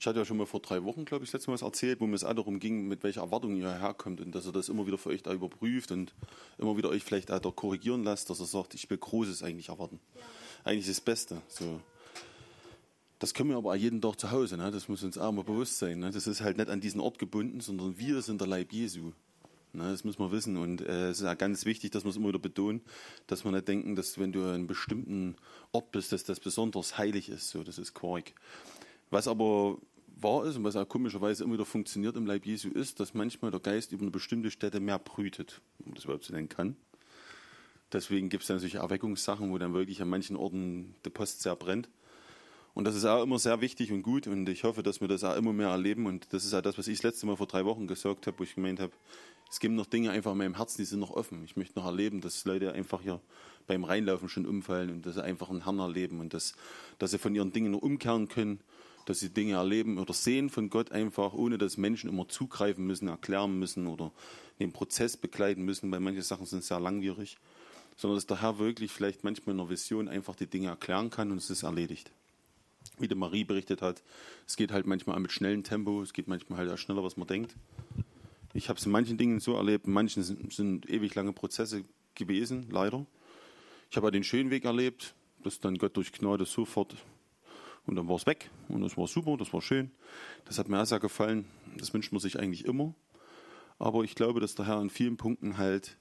Ich 0.00 0.06
hatte 0.06 0.20
ja 0.20 0.24
schon 0.24 0.36
mal 0.36 0.46
vor 0.46 0.60
drei 0.60 0.84
Wochen, 0.84 1.04
glaube 1.04 1.24
ich, 1.24 1.30
das 1.30 1.40
letzte 1.40 1.50
Mal 1.50 1.54
was 1.54 1.62
erzählt, 1.62 2.00
wo 2.00 2.06
mir 2.06 2.14
es 2.14 2.22
auch 2.22 2.32
darum 2.32 2.60
ging, 2.60 2.86
mit 2.86 3.02
welcher 3.02 3.22
Erwartung 3.22 3.56
ihr 3.56 3.80
herkommt 3.80 4.20
und 4.20 4.32
dass 4.32 4.46
ihr 4.46 4.52
das 4.52 4.68
immer 4.68 4.86
wieder 4.86 4.96
für 4.96 5.08
euch 5.08 5.24
da 5.24 5.32
überprüft 5.32 5.90
und 5.90 6.14
immer 6.56 6.76
wieder 6.76 6.88
euch 6.88 7.02
vielleicht 7.02 7.32
auch 7.32 7.40
da 7.40 7.50
korrigieren 7.50 8.04
lasst, 8.04 8.30
dass 8.30 8.38
er 8.38 8.46
sagt, 8.46 8.74
ich 8.74 8.88
will 8.88 8.98
Großes 8.98 9.42
eigentlich 9.42 9.70
erwarten. 9.70 9.98
Ja. 10.14 10.22
Eigentlich 10.64 10.86
das 10.86 11.00
Beste. 11.00 11.42
So. 11.48 11.80
Das 13.18 13.34
können 13.34 13.50
wir 13.50 13.56
aber 13.56 13.70
auch 13.70 13.76
jeden 13.76 14.00
Tag 14.00 14.20
zu 14.20 14.30
Hause, 14.30 14.56
ne? 14.56 14.70
das 14.70 14.88
muss 14.88 15.02
uns 15.02 15.18
auch 15.18 15.32
mal 15.32 15.42
bewusst 15.42 15.78
sein. 15.78 15.98
Ne? 15.98 16.12
Das 16.12 16.28
ist 16.28 16.40
halt 16.42 16.58
nicht 16.58 16.70
an 16.70 16.80
diesen 16.80 17.00
Ort 17.00 17.18
gebunden, 17.18 17.60
sondern 17.60 17.98
wir 17.98 18.22
sind 18.22 18.40
der 18.40 18.46
Leib 18.46 18.72
Jesu. 18.72 19.10
Ne? 19.72 19.90
Das 19.90 20.04
muss 20.04 20.20
man 20.20 20.30
wissen 20.30 20.56
und 20.56 20.80
äh, 20.80 21.08
es 21.08 21.20
ist 21.20 21.26
auch 21.26 21.36
ganz 21.36 21.64
wichtig, 21.64 21.90
dass 21.90 22.04
wir 22.04 22.10
es 22.10 22.16
immer 22.16 22.28
wieder 22.28 22.38
betonen, 22.38 22.82
dass 23.26 23.44
wir 23.44 23.50
nicht 23.50 23.66
denken, 23.66 23.96
dass 23.96 24.16
wenn 24.18 24.30
du 24.30 24.44
an 24.44 24.54
einem 24.54 24.66
bestimmten 24.68 25.34
Ort 25.72 25.90
bist, 25.90 26.12
dass 26.12 26.22
das 26.22 26.38
besonders 26.38 26.98
heilig 26.98 27.28
ist. 27.28 27.50
So, 27.50 27.64
das 27.64 27.78
ist 27.78 27.94
Quark. 27.94 28.32
Was 29.10 29.28
aber 29.28 29.78
wahr 30.20 30.44
ist 30.44 30.56
und 30.56 30.64
was 30.64 30.76
auch 30.76 30.88
komischerweise 30.88 31.44
immer 31.44 31.54
wieder 31.54 31.64
funktioniert 31.64 32.16
im 32.16 32.26
Leib 32.26 32.44
Jesu 32.46 32.68
ist, 32.68 33.00
dass 33.00 33.14
manchmal 33.14 33.50
der 33.50 33.60
Geist 33.60 33.92
über 33.92 34.02
eine 34.02 34.10
bestimmte 34.10 34.50
Stätte 34.50 34.80
mehr 34.80 34.98
brütet, 34.98 35.60
man 35.84 35.94
das 35.94 36.04
überhaupt 36.04 36.24
so 36.24 36.34
nennen 36.34 36.48
kann. 36.48 36.76
Deswegen 37.92 38.28
gibt 38.28 38.42
es 38.42 38.48
dann 38.48 38.58
solche 38.58 38.78
Erweckungssachen, 38.78 39.50
wo 39.50 39.58
dann 39.58 39.72
wirklich 39.72 40.02
an 40.02 40.08
manchen 40.08 40.36
Orten 40.36 40.94
der 41.04 41.10
Post 41.10 41.40
sehr 41.40 41.56
brennt. 41.56 41.88
Und 42.74 42.84
das 42.84 42.94
ist 42.94 43.06
auch 43.06 43.22
immer 43.22 43.38
sehr 43.38 43.60
wichtig 43.60 43.90
und 43.92 44.02
gut 44.02 44.26
und 44.26 44.48
ich 44.48 44.62
hoffe, 44.62 44.82
dass 44.82 45.00
wir 45.00 45.08
das 45.08 45.24
auch 45.24 45.36
immer 45.36 45.52
mehr 45.52 45.68
erleben. 45.68 46.06
Und 46.06 46.32
das 46.32 46.44
ist 46.44 46.54
auch 46.54 46.60
das, 46.60 46.76
was 46.78 46.86
ich 46.86 46.98
das 46.98 47.04
letzte 47.04 47.26
Mal 47.26 47.36
vor 47.36 47.46
drei 47.46 47.64
Wochen 47.64 47.86
gesagt 47.86 48.26
habe, 48.26 48.38
wo 48.38 48.44
ich 48.44 48.54
gemeint 48.54 48.78
habe, 48.78 48.92
es 49.50 49.58
gibt 49.58 49.74
noch 49.74 49.86
Dinge 49.86 50.10
einfach 50.10 50.32
in 50.32 50.38
meinem 50.38 50.56
Herzen, 50.56 50.78
die 50.78 50.84
sind 50.84 51.00
noch 51.00 51.10
offen. 51.10 51.42
Ich 51.44 51.56
möchte 51.56 51.78
noch 51.78 51.86
erleben, 51.86 52.20
dass 52.20 52.44
Leute 52.44 52.72
einfach 52.72 53.00
hier 53.00 53.20
beim 53.66 53.84
Reinlaufen 53.84 54.28
schon 54.28 54.46
umfallen 54.46 54.90
und 54.90 55.06
dass 55.06 55.14
sie 55.14 55.24
einfach 55.24 55.48
einen 55.48 55.64
Herrn 55.64 55.78
erleben 55.78 56.20
und 56.20 56.34
dass, 56.34 56.52
dass 56.98 57.10
sie 57.10 57.18
von 57.18 57.34
ihren 57.34 57.52
Dingen 57.52 57.72
nur 57.72 57.82
umkehren 57.82 58.28
können 58.28 58.60
dass 59.08 59.20
sie 59.20 59.30
Dinge 59.30 59.54
erleben 59.54 59.96
oder 59.96 60.12
sehen 60.12 60.50
von 60.50 60.68
Gott 60.68 60.92
einfach, 60.92 61.32
ohne 61.32 61.56
dass 61.56 61.78
Menschen 61.78 62.10
immer 62.10 62.28
zugreifen 62.28 62.86
müssen, 62.86 63.08
erklären 63.08 63.58
müssen 63.58 63.86
oder 63.86 64.12
den 64.58 64.70
Prozess 64.70 65.16
begleiten 65.16 65.62
müssen, 65.62 65.90
weil 65.90 66.00
manche 66.00 66.20
Sachen 66.20 66.44
sind 66.44 66.62
sehr 66.62 66.78
langwierig, 66.78 67.38
sondern 67.96 68.18
dass 68.18 68.26
der 68.26 68.42
Herr 68.42 68.58
wirklich 68.58 68.92
vielleicht 68.92 69.24
manchmal 69.24 69.54
in 69.54 69.60
einer 69.60 69.70
Vision 69.70 70.08
einfach 70.08 70.36
die 70.36 70.46
Dinge 70.46 70.68
erklären 70.68 71.08
kann 71.08 71.30
und 71.30 71.38
es 71.38 71.48
ist 71.48 71.62
erledigt. 71.62 72.10
Wie 72.98 73.08
der 73.08 73.16
Marie 73.16 73.44
berichtet 73.44 73.80
hat, 73.80 74.02
es 74.46 74.56
geht 74.56 74.72
halt 74.72 74.86
manchmal 74.86 75.18
mit 75.20 75.32
schnellem 75.32 75.64
Tempo, 75.64 76.02
es 76.02 76.12
geht 76.12 76.28
manchmal 76.28 76.58
halt 76.58 76.70
auch 76.70 76.76
schneller, 76.76 77.02
was 77.02 77.16
man 77.16 77.28
denkt. 77.28 77.54
Ich 78.52 78.68
habe 78.68 78.78
es 78.78 78.84
in 78.84 78.92
manchen 78.92 79.16
Dingen 79.16 79.40
so 79.40 79.54
erlebt, 79.54 79.86
in 79.86 79.94
manchen 79.94 80.22
sind, 80.22 80.52
sind 80.52 80.86
ewig 80.90 81.14
lange 81.14 81.32
Prozesse 81.32 81.82
gewesen, 82.14 82.66
leider. 82.70 83.06
Ich 83.90 83.96
habe 83.96 84.10
den 84.10 84.24
schönen 84.24 84.50
Weg 84.50 84.66
erlebt, 84.66 85.14
dass 85.42 85.60
dann 85.60 85.78
Gott 85.78 85.96
durch 85.96 86.12
Gnade 86.12 86.44
sofort 86.44 86.94
und 87.88 87.96
dann 87.96 88.06
war 88.06 88.16
es 88.16 88.26
weg 88.26 88.50
und 88.68 88.82
das 88.82 88.98
war 88.98 89.06
super, 89.06 89.36
das 89.38 89.52
war 89.54 89.62
schön. 89.62 89.90
Das 90.44 90.58
hat 90.58 90.68
mir 90.68 90.80
auch 90.80 90.84
sehr 90.84 91.00
gefallen. 91.00 91.46
Das 91.78 91.94
wünscht 91.94 92.12
man 92.12 92.20
sich 92.20 92.38
eigentlich 92.38 92.66
immer. 92.66 92.94
Aber 93.78 94.04
ich 94.04 94.14
glaube, 94.14 94.40
dass 94.40 94.54
der 94.54 94.66
Herr 94.66 94.80
in 94.82 94.90
vielen 94.90 95.16
Punkten 95.16 95.56
halt 95.56 95.96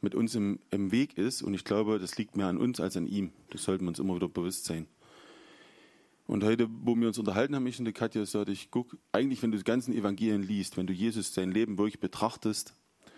mit 0.00 0.14
uns 0.14 0.36
im, 0.36 0.60
im 0.70 0.92
Weg 0.92 1.18
ist. 1.18 1.42
Und 1.42 1.54
ich 1.54 1.64
glaube, 1.64 1.98
das 1.98 2.16
liegt 2.18 2.36
mehr 2.36 2.46
an 2.46 2.56
uns 2.56 2.78
als 2.78 2.96
an 2.96 3.08
ihm. 3.08 3.32
Das 3.50 3.64
sollten 3.64 3.84
wir 3.84 3.88
uns 3.88 3.98
immer 3.98 4.14
wieder 4.14 4.28
bewusst 4.28 4.66
sein. 4.66 4.86
Und 6.28 6.44
heute, 6.44 6.68
wo 6.70 6.94
wir 6.94 7.08
uns 7.08 7.18
unterhalten 7.18 7.56
haben, 7.56 7.66
ich 7.66 7.80
und 7.80 7.84
die 7.84 7.92
Katja, 7.92 8.24
sagte 8.26 8.52
ich, 8.52 8.70
guck, 8.70 8.96
eigentlich, 9.10 9.42
wenn 9.42 9.50
du 9.50 9.58
die 9.58 9.64
ganzen 9.64 9.92
Evangelien 9.92 10.42
liest, 10.42 10.76
wenn 10.76 10.86
du 10.86 10.92
Jesus 10.92 11.34
sein 11.34 11.50
Leben 11.50 11.78
wirklich 11.78 11.98
betrachtest, 11.98 12.74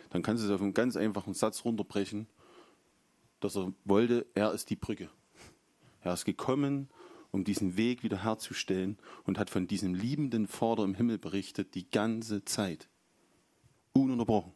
dann 0.09 0.23
kannst 0.23 0.43
du 0.43 0.49
es 0.49 0.55
auf 0.55 0.63
einen 0.63 0.73
ganz 0.73 0.97
einfachen 0.97 1.35
Satz 1.35 1.67
runterbrechen, 1.67 2.29
dass 3.41 3.57
er 3.57 3.75
wollte, 3.85 4.27
er 4.35 4.53
ist 4.53 4.71
die 4.71 4.77
Brücke. 4.77 5.11
Er 6.03 6.15
ist 6.15 6.25
gekommen, 6.25 6.89
um 7.31 7.45
diesen 7.45 7.77
Weg 7.77 8.03
wiederherzustellen 8.03 8.99
und 9.25 9.39
hat 9.39 9.51
von 9.51 9.67
diesem 9.67 9.95
liebenden 9.95 10.47
Vater 10.47 10.85
im 10.85 10.95
Himmel 10.95 11.19
berichtet, 11.19 11.75
die 11.75 11.91
ganze 11.91 12.45
Zeit. 12.45 12.89
Ununterbrochen. 13.93 14.53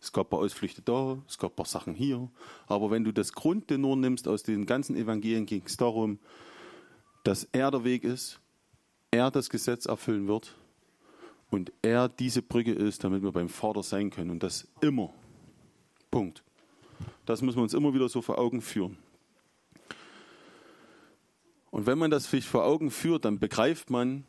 Es 0.00 0.12
gab 0.12 0.26
ein 0.26 0.30
paar 0.30 0.40
Ausflüchte 0.40 0.82
da, 0.82 1.18
es 1.26 1.38
gab 1.38 1.52
ein 1.52 1.56
paar 1.56 1.66
Sachen 1.66 1.94
hier. 1.94 2.30
Aber 2.66 2.90
wenn 2.90 3.04
du 3.04 3.12
das 3.12 3.32
Grundtenor 3.32 3.96
nimmst 3.96 4.28
aus 4.28 4.42
den 4.42 4.66
ganzen 4.66 4.94
Evangelien, 4.94 5.46
ging 5.46 5.62
es 5.64 5.76
darum, 5.76 6.18
dass 7.24 7.44
er 7.44 7.70
der 7.70 7.84
Weg 7.84 8.04
ist, 8.04 8.40
er 9.10 9.30
das 9.30 9.50
Gesetz 9.50 9.86
erfüllen 9.86 10.28
wird 10.28 10.54
und 11.50 11.72
er 11.82 12.08
diese 12.08 12.42
Brücke 12.42 12.72
ist, 12.72 13.04
damit 13.04 13.22
wir 13.22 13.32
beim 13.32 13.48
Vater 13.48 13.82
sein 13.82 14.10
können. 14.10 14.30
Und 14.30 14.42
das 14.42 14.68
immer. 14.80 15.12
Punkt. 16.10 16.44
Das 17.24 17.42
müssen 17.42 17.58
wir 17.58 17.62
uns 17.62 17.74
immer 17.74 17.94
wieder 17.94 18.08
so 18.08 18.22
vor 18.22 18.38
Augen 18.38 18.60
führen. 18.60 18.98
Und 21.76 21.84
wenn 21.84 21.98
man 21.98 22.10
das 22.10 22.30
sich 22.30 22.46
vor 22.46 22.64
Augen 22.64 22.90
führt, 22.90 23.26
dann 23.26 23.38
begreift 23.38 23.90
man, 23.90 24.24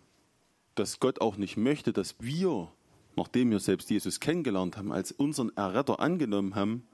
dass 0.75 1.00
Gott 1.00 1.22
auch 1.22 1.38
nicht 1.38 1.56
möchte, 1.56 1.94
dass 1.94 2.16
wir, 2.19 2.69
nachdem 3.16 3.52
wir 3.52 3.62
selbst 3.62 3.90
Jesus 3.90 4.19
kennengelernt 4.19 4.75
haben, 4.75 4.91
als 4.91 5.13
unseren 5.13 5.56
Erretter 5.56 6.02
angenommen 6.02 6.56
haben, 6.56 6.86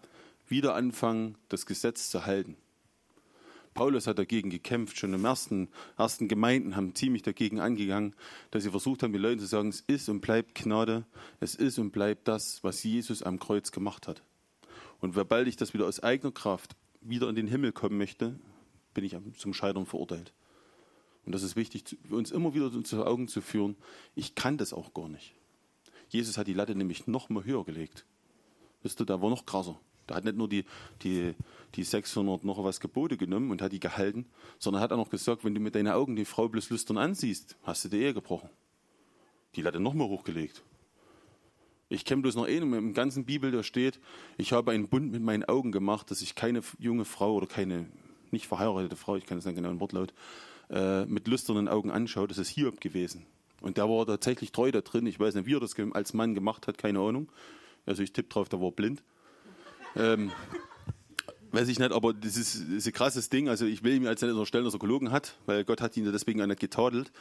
wieder 0.48 0.76
anfangen, 0.76 1.40
das 1.50 1.66
Gesetz 1.66 2.12
zu 2.12 2.28
halten. 2.28 2.56
Paulus 3.74 4.06
hat 4.06 4.20
dagegen 4.20 4.52
gekämpft, 4.52 5.00
schon 5.00 5.16
im 5.16 5.26
ersten, 5.26 5.70
ersten 5.98 6.28
Gemeinden 6.28 6.76
haben 6.76 6.94
ziemlich 6.94 7.24
dagegen 7.24 7.60
angegangen, 7.60 8.16
dass 8.52 8.62
sie 8.62 8.70
versucht 8.70 9.02
haben, 9.02 9.12
die 9.12 9.18
Leute 9.18 9.42
zu 9.42 9.48
sagen, 9.48 9.70
es 9.70 9.82
ist 9.82 10.08
und 10.08 10.22
bleibt 10.22 10.54
Gnade, 10.54 11.04
es 11.40 11.56
ist 11.56 11.80
und 11.80 11.90
bleibt 11.90 12.28
das, 12.28 12.64
was 12.64 12.84
Jesus 12.84 13.24
am 13.24 13.40
Kreuz 13.40 13.72
gemacht 13.72 14.08
hat. 14.08 14.22
Und 15.00 15.16
sobald 15.16 15.48
ich 15.48 15.56
das 15.56 15.74
wieder 15.74 15.88
aus 15.88 16.04
eigener 16.04 16.32
Kraft 16.32 16.76
wieder 17.02 17.28
in 17.28 17.34
den 17.34 17.48
Himmel 17.48 17.72
kommen 17.72 17.98
möchte, 17.98 18.40
bin 18.94 19.04
ich 19.04 19.18
zum 19.36 19.56
Scheitern 19.56 19.88
verurteilt. 19.88 20.32
Und 21.26 21.34
das 21.34 21.44
ist 21.44 21.56
wichtig, 21.56 21.98
uns 22.10 22.32
immer 22.32 22.54
wieder 22.54 22.72
zu 22.84 23.06
Augen 23.06 23.28
zu 23.28 23.42
führen. 23.42 23.76
Ich 24.16 24.36
kann 24.36 24.58
das 24.58 24.74
auch 24.74 24.94
gar 24.94 25.08
nicht. 25.08 25.34
Jesus 26.10 26.38
hat 26.38 26.48
die 26.48 26.54
Latte 26.54 26.76
nämlich 26.76 27.08
noch 27.08 27.30
mal 27.30 27.46
höher 27.46 27.64
gelegt. 27.64 28.06
Wisst 28.82 29.02
ihr, 29.02 29.06
da 29.06 29.22
war 29.22 29.30
noch 29.30 29.46
krasser. 29.46 29.80
Da 30.06 30.16
hat 30.16 30.26
nicht 30.26 30.36
nur 30.36 30.50
die, 30.50 30.66
die, 31.02 31.34
die 31.76 31.84
600 31.84 32.44
noch 32.44 32.62
was 32.64 32.82
Gebote 32.82 33.16
genommen 33.16 33.52
und 33.52 33.62
hat 33.62 33.72
die 33.72 33.80
gehalten, 33.80 34.26
sondern 34.60 34.82
hat 34.82 34.92
auch 34.92 34.98
noch 34.98 35.10
gesagt, 35.10 35.46
wenn 35.46 35.56
du 35.56 35.62
mit 35.62 35.76
deinen 35.76 35.88
Augen 35.88 36.16
die 36.18 36.26
Frau 36.26 36.50
bloß 36.50 36.70
lüstern 36.70 36.98
ansiehst, 36.98 37.56
hast 37.64 37.86
du 37.86 37.90
die 37.90 38.02
Ehe 38.02 38.14
gebrochen. 38.14 38.50
Die 39.56 39.62
Latte 39.62 39.80
noch 39.80 39.94
mal 39.94 40.08
hochgelegt. 40.08 40.62
Ich 41.90 42.06
kenne 42.06 42.22
bloß 42.22 42.36
noch 42.36 42.48
einen 42.48 42.74
im 42.74 42.94
ganzen 42.94 43.24
Bibel, 43.24 43.52
da 43.52 43.62
steht, 43.62 44.00
ich 44.38 44.52
habe 44.52 44.72
einen 44.72 44.88
Bund 44.90 45.12
mit 45.12 45.22
meinen 45.22 45.44
Augen 45.46 45.72
gemacht, 45.72 46.10
dass 46.12 46.22
ich 46.22 46.36
keine 46.36 46.62
junge 46.80 47.06
Frau 47.06 47.36
oder 47.36 47.46
keine 47.46 47.88
nicht 48.32 48.48
verheiratete 48.48 48.96
Frau, 48.96 49.16
ich 49.16 49.26
kann 49.26 49.38
es 49.38 49.46
nicht 49.46 49.56
genau 49.56 49.70
im 49.70 49.80
Wortlaut, 49.80 50.14
äh, 50.74 51.06
mit 51.06 51.28
lüsternen 51.28 51.68
Augen 51.68 51.92
anschaut, 51.92 52.32
das 52.32 52.40
ist 52.40 52.50
Hiob 52.50 52.82
gewesen. 52.82 53.26
Und 53.62 53.78
der 53.78 53.88
war 53.88 54.06
tatsächlich 54.06 54.52
treu 54.52 54.72
da 54.72 54.82
drin. 54.82 55.06
Ich 55.06 55.20
weiß 55.20 55.36
nicht, 55.36 55.46
wie 55.46 55.56
er 55.56 55.60
das 55.60 55.76
als 55.94 56.14
Mann 56.14 56.34
gemacht 56.34 56.68
hat, 56.68 56.78
keine 56.78 57.00
Ahnung. 57.00 57.32
Also 57.86 58.02
ich 58.02 58.12
tippe 58.12 58.30
drauf, 58.30 58.50
der 58.50 58.60
war 58.60 58.72
blind. 58.72 59.04
Ähm, 59.96 60.32
weiß 61.52 61.68
ich 61.68 61.80
nicht, 61.80 61.92
aber 61.92 62.14
das 62.14 62.36
ist, 62.36 62.56
das 62.56 62.70
ist 62.70 62.88
ein 62.88 62.94
krasses 62.94 63.30
Ding. 63.30 63.48
Also 63.48 63.66
ich 63.66 63.84
will 63.84 63.94
ihm 63.94 64.08
als 64.08 64.22
nicht 64.22 64.32
unterstellen, 64.32 64.66
dass 64.66 64.74
er 64.74 64.80
gelogen 64.80 65.12
hat, 65.12 65.38
weil 65.46 65.64
Gott 65.64 65.80
hat 65.80 65.96
ihn 65.96 66.12
deswegen 66.12 66.42
auch 66.42 66.48
nicht 66.48 66.60
getadelt. 66.60 67.12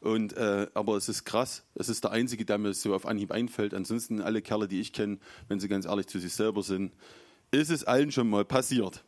Und, 0.00 0.34
äh, 0.34 0.68
aber 0.74 0.96
es 0.96 1.08
ist 1.08 1.24
krass. 1.24 1.64
Es 1.74 1.88
ist 1.88 2.04
der 2.04 2.12
Einzige, 2.12 2.44
der 2.44 2.58
mir 2.58 2.74
so 2.74 2.94
auf 2.94 3.06
Anhieb 3.06 3.32
einfällt. 3.32 3.74
Ansonsten 3.74 4.20
alle 4.20 4.42
Kerle, 4.42 4.68
die 4.68 4.80
ich 4.80 4.92
kenne, 4.92 5.18
wenn 5.48 5.58
sie 5.58 5.68
ganz 5.68 5.86
ehrlich 5.86 6.06
zu 6.06 6.20
sich 6.20 6.34
selber 6.34 6.62
sind, 6.62 6.92
ist 7.50 7.70
es 7.70 7.84
allen 7.84 8.12
schon 8.12 8.28
mal 8.28 8.44
passiert. 8.44 9.02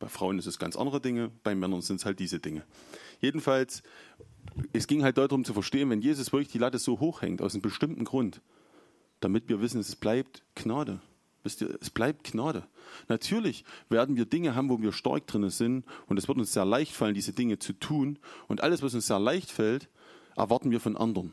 Bei 0.00 0.08
Frauen 0.08 0.38
ist 0.38 0.46
es 0.46 0.58
ganz 0.58 0.76
andere 0.76 1.00
Dinge, 1.00 1.30
bei 1.44 1.54
Männern 1.54 1.82
sind 1.82 2.00
es 2.00 2.06
halt 2.06 2.18
diese 2.18 2.40
Dinge. 2.40 2.64
Jedenfalls, 3.20 3.82
es 4.72 4.86
ging 4.86 5.04
halt 5.04 5.18
darum 5.18 5.44
zu 5.44 5.52
verstehen, 5.52 5.90
wenn 5.90 6.00
Jesus 6.00 6.32
wirklich 6.32 6.48
die 6.48 6.58
Latte 6.58 6.78
so 6.78 6.98
hoch 7.00 7.20
hängt, 7.20 7.42
aus 7.42 7.54
einem 7.54 7.62
bestimmten 7.62 8.04
Grund, 8.04 8.40
damit 9.20 9.48
wir 9.50 9.60
wissen, 9.60 9.78
es 9.78 9.94
bleibt 9.94 10.42
Gnade. 10.54 11.00
Wisst 11.42 11.60
ihr, 11.60 11.76
es 11.80 11.90
bleibt 11.90 12.32
Gnade. 12.32 12.66
Natürlich 13.08 13.64
werden 13.90 14.16
wir 14.16 14.24
Dinge 14.24 14.54
haben, 14.54 14.70
wo 14.70 14.80
wir 14.80 14.92
stark 14.92 15.26
drin 15.26 15.48
sind 15.50 15.84
und 16.06 16.18
es 16.18 16.28
wird 16.28 16.38
uns 16.38 16.54
sehr 16.54 16.64
leicht 16.64 16.92
fallen, 16.92 17.14
diese 17.14 17.34
Dinge 17.34 17.58
zu 17.58 17.74
tun. 17.74 18.18
Und 18.48 18.62
alles, 18.62 18.82
was 18.82 18.94
uns 18.94 19.06
sehr 19.06 19.20
leicht 19.20 19.50
fällt, 19.50 19.90
erwarten 20.34 20.70
wir 20.70 20.80
von 20.80 20.96
anderen. 20.96 21.32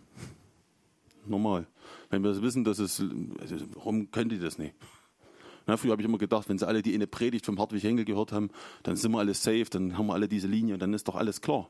Normal. 1.26 1.68
Wenn 2.10 2.24
wir 2.24 2.42
wissen, 2.42 2.66
dass 2.66 2.80
es, 2.80 3.02
also, 3.40 3.56
warum 3.76 4.12
könnt 4.12 4.34
ihr 4.34 4.40
das 4.40 4.58
nicht? 4.58 4.76
Na, 5.68 5.76
früher 5.76 5.92
habe 5.92 6.02
ich 6.02 6.08
immer 6.08 6.18
gedacht, 6.18 6.48
wenn 6.48 6.58
sie 6.58 6.66
alle 6.66 6.82
die 6.82 6.96
eine 6.96 7.08
Predigt 7.08 7.46
vom 7.46 7.60
Hartwig 7.60 7.84
Henkel 7.84 8.06
gehört 8.06 8.32
haben, 8.32 8.50
dann 8.84 8.96
sind 8.96 9.12
wir 9.12 9.20
alle 9.20 9.34
safe, 9.34 9.66
dann 9.70 9.98
haben 9.98 10.08
wir 10.08 10.14
alle 10.14 10.30
diese 10.30 10.48
Linie, 10.48 10.78
dann 10.78 10.94
ist 10.94 11.10
doch 11.10 11.16
alles 11.16 11.42
klar. 11.42 11.70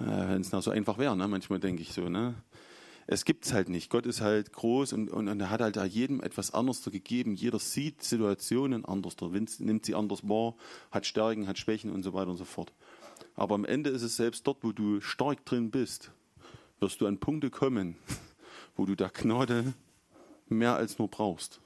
Äh, 0.00 0.04
wenn 0.06 0.40
es 0.40 0.52
noch 0.52 0.62
so 0.62 0.70
einfach 0.70 0.96
wäre, 0.96 1.14
ne? 1.14 1.28
manchmal 1.28 1.60
denke 1.60 1.82
ich 1.82 1.92
so. 1.92 2.08
Ne? 2.08 2.34
Es 3.06 3.26
gibt 3.26 3.44
es 3.44 3.52
halt 3.52 3.68
nicht. 3.68 3.90
Gott 3.90 4.06
ist 4.06 4.22
halt 4.22 4.54
groß 4.54 4.94
und, 4.94 5.10
und, 5.10 5.28
und 5.28 5.38
er 5.38 5.50
hat 5.50 5.60
halt 5.60 5.76
jedem 5.92 6.22
etwas 6.22 6.54
anderes 6.54 6.82
gegeben. 6.82 7.34
Jeder 7.34 7.58
sieht 7.58 8.02
Situationen 8.02 8.86
anders, 8.86 9.16
nimmt 9.58 9.84
sie 9.84 9.94
anders 9.94 10.26
wahr, 10.26 10.54
hat 10.90 11.04
Stärken, 11.04 11.46
hat 11.46 11.58
Schwächen 11.58 11.90
und 11.90 12.02
so 12.02 12.14
weiter 12.14 12.30
und 12.30 12.38
so 12.38 12.46
fort. 12.46 12.72
Aber 13.34 13.54
am 13.54 13.66
Ende 13.66 13.90
ist 13.90 14.02
es 14.02 14.16
selbst 14.16 14.46
dort, 14.46 14.64
wo 14.64 14.72
du 14.72 15.02
stark 15.02 15.44
drin 15.44 15.70
bist, 15.70 16.10
wirst 16.80 17.02
du 17.02 17.06
an 17.06 17.18
Punkte 17.18 17.50
kommen, 17.50 17.96
wo 18.76 18.86
du 18.86 18.94
der 18.94 19.10
Gnade 19.10 19.74
mehr 20.48 20.74
als 20.74 20.98
nur 20.98 21.08
brauchst 21.08 21.60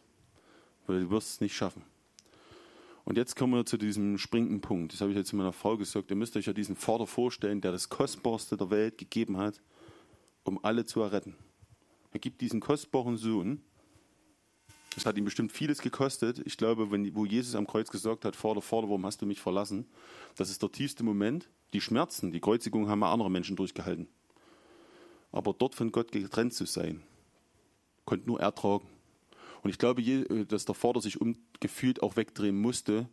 weil 0.93 1.01
du 1.01 1.11
wirst 1.11 1.31
es 1.31 1.41
nicht 1.41 1.55
schaffen. 1.55 1.83
Und 3.05 3.17
jetzt 3.17 3.35
kommen 3.35 3.55
wir 3.55 3.67
zu 3.67 3.77
diesem 3.77 4.17
springenden 4.19 4.61
Punkt. 4.61 4.93
Das 4.93 5.01
habe 5.01 5.11
ich 5.11 5.17
jetzt 5.17 5.33
meiner 5.33 5.53
Frau 5.53 5.77
gesagt. 5.77 6.11
Ihr 6.11 6.17
müsst 6.17 6.37
euch 6.37 6.47
ja 6.47 6.53
diesen 6.53 6.77
Vater 6.77 7.07
vorstellen, 7.07 7.61
der 7.61 7.73
das 7.73 7.89
Kostbarste 7.89 8.57
der 8.57 8.71
Welt 8.71 8.99
gegeben 8.99 9.39
hat, 9.39 9.61
um 10.45 10.63
alle 10.63 10.85
zu 10.85 11.01
erretten. 11.01 11.37
Er 12.13 12.21
gibt 12.21 12.41
diesen 12.41 12.61
kostbaren 12.61 13.17
Sohn. 13.17 13.63
Das 14.95 15.07
hat 15.07 15.17
ihm 15.17 15.25
bestimmt 15.25 15.51
vieles 15.51 15.81
gekostet. 15.81 16.43
Ich 16.45 16.57
glaube, 16.57 16.91
wenn, 16.91 17.15
wo 17.17 17.25
Jesus 17.25 17.55
am 17.55 17.67
Kreuz 17.67 17.91
gesagt 17.91 18.25
hat, 18.25 18.37
Vater, 18.37 18.61
Vater, 18.61 18.89
warum 18.89 19.07
hast 19.07 19.23
du 19.23 19.27
mich 19.27 19.41
verlassen? 19.41 19.87
Das 20.37 20.51
ist 20.51 20.63
der 20.63 20.71
tiefste 20.71 21.03
Moment. 21.03 21.49
Die 21.73 21.81
Schmerzen, 21.81 22.31
die 22.31 22.41
Kreuzigung 22.41 22.89
haben 22.89 23.03
andere 23.03 23.31
Menschen 23.31 23.57
durchgehalten. 23.57 24.07
Aber 25.33 25.55
dort 25.55 25.75
von 25.75 25.91
Gott 25.91 26.13
getrennt 26.13 26.53
zu 26.53 26.67
sein, 26.67 27.03
konnte 28.05 28.27
nur 28.27 28.39
er 28.39 28.55
tragen. 28.55 28.92
Und 29.63 29.71
ich 29.71 29.79
glaube, 29.79 30.03
äh, 30.03 30.45
dass 30.45 30.65
der 30.65 30.75
Vater 30.75 31.01
sich 31.01 31.21
umgefühlt 31.21 32.03
auch 32.03 32.17
wegdrehen 32.17 32.61
musste. 32.61 33.09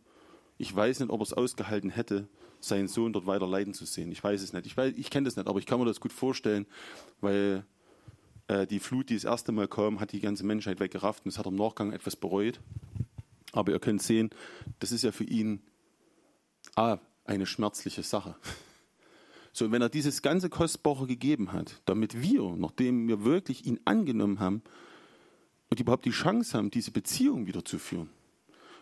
Ich 0.58 0.74
weiß 0.74 1.00
nicht, 1.00 1.10
ob 1.10 1.20
er 1.20 1.24
es 1.24 1.32
ausgehalten 1.32 1.90
hätte, 1.90 2.28
seinen 2.60 2.88
Sohn 2.88 3.12
dort 3.12 3.26
weiter 3.26 3.46
leiden 3.46 3.72
zu 3.72 3.86
sehen. 3.86 4.12
Ich 4.12 4.22
weiß 4.22 4.42
es 4.42 4.52
nicht. 4.52 4.66
Ich, 4.66 4.76
ich 4.76 5.10
kenne 5.10 5.24
das 5.24 5.36
nicht, 5.36 5.48
aber 5.48 5.58
ich 5.58 5.66
kann 5.66 5.78
mir 5.78 5.86
das 5.86 6.00
gut 6.00 6.12
vorstellen, 6.12 6.66
weil 7.20 7.64
äh, 8.48 8.66
die 8.66 8.80
Flut, 8.80 9.08
die 9.08 9.14
das 9.14 9.24
erste 9.24 9.52
Mal 9.52 9.68
kam, 9.68 10.00
hat 10.00 10.12
die 10.12 10.20
ganze 10.20 10.44
Menschheit 10.44 10.80
weggerafft 10.80 11.24
und 11.24 11.30
es 11.30 11.38
hat 11.38 11.46
im 11.46 11.56
Nachgang 11.56 11.92
etwas 11.92 12.16
bereut. 12.16 12.60
Aber 13.52 13.72
ihr 13.72 13.80
könnt 13.80 14.02
sehen, 14.02 14.30
das 14.80 14.92
ist 14.92 15.02
ja 15.02 15.12
für 15.12 15.24
ihn 15.24 15.62
ah, 16.76 16.98
eine 17.24 17.46
schmerzliche 17.46 18.02
Sache. 18.02 18.36
So, 19.52 19.64
und 19.64 19.72
wenn 19.72 19.82
er 19.82 19.88
dieses 19.88 20.22
ganze 20.22 20.48
Kostbare 20.48 21.06
gegeben 21.06 21.52
hat, 21.52 21.82
damit 21.84 22.22
wir, 22.22 22.54
nachdem 22.56 23.08
wir 23.08 23.24
wirklich 23.24 23.66
ihn 23.66 23.80
angenommen 23.84 24.38
haben, 24.38 24.62
und 25.70 25.80
überhaupt 25.80 26.04
die 26.04 26.10
Chance 26.10 26.56
haben, 26.56 26.70
diese 26.70 26.90
Beziehung 26.90 27.46
wieder 27.46 27.64
zu 27.64 27.78
führen, 27.78 28.10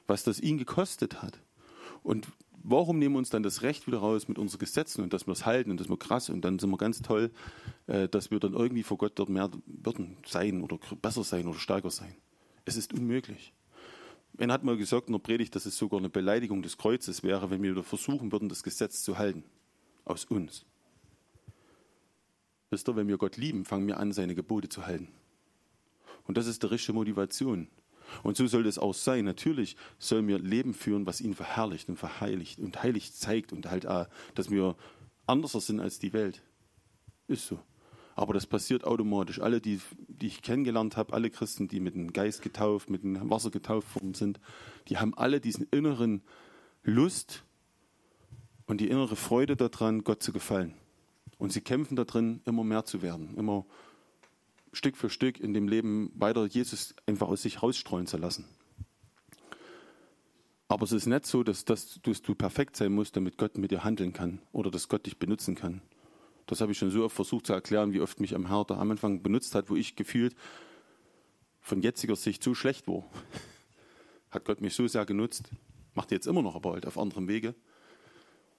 was 0.06 0.24
das 0.24 0.40
ihn 0.40 0.58
gekostet 0.58 1.22
hat. 1.22 1.38
Und 2.02 2.28
warum 2.62 2.98
nehmen 2.98 3.14
wir 3.14 3.18
uns 3.18 3.30
dann 3.30 3.42
das 3.42 3.62
Recht 3.62 3.86
wieder 3.86 3.98
raus 3.98 4.28
mit 4.28 4.38
unseren 4.38 4.58
Gesetzen 4.58 5.02
und 5.02 5.12
dass 5.12 5.26
wir 5.26 5.32
es 5.32 5.46
halten 5.46 5.70
und 5.70 5.80
dass 5.80 5.88
wir 5.88 5.98
krass 5.98 6.30
und 6.30 6.42
dann 6.42 6.58
sind 6.58 6.70
wir 6.70 6.78
ganz 6.78 7.02
toll, 7.02 7.30
äh, 7.86 8.08
dass 8.08 8.30
wir 8.30 8.40
dann 8.40 8.54
irgendwie 8.54 8.82
vor 8.82 8.98
Gott 8.98 9.12
dort 9.16 9.28
mehr 9.28 9.50
würden 9.66 10.16
sein 10.26 10.62
oder 10.62 10.78
besser 11.00 11.24
sein 11.24 11.46
oder 11.46 11.58
stärker 11.58 11.90
sein. 11.90 12.14
Es 12.64 12.76
ist 12.76 12.92
unmöglich. 12.94 13.52
Einer 14.38 14.52
hat 14.52 14.64
mal 14.64 14.76
gesagt 14.76 15.08
in 15.08 15.14
der 15.14 15.20
Predigt, 15.20 15.54
dass 15.56 15.66
es 15.66 15.76
sogar 15.76 15.98
eine 15.98 16.10
Beleidigung 16.10 16.62
des 16.62 16.76
Kreuzes 16.78 17.22
wäre, 17.22 17.50
wenn 17.50 17.62
wir 17.62 17.72
wieder 17.72 17.82
versuchen 17.82 18.30
würden, 18.30 18.48
das 18.48 18.62
Gesetz 18.62 19.02
zu 19.02 19.18
halten. 19.18 19.44
Aus 20.04 20.24
uns. 20.24 20.64
Wisst 22.70 22.88
ihr, 22.88 22.96
wenn 22.96 23.08
wir 23.08 23.18
Gott 23.18 23.36
lieben, 23.36 23.64
fangen 23.64 23.86
wir 23.86 23.98
an, 23.98 24.12
seine 24.12 24.34
Gebote 24.34 24.68
zu 24.68 24.86
halten. 24.86 25.08
Und 26.28 26.36
das 26.36 26.46
ist 26.46 26.62
die 26.62 26.66
richtige 26.66 26.92
Motivation. 26.92 27.68
Und 28.22 28.36
so 28.36 28.46
soll 28.46 28.66
es 28.66 28.78
auch 28.78 28.94
sein. 28.94 29.24
Natürlich 29.24 29.76
sollen 29.98 30.28
wir 30.28 30.38
Leben 30.38 30.74
führen, 30.74 31.06
was 31.06 31.20
ihn 31.20 31.34
verherrlicht 31.34 31.88
und 31.88 31.96
verheiligt 31.96 32.58
und 32.58 32.82
heilig 32.82 33.12
zeigt 33.14 33.52
und 33.52 33.68
halt 33.70 33.86
auch, 33.86 34.06
dass 34.34 34.50
wir 34.50 34.76
anders 35.26 35.52
sind 35.52 35.80
als 35.80 35.98
die 35.98 36.12
Welt. 36.12 36.42
Ist 37.26 37.46
so. 37.46 37.58
Aber 38.14 38.34
das 38.34 38.46
passiert 38.46 38.84
automatisch. 38.84 39.40
Alle, 39.40 39.60
die, 39.60 39.80
die 40.08 40.26
ich 40.26 40.42
kennengelernt 40.42 40.96
habe, 40.96 41.12
alle 41.12 41.30
Christen, 41.30 41.68
die 41.68 41.80
mit 41.80 41.94
dem 41.94 42.12
Geist 42.12 42.42
getauft, 42.42 42.90
mit 42.90 43.02
dem 43.04 43.30
Wasser 43.30 43.50
getauft 43.50 43.94
worden 43.94 44.14
sind, 44.14 44.40
die 44.88 44.98
haben 44.98 45.14
alle 45.16 45.40
diesen 45.40 45.66
inneren 45.70 46.22
Lust 46.82 47.44
und 48.66 48.80
die 48.80 48.88
innere 48.88 49.16
Freude 49.16 49.56
daran, 49.56 50.04
Gott 50.04 50.22
zu 50.22 50.32
gefallen. 50.32 50.74
Und 51.38 51.52
sie 51.52 51.60
kämpfen 51.60 51.96
darin, 51.96 52.42
immer 52.44 52.64
mehr 52.64 52.84
zu 52.84 53.02
werden, 53.02 53.34
immer 53.36 53.64
Stück 54.72 54.96
für 54.96 55.10
Stück 55.10 55.40
in 55.40 55.54
dem 55.54 55.68
Leben 55.68 56.12
weiter 56.14 56.46
Jesus 56.46 56.94
einfach 57.06 57.28
aus 57.28 57.42
sich 57.42 57.62
rausstreuen 57.62 58.06
zu 58.06 58.16
lassen. 58.16 58.44
Aber 60.68 60.84
es 60.84 60.92
ist 60.92 61.06
nicht 61.06 61.24
so, 61.24 61.42
dass, 61.42 61.64
dass, 61.64 61.98
du 62.02 62.34
perfekt 62.34 62.76
sein 62.76 62.92
musst, 62.92 63.16
damit 63.16 63.38
Gott 63.38 63.56
mit 63.56 63.70
dir 63.70 63.84
handeln 63.84 64.12
kann 64.12 64.40
oder 64.52 64.70
dass 64.70 64.88
Gott 64.88 65.06
dich 65.06 65.18
benutzen 65.18 65.54
kann. 65.54 65.80
Das 66.46 66.60
habe 66.60 66.72
ich 66.72 66.78
schon 66.78 66.90
so 66.90 67.04
oft 67.04 67.16
versucht 67.16 67.46
zu 67.46 67.54
erklären, 67.54 67.92
wie 67.92 68.00
oft 68.00 68.20
mich 68.20 68.34
am 68.34 68.48
Herr 68.48 68.70
am 68.70 68.90
Anfang 68.90 69.22
benutzt 69.22 69.54
hat, 69.54 69.70
wo 69.70 69.76
ich 69.76 69.96
gefühlt 69.96 70.34
von 71.60 71.80
jetziger 71.80 72.16
Sicht 72.16 72.42
so 72.42 72.54
schlecht 72.54 72.86
war. 72.86 73.04
Hat 74.30 74.44
Gott 74.44 74.60
mich 74.60 74.74
so 74.74 74.86
sehr 74.86 75.06
genutzt, 75.06 75.50
macht 75.94 76.10
jetzt 76.10 76.26
immer 76.26 76.42
noch, 76.42 76.54
aber 76.54 76.72
halt 76.72 76.86
auf 76.86 76.98
anderem 76.98 77.28
Wege. 77.28 77.54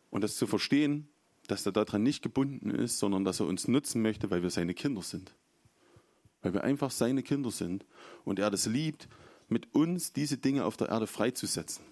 Und 0.09 0.23
das 0.23 0.35
zu 0.35 0.47
verstehen, 0.47 1.09
dass 1.47 1.65
er 1.65 1.71
daran 1.71 2.01
nicht 2.01 2.23
gebunden 2.23 2.71
ist, 2.71 2.97
sondern 2.97 3.23
dass 3.23 3.39
er 3.39 3.45
uns 3.45 3.67
nutzen 3.67 4.01
möchte, 4.01 4.31
weil 4.31 4.41
wir 4.41 4.49
seine 4.49 4.73
Kinder 4.73 5.03
sind 5.03 5.35
weil 6.41 6.53
wir 6.53 6.63
einfach 6.63 6.91
seine 6.91 7.23
Kinder 7.23 7.51
sind 7.51 7.85
und 8.25 8.39
er 8.39 8.49
das 8.49 8.65
liebt, 8.65 9.07
mit 9.47 9.73
uns 9.73 10.13
diese 10.13 10.37
Dinge 10.37 10.65
auf 10.65 10.77
der 10.77 10.89
Erde 10.89 11.07
freizusetzen. 11.07 11.83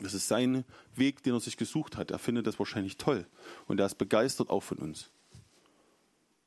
Das 0.00 0.14
ist 0.14 0.26
sein 0.26 0.64
Weg, 0.94 1.22
den 1.22 1.34
er 1.34 1.40
sich 1.40 1.56
gesucht 1.56 1.96
hat. 1.96 2.10
Er 2.10 2.18
findet 2.18 2.46
das 2.46 2.58
wahrscheinlich 2.58 2.96
toll 2.96 3.26
und 3.66 3.78
er 3.78 3.86
ist 3.86 3.96
begeistert 3.96 4.50
auch 4.50 4.62
von 4.62 4.78
uns. 4.78 5.10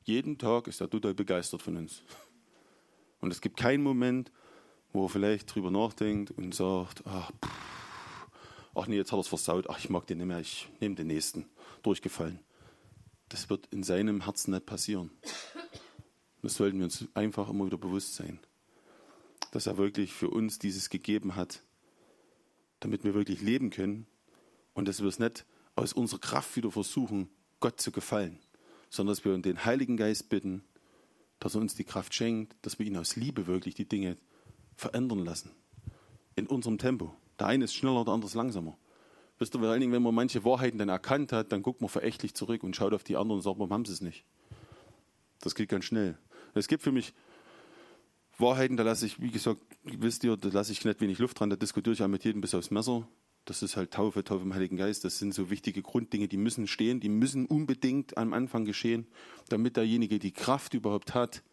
Jeden 0.04 0.38
Tag 0.38 0.68
ist 0.68 0.81
er 0.81 0.89
total 0.89 1.13
begeistert 1.13 1.62
von 1.62 1.77
uns. 1.77 2.01
Und 3.19 3.31
es 3.31 3.42
gibt 3.42 3.57
keinen 3.57 3.83
Moment, 3.83 4.31
wo 4.94 5.06
er 5.06 5.10
vielleicht 5.10 5.53
drüber 5.53 5.71
nachdenkt 5.71 6.31
und 6.31 6.53
sagt, 6.56 7.03
ach, 7.06 7.31
pff, 7.44 8.27
ach 8.75 8.88
nee, 8.88 8.95
jetzt 8.95 9.12
hat 9.12 9.18
er 9.18 9.21
es 9.21 9.27
versaut, 9.27 9.69
ach, 9.69 9.80
ich 9.80 9.89
mag 9.89 10.07
den 10.07 10.19
nicht 10.19 10.27
mehr, 10.27 10.39
ich 10.39 10.69
nehme 10.80 10.95
den 10.95 11.07
nächsten, 11.07 11.45
durchgefallen. 11.83 12.39
Das 13.30 13.50
wird 13.50 13.68
in 13.68 13.83
seinem 13.83 14.24
Herzen 14.24 14.51
nicht 14.51 14.65
passieren. 14.65 15.12
Das 16.42 16.56
sollten 16.56 16.78
wir 16.78 16.86
uns 16.86 17.06
einfach 17.13 17.50
immer 17.50 17.66
wieder 17.66 17.78
bewusst 17.78 18.16
sein, 18.16 18.39
dass 19.51 19.68
er 19.68 19.78
wirklich 19.78 20.13
für 20.13 20.30
uns 20.30 20.60
dieses 20.60 20.89
gegeben 20.89 21.36
hat, 21.36 21.63
damit 22.80 23.04
wir 23.04 23.13
wirklich 23.13 23.42
leben 23.42 23.69
können 23.69 24.06
und 24.74 24.88
dass 24.88 25.01
wir 25.01 25.07
es 25.07 25.19
nicht 25.19 25.45
aus 25.75 25.94
unserer 25.94 26.19
Kraft 26.19 26.56
wieder 26.56 26.72
versuchen, 26.72 27.30
Gott 27.60 27.81
zu 27.81 27.92
gefallen, 27.92 28.39
sondern 28.89 29.16
dass 29.16 29.25
wir 29.25 29.38
den 29.38 29.66
Heiligen 29.66 29.98
Geist 29.98 30.30
bitten, 30.30 30.63
dass 31.39 31.56
er 31.56 31.62
uns 31.62 31.75
die 31.75 31.84
Kraft 31.84 32.13
schenkt, 32.13 32.56
dass 32.62 32.80
wir 32.80 32.86
ihn 32.86 32.98
aus 32.98 33.16
Liebe 33.16 33.48
wirklich 33.48 33.75
die 33.75 33.88
Dinge 33.88 34.18
verändern 34.75 35.25
lassen. 35.25 35.51
In 36.36 36.48
unserem 36.48 36.78
Tempo. 36.78 37.16
Der 37.39 37.48
eine 37.48 37.66
ist 37.66 37.74
schneller, 37.75 38.06
der 38.06 38.13
andere 38.13 38.30
ist 38.30 38.36
langsamer. 38.36 38.78
Wisst 39.39 39.56
ihr, 39.56 39.60
vor 39.60 39.69
allen 39.69 39.81
Dingen, 39.81 39.94
wenn 39.94 40.01
man 40.01 40.16
manche 40.16 40.44
Wahrheiten 40.44 40.80
dann 40.80 40.89
erkannt 40.89 41.31
hat, 41.31 41.51
dann 41.51 41.62
guckt 41.62 41.81
man 41.81 41.89
verächtlich 41.89 42.34
zurück 42.34 42.63
und 42.63 42.75
schaut 42.75 42.94
auf 42.94 43.04
die 43.04 43.16
anderen 43.16 43.38
und 43.38 43.44
sagt, 43.44 43.60
warum 43.60 43.72
haben 43.72 43.86
sie 43.86 43.94
es 43.94 44.01
nicht? 44.01 44.25
Das 45.42 45.54
geht 45.54 45.69
ganz 45.69 45.86
schnell. 45.86 46.18
Es 46.59 46.68
gibt 46.68 46.83
für 46.83 46.92
mich 46.92 47.13
Wahrheiten, 48.38 48.77
da 48.77 48.83
lasse 48.83 49.06
ich, 49.06 49.21
wie 49.21 49.31
gesagt, 49.31 49.62
wisst 49.83 50.24
ihr, 50.24 50.38
da 50.38 50.50
lasse 50.50 50.71
ich 50.71 50.86
nicht 50.86 51.01
wenig 51.01 51.19
Luft 51.19 51.39
dran, 51.39 51.50
da 51.50 51.56
diskutiere 51.56 51.94
ich 51.94 52.00
ja 52.00 52.07
mit 52.07 52.24
jedem 52.24 52.42
bis 52.42 52.54
aufs 52.54 52.71
Messer. 52.71 53.07
Das 53.45 53.63
ist 53.63 53.77
halt 53.77 53.92
Taufe, 53.92 54.24
Taufe 54.24 54.44
im 54.44 54.54
Heiligen 54.54 54.75
Geist. 54.75 55.06
Das 55.06 55.19
sind 55.19 55.33
so 55.33 55.50
wichtige 55.50 55.81
Grunddinge, 55.81 56.27
die 56.27 56.38
müssen 56.38 56.68
stehen, 56.68 57.00
die 57.00 57.09
müssen 57.09 57.45
unbedingt 57.45 58.18
am 58.18 58.34
Anfang 58.34 58.65
geschehen, 58.65 59.08
damit 59.48 59.77
derjenige 59.77 60.20
die 60.20 60.34
Kraft 60.34 60.74
überhaupt 60.74 61.13
hat, 61.13 61.43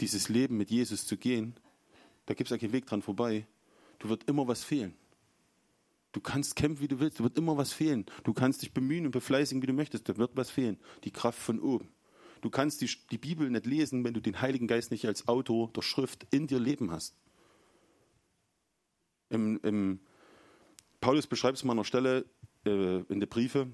dieses 0.00 0.28
Leben 0.28 0.58
mit 0.58 0.70
Jesus 0.70 1.06
zu 1.06 1.16
gehen. 1.16 1.54
Da 2.26 2.34
gibt 2.34 2.48
es 2.48 2.50
ja 2.50 2.58
keinen 2.58 2.72
Weg 2.72 2.86
dran 2.86 3.02
vorbei. 3.02 3.46
Du 3.98 4.10
wird 4.10 4.28
immer 4.28 4.46
was 4.46 4.62
fehlen. 4.62 4.94
Du 6.12 6.20
kannst 6.20 6.54
kämpfen, 6.54 6.82
wie 6.82 6.88
du 6.88 7.00
willst, 7.00 7.18
da 7.18 7.24
wird 7.24 7.38
immer 7.38 7.56
was 7.56 7.72
fehlen. 7.72 8.04
Du 8.24 8.34
kannst 8.34 8.60
dich 8.60 8.72
bemühen 8.72 9.06
und 9.06 9.12
befleißigen, 9.12 9.62
wie 9.62 9.66
du 9.66 9.72
möchtest, 9.72 10.08
da 10.08 10.18
wird 10.18 10.32
was 10.36 10.50
fehlen. 10.50 10.78
Die 11.04 11.10
Kraft 11.10 11.38
von 11.38 11.58
oben. 11.58 11.88
Du 12.42 12.50
kannst 12.50 12.80
die, 12.80 12.90
die 13.10 13.18
Bibel 13.18 13.48
nicht 13.48 13.66
lesen, 13.66 14.04
wenn 14.04 14.14
du 14.14 14.20
den 14.20 14.40
Heiligen 14.40 14.66
Geist 14.66 14.90
nicht 14.90 15.06
als 15.06 15.28
Autor 15.28 15.72
der 15.72 15.82
Schrift 15.82 16.26
in 16.30 16.48
dir 16.48 16.58
leben 16.58 16.90
hast. 16.90 17.14
Im, 19.30 19.58
im 19.62 20.00
Paulus 21.00 21.26
beschreibt 21.26 21.56
es 21.56 21.64
mal 21.64 21.72
an 21.72 21.78
einer 21.78 21.84
Stelle 21.84 22.26
äh, 22.66 23.00
in 23.04 23.20
den 23.20 23.28
Briefe, 23.28 23.68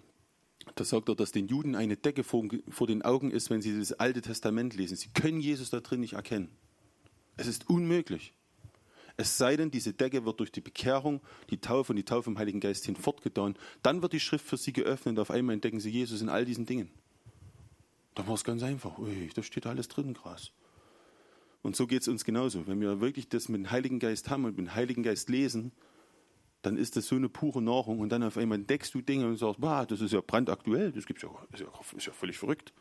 da 0.75 0.85
sagt 0.85 1.09
er, 1.09 1.15
dass 1.15 1.33
den 1.33 1.49
Juden 1.49 1.75
eine 1.75 1.97
Decke 1.97 2.23
vor, 2.23 2.45
vor 2.69 2.87
den 2.87 3.03
Augen 3.03 3.31
ist, 3.31 3.49
wenn 3.51 3.63
sie 3.63 3.79
das 3.79 3.95
Alte 3.95 4.21
Testament 4.21 4.75
lesen. 4.75 4.97
Sie 4.97 5.09
können 5.15 5.41
Jesus 5.41 5.71
da 5.71 5.81
drin 5.81 6.01
nicht 6.01 6.13
erkennen. 6.13 6.51
Es 7.37 7.47
ist 7.47 7.69
unmöglich. 7.71 8.35
Es 9.17 9.39
sei 9.39 9.57
denn, 9.57 9.71
diese 9.71 9.95
Decke 9.95 10.25
wird 10.27 10.39
durch 10.41 10.53
die 10.53 10.61
Bekehrung, 10.61 11.21
die 11.51 11.59
Taufe 11.59 11.93
und 11.93 11.97
die 11.97 12.05
Taufe 12.05 12.31
im 12.31 12.39
Heiligen 12.39 12.61
Geist 12.61 12.85
hin 12.85 12.97
fortgetan. 12.97 13.57
Dann 13.83 14.03
wird 14.03 14.13
die 14.13 14.21
Schrift 14.21 14.45
für 14.45 14.57
sie 14.57 14.73
geöffnet 14.73 15.17
und 15.17 15.21
auf 15.21 15.31
einmal 15.31 15.55
entdecken 15.55 15.81
sie 15.81 15.91
Jesus 15.91 16.21
in 16.21 16.29
all 16.29 16.45
diesen 16.45 16.67
Dingen. 16.67 16.91
Dann 18.19 18.27
war 18.27 18.35
es 18.35 18.43
ganz 18.43 18.65
einfach. 18.65 18.99
Ui, 18.99 19.31
da 19.33 19.45
steht 19.45 19.65
alles 19.65 19.87
drin, 19.87 20.13
krass. 20.13 20.51
Und 21.63 21.77
so 21.77 21.87
geht 21.87 22.03
es 22.03 22.09
uns 22.09 22.25
genauso. 22.25 22.67
Wenn 22.67 22.81
wir 22.81 23.01
wirklich 23.01 23.29
das 23.29 23.49
mit 23.49 23.61
dem 23.61 23.71
Heiligen 23.71 24.01
Geist 24.01 24.29
haben 24.29 24.45
und 24.45 24.57
mit 24.57 24.67
dem 24.67 24.75
Heiligen 24.75 25.05
Geist 25.05 25.29
lesen, 25.29 25.71
dann 26.63 26.77
ist 26.77 26.97
das 26.97 27.07
so 27.07 27.15
eine 27.15 27.29
pure 27.29 27.63
Nahrung 27.63 28.01
und 28.01 28.09
dann 28.09 28.25
auf 28.25 28.37
einmal 28.37 28.59
entdeckst 28.59 28.93
du 28.93 29.03
Dinge 29.03 29.29
und 29.29 29.37
sagst, 29.37 29.61
bah, 29.61 29.87
das 29.87 30.01
ist 30.01 30.13
ja 30.13 30.21
brandaktuell, 30.21 30.91
das 30.91 31.07
gibt's 31.07 31.23
ja, 31.23 31.31
ist, 31.53 31.61
ja, 31.61 31.69
ist 31.97 32.07
ja 32.07 32.13
völlig 32.13 32.39
verrückt. 32.39 32.73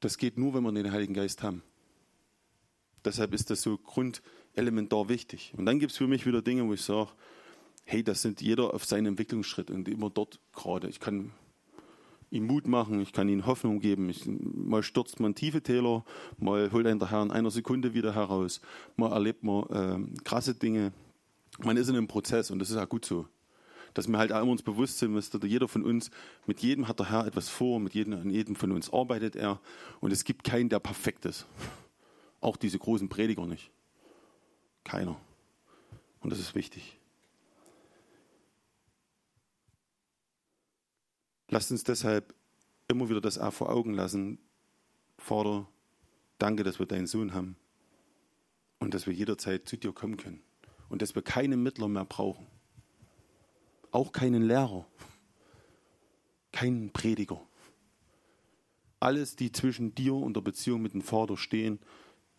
Das 0.00 0.18
geht 0.18 0.36
nur, 0.36 0.52
wenn 0.52 0.62
wir 0.62 0.72
den 0.72 0.92
Heiligen 0.92 1.14
Geist 1.14 1.42
haben. 1.42 1.62
Deshalb 3.02 3.32
ist 3.32 3.48
das 3.48 3.62
so 3.62 3.78
grundelementar 3.78 5.08
wichtig. 5.08 5.54
Und 5.56 5.64
dann 5.64 5.78
gibt 5.78 5.92
es 5.92 5.96
für 5.96 6.06
mich 6.06 6.26
wieder 6.26 6.42
Dinge, 6.42 6.66
wo 6.66 6.74
ich 6.74 6.82
sage, 6.82 7.12
hey, 7.84 8.04
das 8.04 8.20
sind 8.20 8.42
jeder 8.42 8.74
auf 8.74 8.84
seinen 8.84 9.06
Entwicklungsschritt 9.06 9.70
und 9.70 9.88
immer 9.88 10.10
dort 10.10 10.38
gerade. 10.52 10.86
Ich 10.90 11.00
kann 11.00 11.32
ihm 12.30 12.46
Mut 12.46 12.66
machen, 12.66 13.00
ich 13.00 13.12
kann 13.12 13.28
ihm 13.28 13.46
Hoffnung 13.46 13.80
geben. 13.80 14.08
Ich, 14.08 14.24
mal 14.26 14.82
stürzt 14.82 15.20
man 15.20 15.34
tiefe 15.34 15.62
Täler, 15.62 16.04
mal 16.38 16.70
holt 16.72 16.86
ein 16.86 16.98
der 16.98 17.10
Herr 17.10 17.22
in 17.22 17.30
einer 17.30 17.50
Sekunde 17.50 17.94
wieder 17.94 18.14
heraus, 18.14 18.60
mal 18.96 19.12
erlebt 19.12 19.42
man 19.42 19.64
äh, 19.70 20.22
krasse 20.22 20.54
Dinge. 20.54 20.92
man 21.58 21.76
ist 21.76 21.88
in 21.88 21.96
einem 21.96 22.08
Prozess 22.08 22.50
und 22.50 22.58
das 22.58 22.70
ist 22.70 22.76
auch 22.76 22.88
gut 22.88 23.04
so. 23.04 23.26
Dass 23.92 24.06
wir 24.06 24.18
halt 24.18 24.32
auch 24.32 24.42
immer 24.42 24.52
uns 24.52 24.62
bewusst 24.62 24.98
sind, 24.98 25.16
dass 25.16 25.30
jeder 25.42 25.66
von 25.66 25.82
uns, 25.82 26.12
mit 26.46 26.60
jedem 26.60 26.86
hat 26.86 27.00
der 27.00 27.10
Herr 27.10 27.26
etwas 27.26 27.48
vor, 27.48 27.80
mit 27.80 27.94
jedem, 27.94 28.14
an 28.14 28.30
jedem 28.30 28.54
von 28.54 28.70
uns 28.70 28.92
arbeitet 28.92 29.34
er 29.34 29.60
und 30.00 30.12
es 30.12 30.24
gibt 30.24 30.44
keinen, 30.44 30.68
der 30.68 30.78
perfekt 30.78 31.24
ist. 31.24 31.46
Auch 32.40 32.56
diese 32.56 32.78
großen 32.78 33.08
Prediger 33.08 33.46
nicht. 33.46 33.70
Keiner. 34.84 35.16
Und 36.20 36.30
das 36.30 36.38
ist 36.38 36.54
wichtig. 36.54 36.99
Lasst 41.50 41.72
uns 41.72 41.82
deshalb 41.82 42.32
immer 42.86 43.08
wieder 43.08 43.20
das 43.20 43.36
auch 43.36 43.52
vor 43.52 43.70
Augen 43.70 43.92
lassen. 43.92 44.38
Vater, 45.18 45.66
danke, 46.38 46.62
dass 46.62 46.78
wir 46.78 46.86
deinen 46.86 47.08
Sohn 47.08 47.34
haben 47.34 47.56
und 48.78 48.94
dass 48.94 49.08
wir 49.08 49.12
jederzeit 49.12 49.68
zu 49.68 49.76
dir 49.76 49.92
kommen 49.92 50.16
können 50.16 50.42
und 50.88 51.02
dass 51.02 51.16
wir 51.16 51.22
keine 51.22 51.56
Mittler 51.56 51.88
mehr 51.88 52.04
brauchen. 52.04 52.46
Auch 53.90 54.12
keinen 54.12 54.42
Lehrer, 54.42 54.86
keinen 56.52 56.92
Prediger. 56.92 57.44
Alles, 59.00 59.34
die 59.34 59.50
zwischen 59.50 59.92
dir 59.92 60.14
und 60.14 60.34
der 60.34 60.42
Beziehung 60.42 60.82
mit 60.82 60.92
dem 60.92 61.02
Vater 61.02 61.36
stehen, 61.36 61.80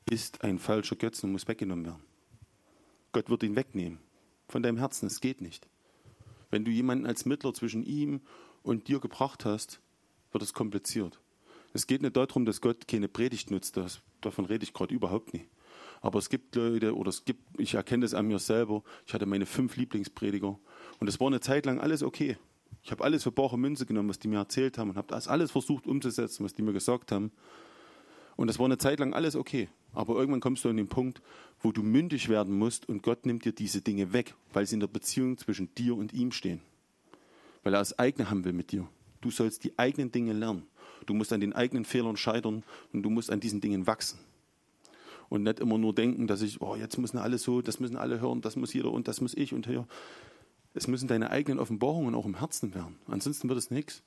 ist 0.09 0.41
ein 0.41 0.57
falscher 0.57 0.95
Götzen 0.95 1.27
und 1.27 1.33
muss 1.33 1.49
weggenommen 1.49 1.85
werden. 1.85 2.03
Gott 3.11 3.29
wird 3.29 3.43
ihn 3.43 3.57
wegnehmen. 3.57 3.99
Von 4.47 4.63
deinem 4.63 4.77
Herzen, 4.77 5.07
es 5.07 5.19
geht 5.19 5.41
nicht. 5.41 5.67
Wenn 6.49 6.63
du 6.63 6.71
jemanden 6.71 7.05
als 7.05 7.25
Mittler 7.25 7.53
zwischen 7.53 7.83
ihm 7.83 8.21
und 8.63 8.87
dir 8.87 8.99
gebracht 8.99 9.45
hast, 9.45 9.81
wird 10.31 10.43
es 10.43 10.53
kompliziert. 10.53 11.19
Es 11.73 11.87
geht 11.87 12.01
nicht 12.01 12.17
darum, 12.17 12.45
dass 12.45 12.61
Gott 12.61 12.87
keine 12.87 13.07
Predigt 13.07 13.51
nutzt, 13.51 13.77
das, 13.77 14.01
davon 14.21 14.45
rede 14.45 14.63
ich 14.63 14.73
gerade 14.73 14.93
überhaupt 14.93 15.33
nicht. 15.33 15.47
Aber 16.01 16.19
es 16.19 16.29
gibt 16.29 16.55
Leute, 16.55 16.95
oder 16.95 17.09
es 17.09 17.25
gibt, 17.25 17.41
ich 17.59 17.75
erkenne 17.75 18.03
das 18.03 18.13
an 18.13 18.27
mir 18.27 18.39
selber, 18.39 18.83
ich 19.05 19.13
hatte 19.13 19.25
meine 19.25 19.45
fünf 19.45 19.77
Lieblingsprediger 19.77 20.59
und 20.99 21.07
es 21.07 21.19
war 21.19 21.27
eine 21.27 21.39
Zeit 21.39 21.65
lang 21.65 21.79
alles 21.79 22.03
okay. 22.03 22.37
Ich 22.83 22.91
habe 22.91 23.03
alles 23.03 23.23
für 23.23 23.31
bare 23.31 23.59
Münze 23.59 23.85
genommen, 23.85 24.09
was 24.09 24.19
die 24.19 24.27
mir 24.27 24.37
erzählt 24.37 24.77
haben 24.77 24.89
und 24.89 24.97
habe 24.97 25.07
das 25.09 25.27
alles 25.27 25.51
versucht 25.51 25.85
umzusetzen, 25.85 26.43
was 26.43 26.53
die 26.53 26.63
mir 26.63 26.73
gesagt 26.73 27.11
haben. 27.11 27.31
Und 28.35 28.47
das 28.47 28.57
war 28.57 28.65
eine 28.65 28.79
Zeit 28.79 28.99
lang 28.99 29.13
alles 29.13 29.35
okay. 29.35 29.69
Aber 29.93 30.15
irgendwann 30.15 30.39
kommst 30.39 30.65
du 30.65 30.69
an 30.69 30.77
den 30.77 30.87
Punkt, 30.87 31.21
wo 31.59 31.71
du 31.71 31.83
mündig 31.83 32.27
werden 32.27 32.57
musst 32.57 32.89
und 32.89 33.03
Gott 33.03 33.25
nimmt 33.25 33.45
dir 33.45 33.51
diese 33.51 33.81
Dinge 33.81 34.13
weg, 34.13 34.35
weil 34.53 34.65
sie 34.65 34.75
in 34.75 34.79
der 34.79 34.87
Beziehung 34.87 35.37
zwischen 35.37 35.73
dir 35.75 35.95
und 35.95 36.13
ihm 36.13 36.31
stehen. 36.31 36.61
Weil 37.63 37.73
er 37.73 37.79
das 37.79 37.97
eigene 37.97 38.29
haben 38.29 38.43
will 38.45 38.53
mit 38.53 38.71
dir. 38.71 38.87
Du 39.21 39.31
sollst 39.31 39.63
die 39.63 39.77
eigenen 39.77 40.11
Dinge 40.11 40.33
lernen. 40.33 40.67
Du 41.05 41.13
musst 41.13 41.33
an 41.33 41.41
den 41.41 41.53
eigenen 41.53 41.85
Fehlern 41.85 42.17
scheitern 42.17 42.63
und 42.93 43.03
du 43.03 43.09
musst 43.09 43.31
an 43.31 43.39
diesen 43.39 43.61
Dingen 43.61 43.87
wachsen. 43.87 44.19
Und 45.29 45.43
nicht 45.43 45.59
immer 45.59 45.77
nur 45.77 45.95
denken, 45.95 46.27
dass 46.27 46.41
ich, 46.41 46.61
oh, 46.61 46.75
jetzt 46.75 46.97
müssen 46.97 47.17
alle 47.17 47.37
so, 47.37 47.61
das 47.61 47.79
müssen 47.79 47.95
alle 47.95 48.19
hören, 48.19 48.41
das 48.41 48.55
muss 48.55 48.73
jeder 48.73 48.91
und 48.91 49.07
das 49.07 49.21
muss 49.21 49.33
ich 49.33 49.53
und 49.53 49.65
hier. 49.65 49.87
Es 50.73 50.87
müssen 50.87 51.07
deine 51.07 51.29
eigenen 51.31 51.59
Offenbarungen 51.59 52.15
auch 52.15 52.25
im 52.25 52.39
Herzen 52.39 52.73
werden. 52.73 52.97
Ansonsten 53.07 53.47
wird 53.47 53.57
es 53.57 53.71
nichts. 53.71 54.03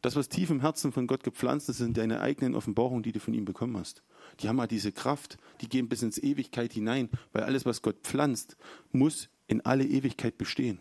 Das, 0.00 0.16
was 0.16 0.28
tief 0.28 0.50
im 0.50 0.60
Herzen 0.60 0.90
von 0.90 1.06
Gott 1.06 1.22
gepflanzt 1.22 1.68
ist, 1.68 1.78
sind 1.78 1.96
deine 1.96 2.20
eigenen 2.20 2.56
Offenbarungen, 2.56 3.04
die 3.04 3.12
du 3.12 3.20
von 3.20 3.34
ihm 3.34 3.44
bekommen 3.44 3.76
hast. 3.76 4.02
Die 4.40 4.48
haben 4.48 4.60
halt 4.60 4.72
diese 4.72 4.90
Kraft, 4.90 5.38
die 5.60 5.68
gehen 5.68 5.88
bis 5.88 6.02
ins 6.02 6.18
Ewigkeit 6.18 6.72
hinein, 6.72 7.08
weil 7.32 7.44
alles, 7.44 7.64
was 7.64 7.82
Gott 7.82 7.98
pflanzt, 8.02 8.56
muss 8.90 9.28
in 9.46 9.60
alle 9.60 9.84
Ewigkeit 9.84 10.38
bestehen. 10.38 10.78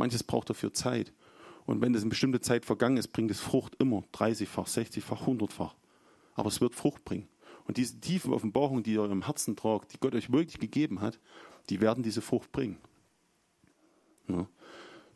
Manches 0.00 0.24
braucht 0.24 0.50
dafür 0.50 0.72
Zeit. 0.72 1.12
Und 1.66 1.80
wenn 1.80 1.92
das 1.92 2.02
eine 2.02 2.08
bestimmte 2.08 2.40
Zeit 2.40 2.64
vergangen 2.64 2.96
ist, 2.96 3.08
bringt 3.08 3.30
es 3.30 3.38
Frucht 3.38 3.76
immer 3.78 4.02
30-fach, 4.14 4.66
60-fach, 4.66 5.26
100-fach. 5.26 5.74
Aber 6.34 6.48
es 6.48 6.60
wird 6.60 6.74
Frucht 6.74 7.04
bringen. 7.04 7.28
Und 7.66 7.76
diese 7.76 8.00
tiefen 8.00 8.32
Offenbarungen, 8.32 8.82
die 8.82 8.94
ihr 8.94 9.04
im 9.04 9.26
Herzen 9.26 9.54
tragt, 9.54 9.92
die 9.92 9.98
Gott 10.00 10.14
euch 10.14 10.32
wirklich 10.32 10.58
gegeben 10.58 11.00
hat, 11.00 11.20
die 11.68 11.80
werden 11.80 12.02
diese 12.02 12.22
Frucht 12.22 12.50
bringen. 12.50 12.78
Ja. 14.26 14.48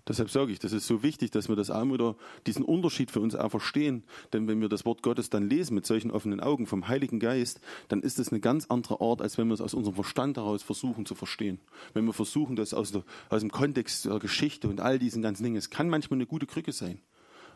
Deshalb 0.07 0.29
sage 0.31 0.53
ich, 0.53 0.59
das 0.59 0.73
ist 0.73 0.87
so 0.87 1.03
wichtig, 1.03 1.31
dass 1.31 1.49
wir 1.49 1.57
das 1.57 1.71
auch 1.71 1.85
wieder, 1.87 2.15
diesen 2.47 2.63
Unterschied 2.63 3.11
für 3.11 3.21
uns 3.21 3.35
auch 3.35 3.49
verstehen. 3.49 4.05
Denn 4.35 4.47
wenn 4.47 4.61
wir 4.61 4.69
das 4.69 4.85
Wort 4.85 5.03
Gottes 5.03 5.31
dann 5.31 5.49
lesen 5.49 5.75
mit 5.75 5.87
solchen 5.87 6.11
offenen 6.11 6.41
Augen 6.41 6.67
vom 6.67 6.89
Heiligen 6.89 7.19
Geist, 7.19 7.61
dann 7.89 8.03
ist 8.03 8.19
es 8.19 8.29
eine 8.29 8.41
ganz 8.41 8.67
andere 8.67 9.01
Art, 9.01 9.23
als 9.23 9.39
wenn 9.39 9.49
wir 9.49 9.55
es 9.55 9.63
aus 9.63 9.73
unserem 9.73 9.95
Verstand 9.95 10.37
heraus 10.37 10.63
versuchen 10.63 11.07
zu 11.07 11.15
verstehen. 11.15 11.59
Wenn 11.95 12.05
wir 12.05 12.13
versuchen, 12.13 12.55
das 12.55 12.75
aus, 12.75 12.93
der, 12.93 13.03
aus 13.31 13.41
dem 13.41 13.51
Kontext 13.51 14.05
der 14.05 14.19
Geschichte 14.19 14.69
und 14.69 14.83
all 14.83 14.99
diesen 14.99 15.23
ganzen 15.23 15.43
Dingen, 15.43 15.57
es 15.57 15.71
kann 15.71 15.89
manchmal 15.89 16.19
eine 16.19 16.27
gute 16.27 16.47
Krücke 16.47 16.73
sein. 16.73 17.01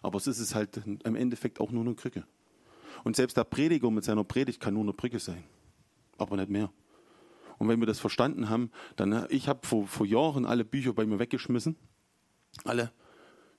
Aber 0.01 0.17
es 0.17 0.27
ist 0.27 0.39
es 0.39 0.55
halt 0.55 0.81
im 0.87 1.17
Endeffekt 1.17 1.61
auch 1.61 1.71
nur 1.71 1.85
eine 1.85 1.95
Krücke. 1.95 2.25
Und 3.05 3.15
selbst 3.15 3.37
der 3.37 3.45
Prediger 3.45 3.91
mit 3.91 4.05
seiner 4.05 4.25
Predigt 4.25 4.61
kann 4.61 4.73
nur 4.75 4.85
eine 4.85 4.95
Brücke 4.95 5.19
sein. 5.19 5.45
Aber 6.17 6.37
nicht 6.37 6.49
mehr. 6.49 6.73
Und 7.59 7.69
wenn 7.69 7.81
wir 7.81 7.87
das 7.87 8.01
verstanden 8.01 8.49
haben, 8.49 8.71
dann, 8.97 9.27
ich 9.29 9.49
habe 9.49 9.67
vor, 9.67 9.87
vor 9.87 10.07
Jahren 10.07 10.47
alle 10.47 10.65
Bücher 10.65 10.95
bei 10.95 11.05
mir 11.05 11.19
weggeschmissen 11.19 11.77
alle. 12.65 12.93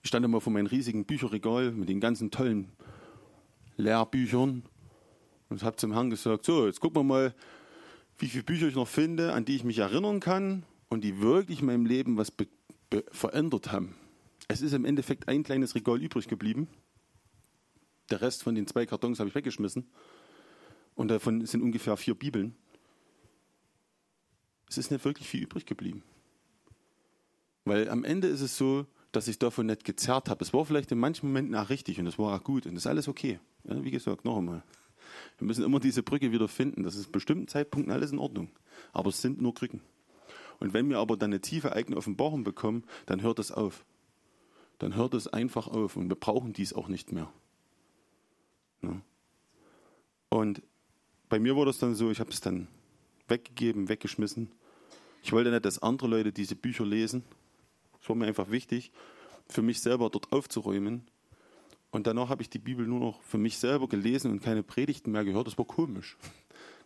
Ich 0.02 0.10
stand 0.10 0.26
immer 0.26 0.42
vor 0.42 0.54
meinem 0.54 0.68
riesigen 0.68 1.06
Bücherregal 1.06 1.72
mit 1.72 1.90
den 1.90 2.00
ganzen 2.00 2.32
tollen 2.32 2.72
Lehrbüchern 3.78 4.64
und 5.50 5.64
habe 5.64 5.76
zum 5.78 5.94
Herrn 5.94 6.10
gesagt, 6.10 6.46
so, 6.46 6.66
jetzt 6.66 6.80
gucken 6.80 7.00
wir 7.00 7.04
mal, 7.04 7.36
wie 8.18 8.28
viele 8.28 8.44
Bücher 8.44 8.68
ich 8.68 8.76
noch 8.76 8.88
finde, 8.88 9.34
an 9.34 9.46
die 9.46 9.56
ich 9.56 9.64
mich 9.64 9.80
erinnern 9.80 10.20
kann 10.20 10.64
und 10.90 11.04
die 11.04 11.22
wirklich 11.22 11.62
in 11.62 11.68
meinem 11.68 11.86
Leben 11.86 12.18
was 12.18 12.32
verändert 13.12 13.72
haben. 13.72 13.96
Es 14.48 14.62
ist 14.62 14.74
im 14.74 14.86
Endeffekt 14.86 15.28
ein 15.28 15.44
kleines 15.44 15.76
Regal 15.76 16.02
übrig 16.02 16.28
geblieben. 16.28 16.68
Der 18.10 18.22
Rest 18.22 18.44
von 18.44 18.56
den 18.56 18.68
zwei 18.68 18.86
Kartons 18.86 19.20
habe 19.20 19.30
ich 19.30 19.36
weggeschmissen. 19.36 19.88
Und 20.96 21.10
davon 21.10 21.46
sind 21.46 21.62
ungefähr 21.62 21.96
vier 21.98 22.16
Bibeln. 22.16 22.56
Es 24.68 24.78
ist 24.78 24.92
nicht 24.92 25.06
wirklich 25.06 25.28
viel 25.28 25.44
übrig 25.44 25.66
geblieben. 25.66 26.04
Weil 27.70 27.88
am 27.88 28.04
Ende 28.04 28.28
ist 28.28 28.42
es 28.42 28.58
so, 28.58 28.88
dass 29.12 29.28
ich 29.28 29.38
davon 29.38 29.68
nicht 29.68 29.84
gezerrt 29.84 30.28
habe. 30.28 30.44
Es 30.44 30.54
war 30.54 30.66
vielleicht 30.66 30.92
in 30.92 30.98
manchen 30.98 31.28
Momenten 31.28 31.56
auch 31.56 31.70
richtig 31.70 32.00
und 32.00 32.08
es 32.08 32.18
war 32.18 32.36
auch 32.36 32.44
gut 32.44 32.66
und 32.66 32.74
das 32.74 32.84
ist 32.84 32.88
alles 32.88 33.08
okay. 33.08 33.40
Ja, 33.64 33.84
wie 33.84 33.92
gesagt, 33.92 34.26
noch 34.26 34.38
einmal. 34.38 34.64
Wir 35.38 35.46
müssen 35.46 35.64
immer 35.64 35.80
diese 35.80 36.02
Brücke 36.02 36.32
wieder 36.32 36.48
finden. 36.48 36.82
Das 36.82 36.96
ist 36.96 37.12
bestimmten 37.12 37.48
Zeitpunkten 37.48 37.94
alles 37.94 38.12
in 38.12 38.18
Ordnung. 38.18 38.50
Aber 38.92 39.10
es 39.10 39.22
sind 39.22 39.40
nur 39.40 39.54
Krücken. 39.54 39.82
Und 40.60 40.74
wenn 40.74 40.90
wir 40.90 40.98
aber 40.98 41.16
dann 41.16 41.30
eine 41.30 41.42
tiefe 41.42 41.74
eigene 41.74 41.96
Offenbarung 41.96 42.44
bekommen, 42.44 42.86
dann 43.06 43.22
hört 43.22 43.38
es 43.38 43.52
auf. 43.52 43.86
Dann 44.80 44.96
hört 44.96 45.14
es 45.14 45.28
einfach 45.28 45.68
auf 45.68 45.96
und 45.96 46.10
wir 46.10 46.16
brauchen 46.16 46.54
dies 46.54 46.74
auch 46.74 46.88
nicht 46.88 47.12
mehr. 47.12 47.32
Ja. 48.82 49.00
Und 50.30 50.64
bei 51.30 51.38
mir 51.40 51.56
war 51.56 51.68
das 51.68 51.78
dann 51.78 51.94
so, 51.94 52.10
ich 52.10 52.20
habe 52.20 52.32
es 52.32 52.42
dann 52.42 52.68
weggegeben, 53.28 53.90
weggeschmissen. 53.90 54.50
Ich 55.22 55.34
wollte 55.34 55.52
nicht, 55.52 55.66
dass 55.66 55.84
andere 55.84 56.08
Leute 56.08 56.32
diese 56.32 56.56
Bücher 56.56 56.84
lesen 56.84 57.24
es 58.02 58.10
war 58.10 58.16
mir 58.16 58.28
einfach 58.28 58.50
wichtig, 58.52 58.92
für 59.48 59.62
mich 59.62 59.82
selber 59.82 60.10
dort 60.10 60.32
aufzuräumen. 60.32 61.08
Und 61.92 62.06
danach 62.06 62.30
habe 62.30 62.42
ich 62.42 62.50
die 62.50 62.60
Bibel 62.60 62.86
nur 62.86 63.00
noch 63.00 63.22
für 63.24 63.40
mich 63.40 63.58
selber 63.58 63.88
gelesen 63.88 64.32
und 64.32 64.42
keine 64.42 64.62
Predigten 64.62 65.12
mehr 65.12 65.26
gehört. 65.26 65.48
Das 65.48 65.58
war 65.58 65.66
komisch. 65.66 66.18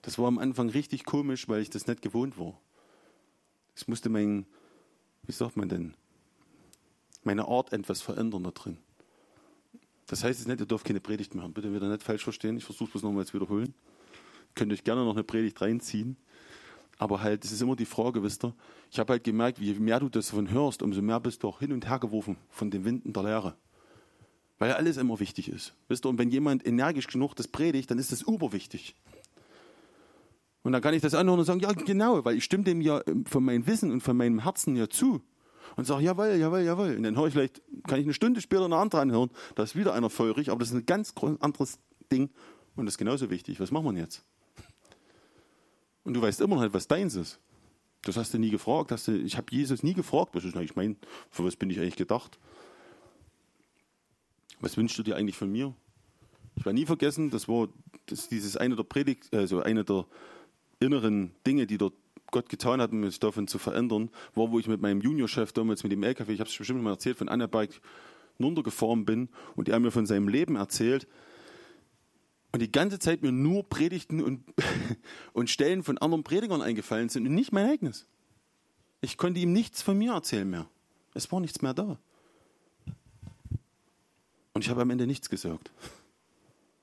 Das 0.01 0.17
war 0.17 0.27
am 0.27 0.37
Anfang 0.37 0.69
richtig 0.69 1.05
komisch, 1.05 1.47
weil 1.49 1.61
ich 1.61 1.69
das 1.69 1.87
nicht 1.87 2.01
gewohnt 2.01 2.37
war. 2.37 2.59
Ich 3.75 3.87
musste 3.87 4.09
mein, 4.09 4.45
wie 5.23 5.31
sagt 5.31 5.57
man 5.57 5.67
denn, 5.67 5.93
meine 7.23 7.47
Art 7.47 7.73
etwas 7.73 8.01
verändern 8.01 8.43
da 8.43 8.51
drin. 8.51 8.77
Das 10.07 10.23
heißt 10.23 10.39
jetzt 10.39 10.47
nicht, 10.47 10.59
ihr 10.59 10.65
dürft 10.65 10.85
keine 10.85 10.99
Predigt 10.99 11.33
mehr 11.33 11.43
haben. 11.43 11.53
Bitte 11.53 11.73
wieder 11.73 11.89
nicht 11.89 12.03
falsch 12.03 12.23
verstehen. 12.23 12.57
Ich 12.57 12.65
versuche 12.65 12.97
es 12.97 13.03
nochmal 13.03 13.25
zu 13.25 13.33
wiederholen. 13.33 13.73
Ihr 13.73 14.55
könnt 14.55 14.73
euch 14.73 14.83
gerne 14.83 15.03
noch 15.03 15.13
eine 15.13 15.23
Predigt 15.23 15.61
reinziehen. 15.61 16.17
Aber 17.03 17.21
halt, 17.21 17.43
es 17.43 17.51
ist 17.51 17.61
immer 17.61 17.75
die 17.75 17.85
Frage, 17.85 18.23
wisst 18.23 18.45
ihr, 18.45 18.55
ich 18.89 18.97
habe 18.97 19.11
halt 19.11 19.25
gemerkt, 19.25 19.59
je 19.59 19.73
mehr 19.73 19.99
du 19.99 20.07
das 20.07 20.27
davon 20.27 20.49
hörst, 20.49 20.81
umso 20.81 21.01
mehr 21.01 21.19
bist 21.19 21.43
du 21.43 21.49
auch 21.49 21.59
hin 21.59 21.73
und 21.73 21.85
her 21.89 21.99
geworfen 21.99 22.37
von 22.49 22.71
den 22.71 22.85
Winden 22.85 23.11
der 23.11 23.23
Lehre. 23.23 23.57
Weil 24.57 24.69
ja 24.69 24.77
alles 24.77 24.95
immer 24.95 25.19
wichtig 25.19 25.49
ist. 25.49 25.73
Wisst 25.89 26.05
ihr, 26.05 26.09
und 26.09 26.17
wenn 26.17 26.29
jemand 26.29 26.65
energisch 26.65 27.07
genug 27.07 27.35
das 27.35 27.49
predigt, 27.49 27.91
dann 27.91 27.99
ist 27.99 28.13
das 28.13 28.21
überwichtig. 28.21 28.95
Und 30.61 30.71
dann 30.71 30.81
kann 30.81 30.93
ich 30.93 31.01
das 31.01 31.13
anhören 31.13 31.39
und 31.39 31.45
sagen, 31.45 31.59
ja, 31.59 31.73
genau, 31.73 32.23
weil 32.23 32.37
ich 32.37 32.45
stimme 32.45 32.63
dem 32.63 32.79
ja 32.79 33.01
ähm, 33.05 33.25
von 33.25 33.43
meinem 33.43 33.67
Wissen 33.67 33.91
und 33.91 33.99
von 33.99 34.15
meinem 34.15 34.43
Herzen 34.43 34.77
ja 34.77 34.87
zu. 34.87 35.21
Und 35.75 35.85
sage, 35.85 36.05
jawohl, 36.05 36.37
jawohl, 36.37 36.61
jawohl. 36.61 36.95
Und 36.95 37.03
dann 37.03 37.17
höre 37.17 37.27
ich 37.27 37.33
vielleicht, 37.33 37.61
kann 37.85 37.99
ich 37.99 38.05
eine 38.05 38.13
Stunde 38.13 38.39
später 38.39 38.63
eine 38.63 38.77
andere 38.77 39.01
anhören, 39.01 39.29
da 39.55 39.63
ist 39.63 39.75
wieder 39.75 39.93
einer 39.93 40.09
feurig, 40.09 40.51
aber 40.51 40.59
das 40.59 40.69
ist 40.69 40.75
ein 40.75 40.85
ganz 40.85 41.13
anderes 41.41 41.79
Ding 42.13 42.29
und 42.77 42.85
das 42.85 42.93
ist 42.93 42.97
genauso 42.97 43.29
wichtig. 43.29 43.59
Was 43.59 43.71
machen 43.71 43.93
wir 43.93 44.01
jetzt? 44.01 44.23
Und 46.03 46.13
du 46.13 46.21
weißt 46.21 46.41
immer 46.41 46.55
noch 46.55 46.63
nicht, 46.63 46.73
was 46.73 46.87
deins 46.87 47.15
ist. 47.15 47.39
Das 48.03 48.17
hast 48.17 48.33
du 48.33 48.37
nie 48.37 48.49
gefragt. 48.49 48.91
Hast 48.91 49.07
du, 49.07 49.17
ich 49.17 49.37
habe 49.37 49.47
Jesus 49.51 49.83
nie 49.83 49.93
gefragt, 49.93 50.35
was 50.35 50.43
ist 50.43 50.55
eigentlich 50.55 50.75
mein, 50.75 50.97
für 51.31 51.45
was 51.45 51.55
bin 51.55 51.69
ich 51.69 51.79
eigentlich 51.79 51.95
gedacht? 51.95 52.37
Was 54.59 54.77
wünschst 54.77 54.97
du 54.97 55.03
dir 55.03 55.15
eigentlich 55.15 55.37
von 55.37 55.51
mir? 55.51 55.73
Ich 56.55 56.65
werde 56.65 56.77
nie 56.77 56.85
vergessen, 56.85 57.31
das 57.31 57.47
war 57.47 57.67
das, 58.05 58.27
dieses 58.27 58.57
eine 58.57 58.75
der 58.75 58.83
Predigt, 58.83 59.33
also 59.33 59.61
eine 59.61 59.83
der 59.83 60.05
inneren 60.79 61.31
Dinge, 61.47 61.65
die 61.65 61.77
dort 61.77 61.93
Gott 62.31 62.49
getan 62.49 62.81
hat, 62.81 62.91
um 62.91 62.99
mich 62.99 63.19
davon 63.19 63.47
zu 63.47 63.57
verändern, 63.57 64.09
war, 64.35 64.51
wo 64.51 64.59
ich 64.59 64.67
mit 64.67 64.81
meinem 64.81 65.01
Juniorchef 65.01 65.53
damals 65.53 65.83
mit 65.83 65.91
dem 65.91 66.03
LKW, 66.03 66.33
ich 66.33 66.39
habe 66.39 66.49
es 66.49 66.57
bestimmt 66.57 66.83
mal 66.83 66.91
erzählt, 66.91 67.17
von 67.17 67.29
Annaberg 67.29 67.69
runtergefahren 68.39 69.05
bin 69.05 69.29
und 69.55 69.69
er 69.69 69.79
mir 69.79 69.91
von 69.91 70.05
seinem 70.05 70.27
Leben 70.27 70.55
erzählt 70.55 71.07
und 72.53 72.61
die 72.61 72.71
ganze 72.71 72.99
Zeit 72.99 73.23
mir 73.23 73.31
nur 73.31 73.67
Predigten 73.67 74.21
und, 74.21 74.43
und 75.33 75.49
Stellen 75.49 75.83
von 75.83 75.97
anderen 75.97 76.23
Predigern 76.23 76.61
eingefallen 76.61 77.09
sind 77.09 77.27
und 77.27 77.33
nicht 77.33 77.51
mein 77.51 77.67
eigenes. 77.67 78.05
Ich 79.01 79.17
konnte 79.17 79.39
ihm 79.39 79.51
nichts 79.51 79.81
von 79.81 79.97
mir 79.97 80.13
erzählen 80.13 80.49
mehr. 80.49 80.67
Es 81.15 81.29
war 81.31 81.39
nichts 81.39 81.61
mehr 81.61 81.73
da. 81.73 81.97
Und 84.53 84.63
ich 84.63 84.69
habe 84.69 84.83
am 84.83 84.89
Ende 84.91 85.07
nichts 85.07 85.29
gesagt. 85.29 85.71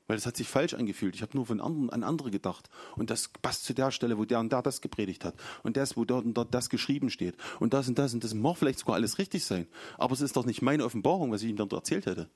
Weil 0.09 0.17
es 0.17 0.27
hat 0.27 0.37
sich 0.37 0.49
falsch 0.49 0.75
angefühlt. 0.75 1.15
Ich 1.15 1.23
habe 1.23 1.37
nur 1.37 1.47
von 1.47 1.61
anderen 1.61 1.91
an 1.91 2.03
andere 2.03 2.33
gedacht. 2.33 2.69
Und 2.97 3.11
das 3.11 3.29
passt 3.29 3.65
zu 3.65 3.73
der 3.73 3.93
Stelle, 3.93 4.19
wo 4.19 4.25
der 4.25 4.41
und 4.41 4.51
der 4.51 4.63
das 4.63 4.81
gepredigt 4.81 5.25
hat. 5.25 5.37
Und 5.63 5.77
das, 5.77 5.97
wo 5.97 6.05
dort 6.05 6.25
und 6.25 6.35
dort 6.35 6.53
das 6.53 6.69
geschrieben 6.69 7.11
steht. 7.11 7.37
Und 7.61 7.75
das 7.75 7.87
und 7.87 7.97
das 7.97 8.13
und 8.13 8.25
das 8.25 8.35
mag 8.35 8.57
vielleicht 8.57 8.81
sogar 8.81 8.97
alles 8.97 9.19
richtig 9.19 9.45
sein. 9.45 9.69
Aber 9.99 10.15
es 10.15 10.21
ist 10.21 10.37
doch 10.37 10.47
nicht 10.47 10.63
meine 10.63 10.85
Offenbarung, 10.85 11.31
was 11.31 11.43
ich 11.43 11.51
ihm 11.51 11.57
dann 11.57 11.71
erzählt 11.71 12.07
hätte. 12.07 12.29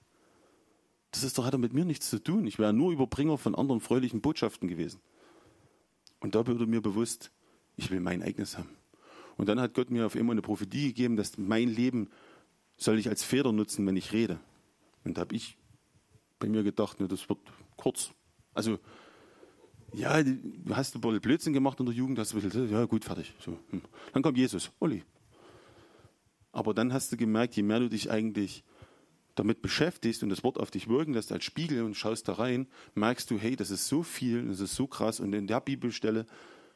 Das 1.14 1.22
ist 1.22 1.38
doch, 1.38 1.44
hat 1.44 1.54
er 1.54 1.58
mit 1.58 1.72
mir 1.72 1.84
nichts 1.84 2.10
zu 2.10 2.18
tun. 2.18 2.44
Ich 2.44 2.58
wäre 2.58 2.72
nur 2.72 2.90
Überbringer 2.90 3.38
von 3.38 3.54
anderen 3.54 3.80
fröhlichen 3.80 4.20
Botschaften 4.20 4.66
gewesen. 4.66 5.00
Und 6.18 6.34
da 6.34 6.44
wurde 6.44 6.66
mir 6.66 6.80
bewusst, 6.80 7.30
ich 7.76 7.92
will 7.92 8.00
mein 8.00 8.20
eigenes 8.20 8.58
haben. 8.58 8.70
Und 9.36 9.48
dann 9.48 9.60
hat 9.60 9.74
Gott 9.74 9.92
mir 9.92 10.06
auf 10.06 10.16
einmal 10.16 10.34
eine 10.34 10.42
Prophetie 10.42 10.88
gegeben, 10.88 11.14
dass 11.14 11.38
mein 11.38 11.68
Leben 11.68 12.10
soll 12.76 12.98
ich 12.98 13.08
als 13.08 13.22
Feder 13.22 13.52
nutzen, 13.52 13.86
wenn 13.86 13.96
ich 13.96 14.12
rede. 14.12 14.40
Und 15.04 15.16
da 15.16 15.20
habe 15.20 15.36
ich 15.36 15.56
bei 16.40 16.48
mir 16.48 16.64
gedacht, 16.64 16.98
ne, 16.98 17.06
das 17.06 17.28
wird 17.28 17.38
kurz. 17.76 18.10
Also, 18.52 18.80
ja, 19.92 20.20
du 20.20 20.40
hast 20.74 20.96
ein 20.96 21.00
bisschen 21.00 21.20
Blödsinn 21.20 21.52
gemacht 21.52 21.78
in 21.78 21.86
der 21.86 21.94
Jugend, 21.94 22.18
hast 22.18 22.34
ein 22.34 22.40
bisschen, 22.40 22.68
ja 22.68 22.86
gut, 22.86 23.04
fertig. 23.04 23.32
So. 23.38 23.56
Hm. 23.70 23.82
Dann 24.12 24.22
kommt 24.24 24.36
Jesus, 24.36 24.72
Olli. 24.80 25.04
Aber 26.50 26.74
dann 26.74 26.92
hast 26.92 27.12
du 27.12 27.16
gemerkt, 27.16 27.54
je 27.54 27.62
mehr 27.62 27.78
du 27.78 27.88
dich 27.88 28.10
eigentlich 28.10 28.64
damit 29.34 29.62
beschäftigst 29.62 30.22
und 30.22 30.28
das 30.28 30.44
Wort 30.44 30.58
auf 30.58 30.70
dich 30.70 30.88
wirken 30.88 31.14
lässt 31.14 31.32
als 31.32 31.44
Spiegel 31.44 31.82
und 31.82 31.94
schaust 31.94 32.28
da 32.28 32.34
rein, 32.34 32.68
merkst 32.94 33.30
du, 33.30 33.38
hey, 33.38 33.56
das 33.56 33.70
ist 33.70 33.88
so 33.88 34.02
viel, 34.02 34.46
das 34.46 34.60
ist 34.60 34.74
so 34.74 34.86
krass. 34.86 35.20
Und 35.20 35.32
in 35.32 35.46
der 35.46 35.60
Bibelstelle, 35.60 36.26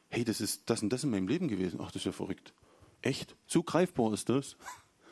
hey, 0.09 0.23
das 0.23 0.41
ist 0.41 0.69
das 0.69 0.83
und 0.83 0.89
das 0.89 1.03
in 1.03 1.09
meinem 1.09 1.27
Leben 1.27 1.47
gewesen. 1.47 1.79
Ach, 1.81 1.87
das 1.87 1.97
ist 1.97 2.05
ja 2.05 2.11
verrückt. 2.11 2.53
Echt? 3.01 3.35
So 3.47 3.63
greifbar 3.63 4.13
ist 4.13 4.29
das? 4.29 4.57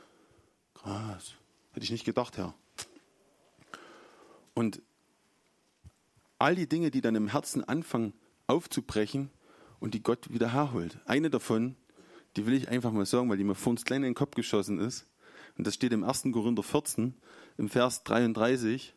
Krass. 0.74 1.34
Hätte 1.72 1.84
ich 1.84 1.92
nicht 1.92 2.06
gedacht, 2.06 2.38
Herr. 2.38 2.54
Und 4.54 4.82
all 6.40 6.56
die 6.56 6.68
Dinge, 6.68 6.92
die 6.92 7.02
dann 7.02 7.16
im 7.16 7.28
Herzen 7.30 7.64
anfangen 7.64 8.14
aufzubrechen 8.48 9.30
und 9.80 9.94
die 9.94 10.02
Gott 10.02 10.32
wieder 10.34 10.54
herholt. 10.54 11.00
Eine 11.06 11.30
davon, 11.30 11.76
die 12.36 12.46
will 12.46 12.54
ich 12.54 12.70
einfach 12.70 12.92
mal 12.92 13.06
sagen, 13.06 13.30
weil 13.30 13.38
die 13.38 13.44
mir 13.44 13.56
vor 13.56 13.72
uns 13.72 13.86
klein 13.86 14.04
in 14.04 14.10
den 14.10 14.16
Kopf 14.16 14.36
geschossen 14.36 14.80
ist. 14.80 15.06
Und 15.58 15.66
das 15.66 15.74
steht 15.74 15.92
im 15.92 16.04
1. 16.04 16.24
Korinther 16.32 16.64
14, 16.64 17.14
im 17.58 17.70
Vers 17.70 18.04
33. 18.04 18.94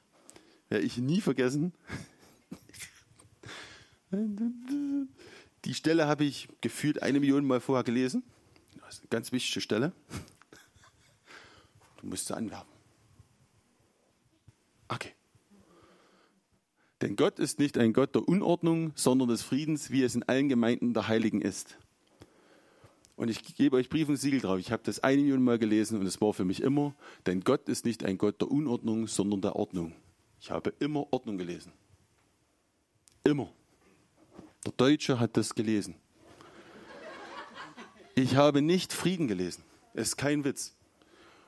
Werde 0.68 0.84
ich 0.84 0.98
nie 0.98 1.20
vergessen. 1.20 1.72
Die 5.64 5.74
Stelle 5.74 6.06
habe 6.06 6.24
ich 6.24 6.48
gefühlt 6.60 7.02
eine 7.02 7.20
Million 7.20 7.46
Mal 7.46 7.60
vorher 7.60 7.84
gelesen. 7.84 8.22
Das 8.80 8.96
ist 8.96 9.00
eine 9.02 9.08
ganz 9.08 9.32
wichtige 9.32 9.60
Stelle. 9.60 9.92
Du 12.00 12.06
musst 12.06 12.26
sie 12.26 12.36
anwerben. 12.36 12.68
Okay. 14.88 15.12
Denn 17.00 17.16
Gott 17.16 17.38
ist 17.38 17.58
nicht 17.58 17.78
ein 17.78 17.92
Gott 17.92 18.14
der 18.14 18.28
Unordnung, 18.28 18.92
sondern 18.94 19.28
des 19.28 19.42
Friedens, 19.42 19.90
wie 19.90 20.02
es 20.02 20.14
in 20.14 20.22
allen 20.24 20.48
Gemeinden 20.48 20.92
der 20.92 21.08
Heiligen 21.08 21.40
ist. 21.40 21.78
Und 23.20 23.28
ich 23.28 23.54
gebe 23.54 23.76
euch 23.76 23.90
Brief 23.90 24.08
und 24.08 24.16
Siegel 24.16 24.40
drauf. 24.40 24.58
Ich 24.58 24.72
habe 24.72 24.82
das 24.82 25.00
eine 25.00 25.20
Million 25.20 25.44
Mal 25.44 25.58
gelesen 25.58 26.00
und 26.00 26.06
es 26.06 26.22
war 26.22 26.32
für 26.32 26.46
mich 26.46 26.62
immer, 26.62 26.94
denn 27.26 27.42
Gott 27.42 27.68
ist 27.68 27.84
nicht 27.84 28.02
ein 28.02 28.16
Gott 28.16 28.40
der 28.40 28.50
Unordnung, 28.50 29.06
sondern 29.08 29.42
der 29.42 29.56
Ordnung. 29.56 29.92
Ich 30.40 30.50
habe 30.50 30.72
immer 30.78 31.06
Ordnung 31.12 31.36
gelesen. 31.36 31.70
Immer. 33.22 33.52
Der 34.64 34.72
Deutsche 34.72 35.20
hat 35.20 35.36
das 35.36 35.54
gelesen. 35.54 35.96
Ich 38.14 38.36
habe 38.36 38.62
nicht 38.62 38.94
Frieden 38.94 39.28
gelesen. 39.28 39.64
Es 39.92 40.08
ist 40.08 40.16
kein 40.16 40.42
Witz. 40.44 40.74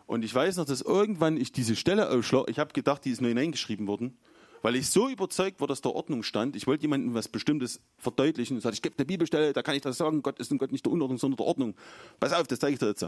Und 0.05 0.26
ich 0.26 0.35
weiß 0.35 0.59
noch, 0.59 0.67
dass 0.67 0.83
irgendwann 0.83 1.38
ich 1.38 1.52
diese 1.52 1.75
Stelle 1.75 2.11
aufschlage. 2.11 2.50
Ich 2.50 2.59
habe 2.59 2.75
gedacht, 2.75 3.02
die 3.07 3.12
ist 3.12 3.23
nur 3.23 3.31
hineingeschrieben 3.31 3.87
worden 3.87 4.19
weil 4.62 4.76
ich 4.76 4.88
so 4.88 5.09
überzeugt 5.09 5.61
war, 5.61 5.66
dass 5.66 5.81
da 5.81 5.90
Ordnung 5.90 6.22
stand. 6.22 6.57
Ich 6.57 6.66
wollte 6.66 6.83
jemandem 6.83 7.14
was 7.14 7.29
Bestimmtes 7.29 7.81
verdeutlichen 7.98 8.57
und 8.57 8.61
sagte, 8.61 8.77
ich 8.77 8.83
gebe 8.83 8.96
eine 8.96 9.05
Bibelstelle, 9.05 9.53
da 9.53 9.62
kann 9.62 9.75
ich 9.75 9.83
das 9.83 9.98
sagen, 9.98 10.22
Gott 10.22 10.38
ist 10.38 10.53
ein 10.53 10.59
Gott 10.59 10.72
nicht 10.72 10.87
der 10.87 10.92
Unordnung, 10.92 11.18
sondern 11.18 11.37
der 11.37 11.46
Ordnung. 11.46 11.75
Pass 12.20 12.33
auf, 12.33 12.46
das 12.46 12.61
zeige 12.61 12.75
ich 12.75 12.79
dir 12.79 12.87
jetzt. 12.87 13.05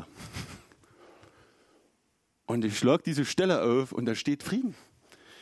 Und 2.47 2.65
ich 2.65 2.77
schlage 2.77 3.05
diese 3.05 3.25
Stelle 3.25 3.63
auf 3.63 3.93
und 3.93 4.05
da 4.05 4.15
steht 4.15 4.43
Frieden. 4.43 4.75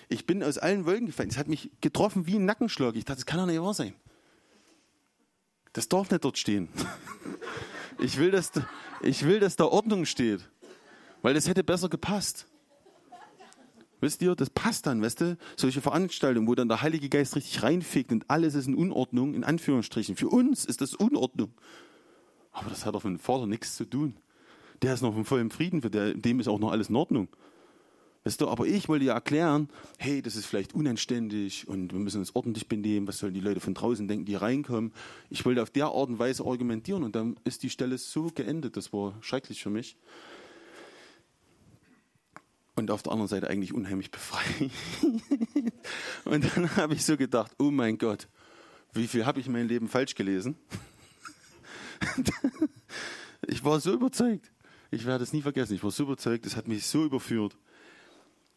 Ich 0.09 0.27
bin 0.27 0.43
aus 0.43 0.59
allen 0.59 0.85
Wolken 0.85 1.07
gefallen. 1.07 1.31
Es 1.31 1.39
hat 1.39 1.49
mich 1.49 1.71
getroffen 1.81 2.27
wie 2.27 2.37
ein 2.37 2.45
Nackenschlag. 2.45 2.95
Ich 2.97 3.07
dachte, 3.07 3.21
das 3.21 3.27
kann 3.27 3.41
doch 3.41 3.47
nicht 3.47 3.61
wahr 3.61 3.75
sein. 3.75 3.95
Das 5.73 5.89
darf 5.89 6.11
nicht 6.11 6.23
dort 6.23 6.37
stehen. 6.37 6.69
Ich 7.99 8.19
will, 8.19 8.31
dass, 8.31 8.53
ich 9.01 9.25
will, 9.25 9.41
dass 9.41 9.57
da 9.57 9.65
Ordnung 9.65 10.05
steht. 10.05 10.49
Weil 11.23 11.35
das 11.35 11.49
hätte 11.49 11.65
besser 11.65 11.89
gepasst. 11.89 12.47
Wisst 14.03 14.21
ihr, 14.21 14.35
das 14.35 14.51
passt 14.51 14.87
dann, 14.87 15.01
weißt 15.01 15.21
du? 15.21 15.39
Solche 15.57 15.81
Veranstaltungen, 15.81 16.49
wo 16.49 16.57
dann 16.57 16.67
der 16.67 16.83
Heilige 16.83 17.09
Geist 17.09 17.37
richtig 17.37 17.63
reinfegt 17.63 18.11
und 18.11 18.29
alles 18.29 18.57
ist 18.57 18.67
in 18.67 18.75
Unordnung, 18.75 19.33
in 19.33 19.45
Anführungsstrichen. 19.45 20.17
Für 20.17 20.29
uns 20.29 20.65
ist 20.65 20.81
das 20.81 20.95
Unordnung. 20.95 21.53
Aber 22.51 22.69
das 22.69 22.85
hat 22.85 22.97
doch 22.97 23.05
mit 23.05 23.13
dem 23.13 23.19
Vater 23.21 23.47
nichts 23.47 23.77
zu 23.77 23.85
tun. 23.85 24.17
Der 24.83 24.95
ist 24.95 25.03
noch 25.03 25.17
im 25.17 25.25
vollen 25.25 25.53
Frieden, 25.53 25.83
für 25.83 25.91
der, 25.91 26.15
dem 26.15 26.41
ist 26.41 26.49
auch 26.49 26.59
noch 26.59 26.73
alles 26.73 26.89
in 26.89 26.97
Ordnung. 26.97 27.29
Weißt 28.25 28.41
du, 28.41 28.49
aber 28.49 28.67
ich 28.67 28.89
wollte 28.89 29.05
ja 29.05 29.15
erklären, 29.15 29.69
hey, 29.99 30.21
das 30.21 30.35
ist 30.35 30.47
vielleicht 30.47 30.75
unanständig 30.75 31.69
und 31.69 31.93
wir 31.93 32.01
müssen 32.01 32.19
uns 32.19 32.35
ordentlich 32.35 32.67
benehmen, 32.67 33.07
was 33.07 33.19
sollen 33.19 33.35
die 33.35 33.41
Leute 33.41 33.61
von 33.61 33.75
draußen 33.75 34.09
denken, 34.09 34.25
die 34.25 34.35
reinkommen. 34.35 34.93
Ich 35.31 35.45
wollte 35.45 35.63
auf 35.63 35.71
der 35.71 35.87
Art 35.87 36.09
und 36.09 36.19
Weise 36.19 36.45
argumentieren 36.45 37.05
und 37.05 37.15
dann 37.15 37.37
ist 37.45 37.63
die 37.63 37.71
Stelle 37.71 37.99
so 37.99 38.33
geendet, 38.35 38.77
das 38.77 38.93
war 38.93 39.15
schrecklich 39.21 39.63
für 39.63 39.71
mich 39.71 39.97
und 42.83 42.91
auf 42.91 43.03
der 43.03 43.13
anderen 43.13 43.29
Seite 43.29 43.49
eigentlich 43.49 43.73
unheimlich 43.73 44.11
befreiend. 44.11 44.73
und 46.25 46.45
dann 46.45 46.77
habe 46.77 46.95
ich 46.95 47.05
so 47.05 47.17
gedacht, 47.17 47.53
oh 47.59 47.71
mein 47.71 47.97
Gott, 47.97 48.29
wie 48.93 49.07
viel 49.07 49.25
habe 49.25 49.41
ich 49.41 49.47
in 49.47 49.53
meinem 49.53 49.69
Leben 49.69 49.89
falsch 49.89 50.15
gelesen? 50.15 50.57
ich 53.47 53.65
war 53.65 53.81
so 53.81 53.93
überzeugt. 53.93 54.51
Ich 54.91 55.07
werde 55.07 55.25
es 55.25 55.33
nie 55.33 55.43
vergessen. 55.43 55.75
Ich 55.75 55.83
war 55.83 55.91
so 55.91 56.03
überzeugt, 56.03 56.45
es 56.45 56.57
hat 56.57 56.69
mich 56.69 56.87
so 56.87 57.05
überführt. 57.05 57.57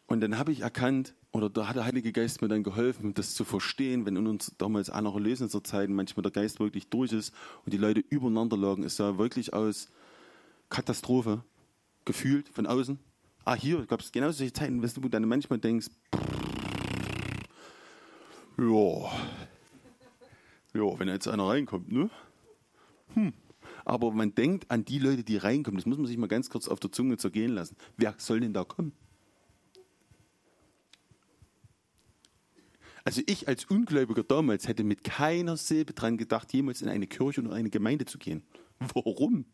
Und 0.06 0.20
dann 0.20 0.38
habe 0.38 0.52
ich 0.52 0.60
erkannt, 0.60 1.14
oder 1.32 1.48
da 1.48 1.68
hat 1.68 1.76
der 1.76 1.84
Heilige 1.84 2.12
Geist 2.12 2.42
mir 2.42 2.48
dann 2.48 2.62
geholfen, 2.62 3.14
das 3.14 3.34
zu 3.34 3.44
verstehen, 3.44 4.06
wenn 4.06 4.16
in 4.16 4.26
uns 4.26 4.54
damals 4.58 4.90
andere 4.90 5.20
Lösnitzer 5.20 5.64
Zeiten 5.64 5.94
manchmal 5.94 6.22
der 6.22 6.32
Geist 6.32 6.60
wirklich 6.60 6.88
durch 6.88 7.12
ist 7.12 7.32
und 7.64 7.72
die 7.72 7.78
Leute 7.78 8.00
übereinander 8.00 8.56
lagen. 8.56 8.82
Es 8.82 8.96
sah 8.96 9.18
wirklich 9.18 9.52
aus 9.52 9.88
Katastrophe, 10.68 11.42
gefühlt 12.04 12.48
von 12.48 12.66
außen. 12.66 12.98
Ah, 13.48 13.54
hier 13.54 13.86
gab 13.86 14.00
es 14.00 14.10
genau 14.10 14.32
solche 14.32 14.52
Zeiten, 14.52 14.82
weißt 14.82 14.96
du, 14.96 15.02
wo 15.02 15.04
du 15.04 15.10
dann 15.10 15.28
manchmal 15.28 15.60
denkst, 15.60 15.86
ja, 18.58 19.12
ja, 20.74 20.98
wenn 20.98 21.06
jetzt 21.06 21.28
einer 21.28 21.46
reinkommt, 21.46 21.92
ne? 21.92 22.10
Hm. 23.14 23.32
Aber 23.84 24.10
man 24.10 24.34
denkt 24.34 24.68
an 24.68 24.84
die 24.84 24.98
Leute, 24.98 25.22
die 25.22 25.36
reinkommen. 25.36 25.78
Das 25.78 25.86
muss 25.86 25.96
man 25.96 26.08
sich 26.08 26.16
mal 26.18 26.26
ganz 26.26 26.50
kurz 26.50 26.66
auf 26.66 26.80
der 26.80 26.90
Zunge 26.90 27.18
zergehen 27.18 27.52
lassen. 27.52 27.76
Wer 27.96 28.14
soll 28.18 28.40
denn 28.40 28.52
da 28.52 28.64
kommen? 28.64 28.90
Also 33.04 33.22
ich 33.26 33.46
als 33.46 33.66
Ungläubiger 33.66 34.24
damals 34.24 34.66
hätte 34.66 34.82
mit 34.82 35.04
keiner 35.04 35.56
Silbe 35.56 35.92
dran 35.92 36.16
gedacht, 36.16 36.52
jemals 36.52 36.82
in 36.82 36.88
eine 36.88 37.06
Kirche 37.06 37.42
oder 37.42 37.52
eine 37.52 37.70
Gemeinde 37.70 38.06
zu 38.06 38.18
gehen. 38.18 38.42
Warum? 38.92 39.44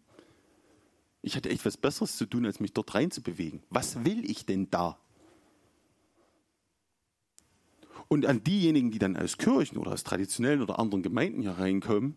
Ich 1.22 1.36
hatte 1.36 1.50
echt 1.50 1.64
was 1.64 1.76
Besseres 1.76 2.16
zu 2.16 2.26
tun, 2.26 2.44
als 2.44 2.58
mich 2.58 2.72
dort 2.72 2.94
reinzubewegen. 2.94 3.62
Was 3.70 4.04
will 4.04 4.28
ich 4.28 4.44
denn 4.44 4.68
da? 4.70 4.98
Und 8.08 8.26
an 8.26 8.42
diejenigen, 8.42 8.90
die 8.90 8.98
dann 8.98 9.16
aus 9.16 9.38
Kirchen 9.38 9.78
oder 9.78 9.92
aus 9.92 10.02
traditionellen 10.02 10.60
oder 10.60 10.78
anderen 10.78 11.02
Gemeinden 11.02 11.40
hier 11.40 11.52
reinkommen, 11.52 12.16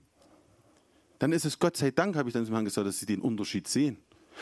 dann 1.20 1.32
ist 1.32 1.46
es 1.46 1.60
Gott 1.60 1.78
sei 1.78 1.92
Dank, 1.92 2.16
habe 2.16 2.28
ich 2.28 2.34
dann 2.34 2.46
zum 2.46 2.54
Herrn 2.54 2.66
gesagt, 2.66 2.86
dass 2.86 3.00
sie 3.00 3.06
den 3.06 3.22
Unterschied 3.22 3.68
sehen. 3.68 3.98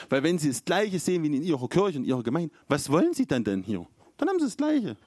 Weil 0.10 0.24
wenn 0.24 0.40
sie 0.40 0.48
das 0.48 0.66
Gleiche 0.66 0.98
sehen 0.98 1.22
wie 1.22 1.28
in 1.28 1.44
ihrer 1.44 1.68
Kirche 1.68 2.00
und 2.00 2.06
ihrer 2.06 2.24
Gemeinde, 2.24 2.54
was 2.68 2.90
wollen 2.90 3.14
sie 3.14 3.28
dann 3.28 3.44
denn 3.44 3.62
hier? 3.62 3.86
Dann 4.18 4.30
haben 4.30 4.40
sie 4.40 4.46
das 4.46 4.58
Gleiche. 4.58 4.98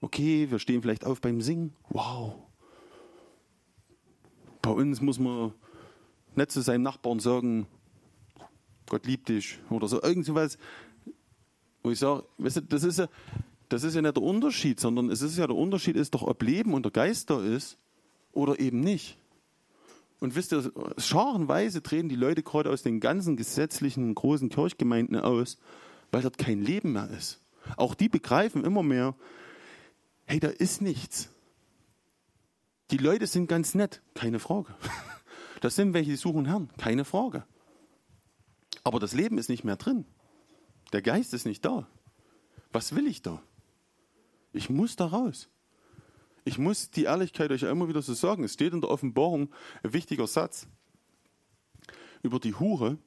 Okay, 0.00 0.50
wir 0.50 0.58
stehen 0.58 0.80
vielleicht 0.80 1.04
auf 1.04 1.20
beim 1.20 1.42
Singen. 1.42 1.74
Wow. 1.90 2.36
Bei 4.62 4.70
uns 4.70 5.00
muss 5.00 5.18
man 5.18 5.52
nicht 6.36 6.50
zu 6.50 6.62
seinem 6.62 6.82
Nachbarn 6.82 7.20
sagen, 7.20 7.66
Gott 8.90 9.06
liebt 9.06 9.30
dich 9.30 9.58
oder 9.70 9.88
so, 9.88 10.02
irgend 10.02 10.26
sowas, 10.26 10.58
wo 11.82 11.90
ich 11.90 11.98
sage, 11.98 12.24
weißt 12.36 12.56
du, 12.56 12.60
das 12.62 12.82
ist 12.82 12.98
ja, 12.98 13.08
das 13.70 13.84
ist 13.84 13.94
ja 13.94 14.02
nicht 14.02 14.16
der 14.16 14.22
Unterschied, 14.22 14.78
sondern 14.80 15.10
es 15.10 15.22
ist 15.22 15.38
ja 15.38 15.46
der 15.46 15.56
Unterschied 15.56 15.96
ist 15.96 16.12
doch, 16.12 16.22
ob 16.22 16.42
Leben 16.42 16.74
und 16.74 16.84
der 16.84 16.92
Geist 16.92 17.30
da 17.30 17.42
ist 17.42 17.78
oder 18.32 18.58
eben 18.60 18.80
nicht. 18.80 19.16
Und 20.18 20.34
wisst 20.34 20.52
ihr, 20.52 20.70
scharenweise 20.98 21.82
treten 21.82 22.10
die 22.10 22.16
Leute 22.16 22.42
gerade 22.42 22.68
aus 22.68 22.82
den 22.82 23.00
ganzen 23.00 23.36
gesetzlichen 23.36 24.14
großen 24.14 24.50
Kirchgemeinden 24.50 25.18
aus, 25.18 25.56
weil 26.10 26.22
dort 26.22 26.36
kein 26.36 26.60
Leben 26.60 26.92
mehr 26.92 27.08
ist. 27.10 27.40
Auch 27.76 27.94
die 27.94 28.08
begreifen 28.08 28.64
immer 28.64 28.82
mehr, 28.82 29.14
hey, 30.26 30.40
da 30.40 30.48
ist 30.48 30.82
nichts. 30.82 31.30
Die 32.90 32.98
Leute 32.98 33.26
sind 33.28 33.46
ganz 33.46 33.74
nett, 33.74 34.02
keine 34.14 34.38
Frage. 34.38 34.74
Das 35.62 35.76
sind 35.76 35.92
welche, 35.92 36.12
die 36.12 36.16
suchen 36.16 36.46
Herrn, 36.46 36.70
keine 36.78 37.04
Frage. 37.04 37.44
Aber 38.84 38.98
das 38.98 39.12
Leben 39.12 39.38
ist 39.38 39.48
nicht 39.48 39.64
mehr 39.64 39.76
drin. 39.76 40.04
Der 40.92 41.02
Geist 41.02 41.34
ist 41.34 41.46
nicht 41.46 41.64
da. 41.64 41.86
Was 42.72 42.94
will 42.94 43.06
ich 43.06 43.22
da? 43.22 43.42
Ich 44.52 44.70
muss 44.70 44.96
da 44.96 45.06
raus. 45.06 45.48
Ich 46.44 46.58
muss 46.58 46.90
die 46.90 47.04
Ehrlichkeit 47.04 47.50
euch 47.50 47.62
immer 47.62 47.88
wieder 47.88 48.02
so 48.02 48.14
sagen. 48.14 48.44
Es 48.44 48.54
steht 48.54 48.72
in 48.72 48.80
der 48.80 48.90
Offenbarung 48.90 49.50
ein 49.82 49.92
wichtiger 49.92 50.26
Satz 50.26 50.66
über 52.22 52.38
die 52.38 52.54
Hure. 52.54 52.98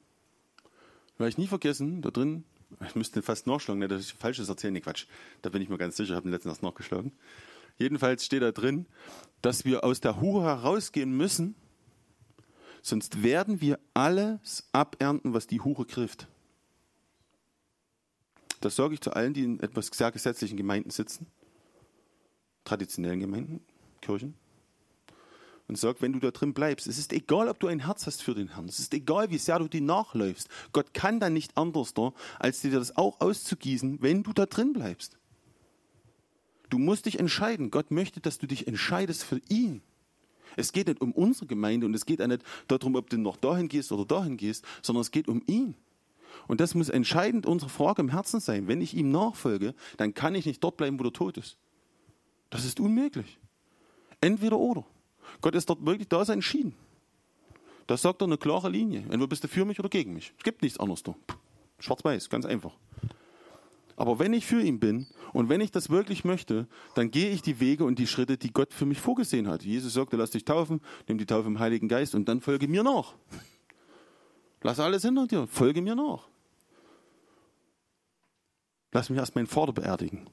Werde 1.18 1.30
ich 1.30 1.38
nie 1.38 1.48
vergessen, 1.48 2.02
da 2.02 2.10
drin, 2.10 2.44
ich 2.86 2.96
müsste 2.96 3.22
fast 3.22 3.48
nachschlagen, 3.48 3.80
nicht, 3.80 3.92
dass 3.92 4.02
ich 4.02 4.14
Falsches 4.14 4.50
erzähle. 4.50 4.74
Nee, 4.74 4.82
Quatsch, 4.82 5.06
da 5.42 5.50
bin 5.50 5.62
ich 5.62 5.70
mir 5.70 5.78
ganz 5.78 5.96
sicher, 5.96 6.12
ich 6.12 6.16
habe 6.16 6.28
den 6.28 6.32
letzten 6.32 6.50
erst 6.50 6.64
nachgeschlagen. 6.64 7.12
Jedenfalls 7.78 8.26
steht 8.26 8.42
da 8.42 8.52
drin, 8.52 8.88
dass 9.42 9.66
wir 9.66 9.84
aus 9.84 10.00
der 10.00 10.22
Hure 10.22 10.44
herausgehen 10.46 11.16
müssen, 11.16 11.56
sonst 12.84 13.24
werden 13.24 13.62
wir 13.62 13.80
alles 13.96 14.68
abernten, 14.72 15.34
was 15.34 15.48
die 15.48 15.62
Hure 15.62 15.88
trifft. 15.88 16.28
Das 18.62 18.76
sage 18.76 18.94
ich 18.94 19.02
zu 19.02 19.12
allen, 19.14 19.34
die 19.34 19.44
in 19.44 19.60
etwas 19.60 19.88
sehr 19.88 20.12
gesetzlichen 20.12 20.56
Gemeinden 20.56 20.92
sitzen, 20.92 21.26
traditionellen 22.64 23.20
Gemeinden, 23.20 23.62
Kirchen, 24.02 24.36
und 25.68 25.78
sage, 25.78 26.02
wenn 26.02 26.14
du 26.14 26.20
da 26.20 26.32
drin 26.32 26.54
bleibst, 26.54 26.88
es 26.88 26.98
ist 26.98 27.14
egal, 27.14 27.48
ob 27.48 27.60
du 27.60 27.68
ein 27.68 27.80
Herz 27.80 28.06
hast 28.06 28.22
für 28.22 28.36
den 28.36 28.50
Herrn, 28.50 28.68
es 28.68 28.80
ist 28.80 28.94
egal, 28.94 29.32
wie 29.32 29.38
sehr 29.38 29.60
du 29.60 29.68
dir 29.68 29.82
nachläufst. 29.82 30.50
Gott 30.74 30.94
kann 30.94 31.20
dann 31.20 31.34
nicht 31.34 31.58
anders 31.58 31.94
da, 31.94 32.14
als 32.38 32.62
dir 32.62 32.72
das 32.72 32.98
auch 32.98 33.22
auszugießen, 33.22 34.02
wenn 34.02 34.24
du 34.24 34.34
da 34.34 34.46
drin 34.46 34.74
bleibst. 34.74 35.18
Du 36.70 36.80
musst 36.80 37.06
dich 37.06 37.20
entscheiden. 37.20 37.72
Gott 37.72 37.92
möchte, 37.92 38.20
dass 38.20 38.40
du 38.40 38.48
dich 38.48 38.68
entscheidest 38.68 39.24
für 39.24 39.40
ihn. 39.48 39.82
Es 40.56 40.72
geht 40.72 40.88
nicht 40.88 41.02
um 41.02 41.12
unsere 41.12 41.48
Gemeinde 41.48 41.86
und 41.86 41.94
es 41.94 42.06
geht 42.06 42.22
auch 42.22 42.28
nicht 42.28 42.44
darum, 42.68 42.96
ob 42.96 43.10
du 43.10 43.18
noch 43.18 43.38
dahin 43.38 43.68
gehst 43.68 43.92
oder 43.92 44.06
dahin 44.06 44.38
gehst, 44.38 44.66
sondern 44.82 45.02
es 45.02 45.12
geht 45.12 45.28
um 45.28 45.42
ihn. 45.48 45.76
Und 46.48 46.60
das 46.60 46.76
muss 46.76 46.90
entscheidend 46.90 47.46
unsere 47.46 47.70
Frage 47.70 48.02
im 48.02 48.10
Herzen 48.10 48.40
sein. 48.40 48.68
Wenn 48.68 48.82
ich 48.82 48.96
ihm 48.96 49.12
nachfolge, 49.12 49.76
dann 49.98 50.14
kann 50.14 50.36
ich 50.36 50.46
nicht 50.46 50.64
dort 50.64 50.78
bleiben, 50.78 51.00
wo 51.00 51.04
der 51.04 51.14
Tod 51.14 51.38
ist. 51.38 51.58
Das 52.50 52.66
ist 52.66 52.80
unmöglich. 52.80 53.40
Entweder 54.22 54.58
oder. 54.58 54.86
Gott 55.42 55.56
ist 55.56 55.70
dort 55.70 55.86
wirklich, 55.86 56.08
da 56.08 56.22
ist 56.22 56.30
entschieden. 56.30 56.76
Da 57.88 57.98
sagt 57.98 58.22
er 58.22 58.26
eine 58.26 58.38
klare 58.38 58.70
Linie. 58.70 59.00
Entweder 59.02 59.28
bist 59.28 59.44
du 59.44 59.48
für 59.48 59.66
mich 59.66 59.80
oder 59.80 59.90
gegen 59.90 60.14
mich. 60.14 60.34
Es 60.38 60.44
gibt 60.44 60.62
nichts 60.62 60.80
anderes 60.80 61.04
da. 61.04 61.16
Schwarz-Weiß, 61.80 62.30
ganz 62.30 62.46
einfach. 62.46 62.74
Aber 63.96 64.20
wenn 64.20 64.34
ich 64.34 64.46
für 64.46 64.62
ihn 64.62 64.80
bin 64.80 65.08
und 65.34 65.50
wenn 65.50 65.62
ich 65.62 65.72
das 65.72 65.90
wirklich 65.90 66.24
möchte, 66.24 66.68
dann 66.96 67.12
gehe 67.12 67.30
ich 67.30 67.42
die 67.42 67.60
Wege 67.60 67.86
und 67.86 68.00
die 68.00 68.08
Schritte, 68.08 68.38
die 68.38 68.52
Gott 68.52 68.74
für 68.74 68.86
mich 68.86 69.00
vorgesehen 69.00 69.48
hat. 69.48 69.64
Jesus 69.64 69.94
sagte, 69.94 70.18
lass 70.18 70.32
dich 70.32 70.46
taufen, 70.46 70.82
nimm 71.08 71.18
die 71.18 71.26
Taufe 71.26 71.48
im 71.48 71.60
Heiligen 71.60 71.88
Geist 71.88 72.16
und 72.16 72.28
dann 72.28 72.42
folge 72.42 72.68
mir 72.68 72.84
nach. 72.84 73.14
Lass 74.62 74.80
alles 74.80 75.04
hinter 75.04 75.28
dir, 75.28 75.48
folge 75.48 75.82
mir 75.82 75.96
nach. 75.96 76.28
Lass 78.92 79.10
mich 79.10 79.20
erst 79.20 79.36
meinen 79.36 79.48
Vater 79.48 79.74
beerdigen. 79.74 80.30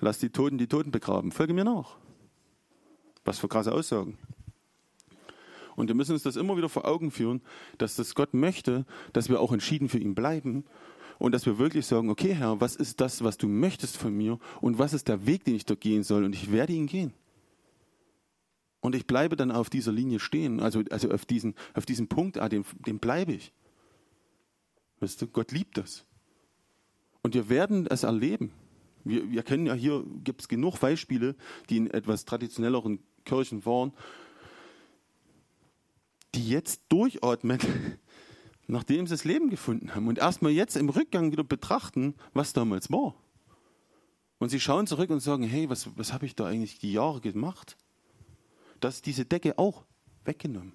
Lass 0.00 0.18
die 0.18 0.30
Toten 0.30 0.58
die 0.58 0.66
Toten 0.66 0.90
begraben. 0.90 1.30
Folge 1.30 1.54
mir 1.54 1.64
nach. 1.64 1.96
Was 3.24 3.38
für 3.38 3.48
krasse 3.48 3.72
Aussagen. 3.72 4.18
Und 5.76 5.88
wir 5.88 5.94
müssen 5.94 6.12
uns 6.12 6.24
das 6.24 6.36
immer 6.36 6.56
wieder 6.56 6.68
vor 6.68 6.86
Augen 6.86 7.10
führen, 7.10 7.40
dass 7.78 7.96
das 7.96 8.14
Gott 8.14 8.34
möchte, 8.34 8.84
dass 9.12 9.28
wir 9.28 9.40
auch 9.40 9.52
entschieden 9.52 9.88
für 9.88 9.98
ihn 9.98 10.14
bleiben 10.14 10.64
und 11.22 11.30
dass 11.30 11.46
wir 11.46 11.56
wirklich 11.56 11.86
sagen, 11.86 12.10
okay 12.10 12.34
Herr, 12.34 12.60
was 12.60 12.74
ist 12.74 13.00
das, 13.00 13.22
was 13.22 13.38
du 13.38 13.46
möchtest 13.46 13.96
von 13.96 14.12
mir 14.12 14.40
und 14.60 14.80
was 14.80 14.92
ist 14.92 15.06
der 15.06 15.24
Weg, 15.24 15.44
den 15.44 15.54
ich 15.54 15.64
da 15.64 15.76
gehen 15.76 16.02
soll 16.02 16.24
und 16.24 16.34
ich 16.34 16.50
werde 16.50 16.72
ihn 16.72 16.88
gehen. 16.88 17.14
Und 18.80 18.96
ich 18.96 19.06
bleibe 19.06 19.36
dann 19.36 19.52
auf 19.52 19.70
dieser 19.70 19.92
Linie 19.92 20.18
stehen, 20.18 20.58
also, 20.58 20.82
also 20.90 21.12
auf, 21.12 21.24
diesen, 21.24 21.54
auf 21.74 21.86
diesen 21.86 22.08
Punkt, 22.08 22.38
ah, 22.38 22.48
dem, 22.48 22.64
dem 22.84 22.98
bleibe 22.98 23.34
ich. 23.34 23.52
Weißt 24.98 25.22
du, 25.22 25.28
Gott 25.28 25.52
liebt 25.52 25.78
das. 25.78 26.04
Und 27.22 27.34
wir 27.34 27.48
werden 27.48 27.86
es 27.86 28.02
erleben. 28.02 28.50
Wir, 29.04 29.30
wir 29.30 29.44
kennen 29.44 29.66
ja 29.66 29.74
hier, 29.74 30.04
gibt 30.24 30.40
es 30.40 30.48
genug 30.48 30.80
Beispiele, 30.80 31.36
die 31.70 31.76
in 31.76 31.88
etwas 31.88 32.24
traditionelleren 32.24 32.98
Kirchen 33.24 33.64
waren, 33.64 33.92
die 36.34 36.48
jetzt 36.48 36.82
durchatmen, 36.88 37.60
nachdem 38.66 39.06
sie 39.06 39.14
das 39.14 39.24
Leben 39.24 39.50
gefunden 39.50 39.94
haben 39.94 40.08
und 40.08 40.18
erstmal 40.18 40.52
jetzt 40.52 40.76
im 40.76 40.88
Rückgang 40.88 41.32
wieder 41.32 41.44
betrachten, 41.44 42.14
was 42.32 42.52
damals 42.52 42.90
war. 42.90 43.14
Und 44.38 44.48
sie 44.48 44.60
schauen 44.60 44.86
zurück 44.86 45.10
und 45.10 45.20
sagen, 45.20 45.44
hey, 45.44 45.68
was, 45.70 45.96
was 45.96 46.12
habe 46.12 46.26
ich 46.26 46.34
da 46.34 46.46
eigentlich 46.46 46.78
die 46.78 46.92
Jahre 46.92 47.20
gemacht? 47.20 47.76
Das 48.80 48.96
ist 48.96 49.06
diese 49.06 49.24
Decke 49.24 49.58
auch 49.58 49.84
weggenommen. 50.24 50.72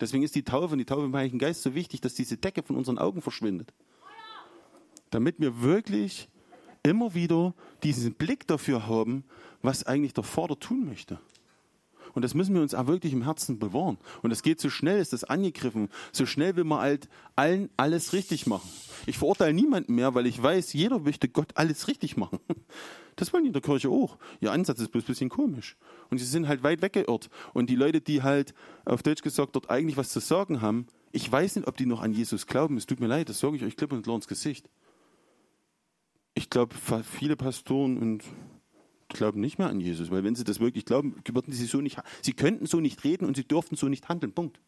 Deswegen 0.00 0.22
ist 0.22 0.34
die 0.34 0.42
Taufe 0.42 0.72
und 0.72 0.78
die 0.78 0.84
Taufe 0.84 1.04
im 1.04 1.14
Heiligen 1.14 1.38
Geist 1.38 1.62
so 1.62 1.74
wichtig, 1.74 2.00
dass 2.00 2.14
diese 2.14 2.36
Decke 2.36 2.62
von 2.62 2.76
unseren 2.76 2.98
Augen 2.98 3.20
verschwindet. 3.20 3.72
Damit 5.10 5.38
wir 5.38 5.60
wirklich 5.60 6.28
immer 6.82 7.14
wieder 7.14 7.54
diesen 7.82 8.14
Blick 8.14 8.46
dafür 8.46 8.86
haben, 8.86 9.24
was 9.62 9.84
eigentlich 9.84 10.14
der 10.14 10.24
Vater 10.24 10.58
tun 10.58 10.84
möchte. 10.84 11.20
Und 12.14 12.22
das 12.22 12.34
müssen 12.34 12.54
wir 12.54 12.62
uns 12.62 12.74
auch 12.74 12.86
wirklich 12.86 13.12
im 13.12 13.22
Herzen 13.22 13.58
bewahren. 13.58 13.98
Und 14.22 14.30
es 14.30 14.42
geht 14.42 14.60
so 14.60 14.70
schnell, 14.70 15.00
ist 15.00 15.12
das 15.12 15.24
angegriffen. 15.24 15.88
So 16.12 16.26
schnell 16.26 16.56
will 16.56 16.64
man 16.64 16.80
halt 16.80 17.08
allen 17.36 17.70
alles 17.76 18.12
richtig 18.12 18.46
machen. 18.46 18.68
Ich 19.06 19.18
verurteile 19.18 19.52
niemanden 19.52 19.94
mehr, 19.94 20.14
weil 20.14 20.26
ich 20.26 20.42
weiß, 20.42 20.72
jeder 20.72 21.00
möchte 21.00 21.28
Gott 21.28 21.52
alles 21.54 21.88
richtig 21.88 22.16
machen. 22.16 22.38
Das 23.16 23.32
wollen 23.32 23.44
die 23.44 23.48
in 23.50 23.52
der 23.52 23.62
Kirche 23.62 23.90
auch. 23.90 24.18
Ihr 24.40 24.50
Ansatz 24.50 24.80
ist 24.80 24.90
bloß 24.90 25.04
ein 25.04 25.06
bisschen 25.06 25.28
komisch. 25.28 25.76
Und 26.10 26.18
sie 26.18 26.24
sind 26.24 26.48
halt 26.48 26.64
weit 26.64 26.82
weggeirrt. 26.82 27.30
Und 27.52 27.70
die 27.70 27.76
Leute, 27.76 28.00
die 28.00 28.24
halt 28.24 28.54
auf 28.84 29.04
Deutsch 29.04 29.22
gesagt 29.22 29.54
dort 29.54 29.70
eigentlich 29.70 29.96
was 29.96 30.08
zu 30.08 30.18
sagen 30.18 30.60
haben, 30.60 30.88
ich 31.12 31.30
weiß 31.30 31.54
nicht, 31.54 31.68
ob 31.68 31.76
die 31.76 31.86
noch 31.86 32.02
an 32.02 32.12
Jesus 32.12 32.48
glauben. 32.48 32.76
Es 32.76 32.86
tut 32.86 32.98
mir 32.98 33.06
leid, 33.06 33.28
das 33.28 33.38
sage 33.38 33.54
ich 33.54 33.62
euch 33.62 33.76
klipp 33.76 33.92
und 33.92 34.02
klar 34.02 34.16
ins 34.16 34.26
Gesicht. 34.26 34.68
Ich 36.34 36.50
glaube, 36.50 36.74
viele 37.04 37.36
Pastoren 37.36 37.98
und 37.98 38.24
glauben 39.14 39.40
nicht 39.40 39.58
mehr 39.58 39.68
an 39.68 39.80
Jesus, 39.80 40.10
weil 40.10 40.24
wenn 40.24 40.34
sie 40.34 40.44
das 40.44 40.60
wirklich 40.60 40.84
glauben, 40.84 41.16
würden 41.26 41.52
sie 41.52 41.64
so 41.64 41.80
nicht, 41.80 41.98
sie 42.22 42.34
könnten 42.34 42.66
so 42.66 42.80
nicht 42.80 43.04
reden 43.04 43.24
und 43.24 43.36
sie 43.36 43.44
dürften 43.44 43.76
so 43.76 43.88
nicht 43.88 44.08
handeln. 44.08 44.32
Punkt. 44.32 44.60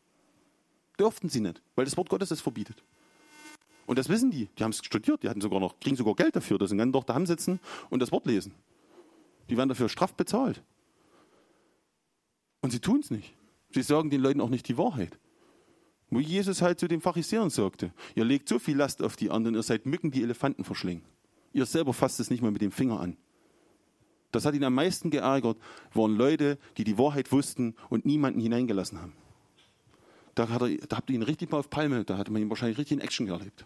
Dürften 0.99 1.29
sie 1.29 1.41
nicht, 1.41 1.61
weil 1.75 1.85
das 1.85 1.97
Wort 1.97 2.09
Gottes 2.09 2.31
es 2.31 2.41
verbietet. 2.41 2.83
Und 3.87 3.99
das 3.99 4.09
wissen 4.09 4.31
die. 4.31 4.49
Die 4.59 4.65
haben 4.65 4.71
es 4.71 4.79
studiert, 4.79 5.23
die 5.23 5.29
hatten 5.29 5.41
sogar 5.41 5.61
noch, 5.61 5.79
kriegen 5.79 5.97
sogar 5.97 6.15
Geld 6.15 6.35
dafür, 6.35 6.59
dass 6.59 6.71
sie 6.71 6.77
dann 6.77 6.93
doch 6.93 7.05
daheim 7.05 7.27
sitzen 7.27 7.61
und 7.91 8.01
das 8.01 8.11
Wort 8.11 8.27
lesen. 8.27 8.55
Die 9.49 9.57
werden 9.57 9.69
dafür 9.69 9.89
straff 9.89 10.15
bezahlt. 10.15 10.63
Und 12.63 12.71
sie 12.71 12.81
tun 12.81 13.01
es 13.01 13.11
nicht. 13.11 13.35
Sie 13.71 13.83
sagen 13.83 14.11
den 14.11 14.21
Leuten 14.21 14.41
auch 14.41 14.49
nicht 14.49 14.69
die 14.69 14.79
Wahrheit. 14.79 15.19
Wo 16.11 16.21
Jesus 16.21 16.63
halt 16.63 16.81
zu 16.81 16.89
den 16.89 17.01
Pharisäern 17.01 17.51
sagte, 17.51 17.93
ihr 18.15 18.25
legt 18.25 18.49
so 18.49 18.59
viel 18.59 18.77
Last 18.77 19.03
auf 19.03 19.17
die 19.17 19.31
anderen, 19.31 19.57
ihr 19.57 19.63
seid 19.63 19.87
Mücken, 19.87 20.11
die 20.11 20.23
Elefanten 20.23 20.65
verschlingen. 20.65 21.05
Ihr 21.53 21.67
selber 21.67 21.93
fasst 21.93 22.21
es 22.21 22.31
nicht 22.31 22.43
mal 22.43 22.51
mit 22.51 22.63
dem 22.63 22.71
Finger 22.71 23.01
an. 23.01 23.17
Das 24.33 24.45
hat 24.45 24.55
ihn 24.55 24.65
am 24.65 24.75
meisten 24.75 25.11
geärgert, 25.11 25.59
waren 25.95 26.17
Leute, 26.17 26.59
die 26.77 26.85
die 26.85 26.99
Wahrheit 26.99 27.33
wussten 27.33 27.75
und 27.89 28.05
niemanden 28.05 28.41
hineingelassen 28.41 29.01
haben. 29.01 29.13
Da, 30.35 30.49
hat 30.49 30.63
er, 30.63 30.77
da 30.77 30.97
habt 30.97 31.09
ihr 31.11 31.17
ihn 31.17 31.23
richtig 31.23 31.51
mal 31.51 31.59
auf 31.59 31.71
Palme, 31.71 32.05
da 32.05 32.19
hatte 32.19 32.31
man 32.31 32.43
ihn 32.43 32.51
wahrscheinlich 32.51 32.79
richtig 32.79 32.99
in 32.99 33.03
Action 33.03 33.29
erlebt. 33.29 33.65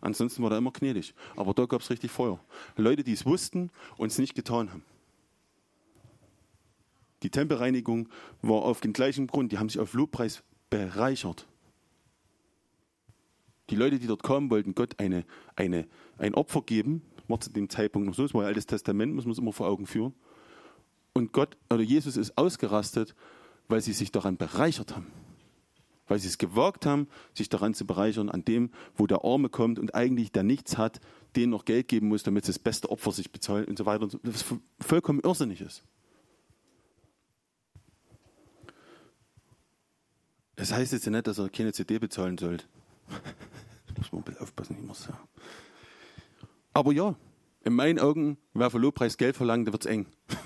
Ansonsten 0.00 0.42
war 0.42 0.50
er 0.52 0.58
immer 0.58 0.70
gnädig. 0.70 1.14
Aber 1.36 1.52
da 1.52 1.66
gab 1.66 1.82
es 1.82 1.90
richtig 1.90 2.10
Feuer. 2.10 2.40
Leute, 2.76 3.04
die 3.04 3.12
es 3.12 3.26
wussten 3.26 3.70
und 3.96 4.10
es 4.10 4.18
nicht 4.18 4.34
getan 4.34 4.70
haben. 4.70 4.84
Die 7.22 7.30
Tempelreinigung 7.30 8.08
war 8.40 8.62
auf 8.62 8.80
den 8.80 8.92
gleichen 8.92 9.26
Grund. 9.26 9.52
Die 9.52 9.58
haben 9.58 9.68
sich 9.68 9.80
auf 9.80 9.92
Lobpreis 9.92 10.42
bereichert. 10.70 11.46
Die 13.68 13.76
Leute, 13.76 13.98
die 13.98 14.06
dort 14.06 14.22
kommen, 14.22 14.50
wollten 14.50 14.74
Gott 14.74 14.98
eine, 14.98 15.24
eine, 15.54 15.86
ein 16.18 16.34
Opfer 16.34 16.62
geben. 16.62 17.02
War 17.30 17.40
zu 17.40 17.50
dem 17.50 17.68
Zeitpunkt 17.68 18.06
noch 18.06 18.14
so. 18.14 18.24
Es 18.24 18.34
war 18.34 18.42
ein 18.42 18.48
altes 18.48 18.66
Testament, 18.66 19.14
muss 19.14 19.24
man 19.24 19.32
es 19.32 19.38
immer 19.38 19.52
vor 19.52 19.68
Augen 19.68 19.86
führen. 19.86 20.14
Und 21.12 21.32
Gott 21.32 21.56
oder 21.70 21.82
Jesus 21.82 22.16
ist 22.16 22.36
ausgerastet, 22.36 23.14
weil 23.68 23.80
sie 23.80 23.92
sich 23.92 24.12
daran 24.12 24.36
bereichert 24.36 24.94
haben 24.94 25.06
weil 26.10 26.18
sie 26.18 26.28
es 26.28 26.38
gewagt 26.38 26.86
haben, 26.86 27.06
sich 27.34 27.48
daran 27.48 27.72
zu 27.72 27.86
bereichern, 27.86 28.28
an 28.28 28.44
dem, 28.44 28.70
wo 28.96 29.06
der 29.06 29.24
Arme 29.24 29.48
kommt 29.48 29.78
und 29.78 29.94
eigentlich 29.94 30.32
der 30.32 30.42
nichts 30.42 30.76
hat, 30.76 31.00
denen 31.36 31.50
noch 31.50 31.64
Geld 31.64 31.86
geben 31.86 32.08
muss, 32.08 32.24
damit 32.24 32.48
das 32.48 32.58
beste 32.58 32.90
Opfer 32.90 33.12
sich 33.12 33.30
bezahlen 33.30 33.66
und 33.66 33.78
so 33.78 33.86
weiter. 33.86 34.02
Und 34.02 34.10
so, 34.10 34.18
was 34.24 34.44
vollkommen 34.80 35.20
irrsinnig 35.20 35.60
ist. 35.60 35.84
Das 40.56 40.72
heißt 40.72 40.92
jetzt 40.92 41.06
nicht, 41.06 41.26
dass 41.26 41.38
er 41.38 41.48
keine 41.48 41.72
CD 41.72 41.98
bezahlen 42.00 42.36
sollte. 42.36 42.64
da 43.08 43.94
muss 43.96 44.10
man 44.12 44.20
ein 44.20 44.24
bisschen 44.24 44.42
aufpassen, 44.42 44.76
ich 44.80 44.84
muss 44.84 45.04
sagen. 45.04 45.28
Aber 46.72 46.92
ja, 46.92 47.16
in 47.62 47.74
meinen 47.74 47.98
Augen, 47.98 48.38
wer 48.54 48.70
für 48.70 48.78
Lobpreis 48.78 49.16
Geld 49.16 49.36
verlangt, 49.36 49.68
da 49.68 49.72
wird 49.72 49.84
es 49.84 49.90
eng. 49.90 50.06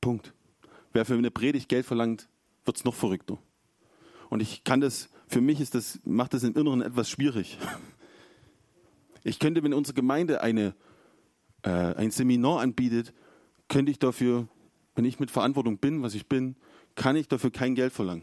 Punkt. 0.00 0.32
Wer 0.92 1.04
für 1.04 1.14
eine 1.14 1.30
Predigt 1.30 1.68
Geld 1.68 1.86
verlangt, 1.86 2.28
wird 2.64 2.76
es 2.76 2.84
noch 2.84 2.94
verrückter. 2.94 3.38
Und 4.28 4.40
ich 4.40 4.64
kann 4.64 4.80
das, 4.80 5.08
für 5.28 5.40
mich 5.40 5.60
ist 5.60 5.74
das, 5.74 6.00
macht 6.04 6.34
das 6.34 6.42
im 6.42 6.54
Inneren 6.54 6.82
etwas 6.82 7.10
schwierig. 7.10 7.58
Ich 9.24 9.40
könnte, 9.40 9.64
wenn 9.64 9.74
unsere 9.74 9.92
Gemeinde 9.92 10.40
eine, 10.40 10.76
äh, 11.62 11.68
ein 11.68 12.12
Seminar 12.12 12.60
anbietet, 12.60 13.12
könnte 13.66 13.90
ich 13.90 13.98
dafür, 13.98 14.46
wenn 14.94 15.04
ich 15.04 15.18
mit 15.18 15.32
Verantwortung 15.32 15.78
bin, 15.78 16.00
was 16.00 16.14
ich 16.14 16.28
bin, 16.28 16.54
kann 16.94 17.16
ich 17.16 17.26
dafür 17.26 17.50
kein 17.50 17.74
Geld 17.74 17.92
verlangen. 17.92 18.22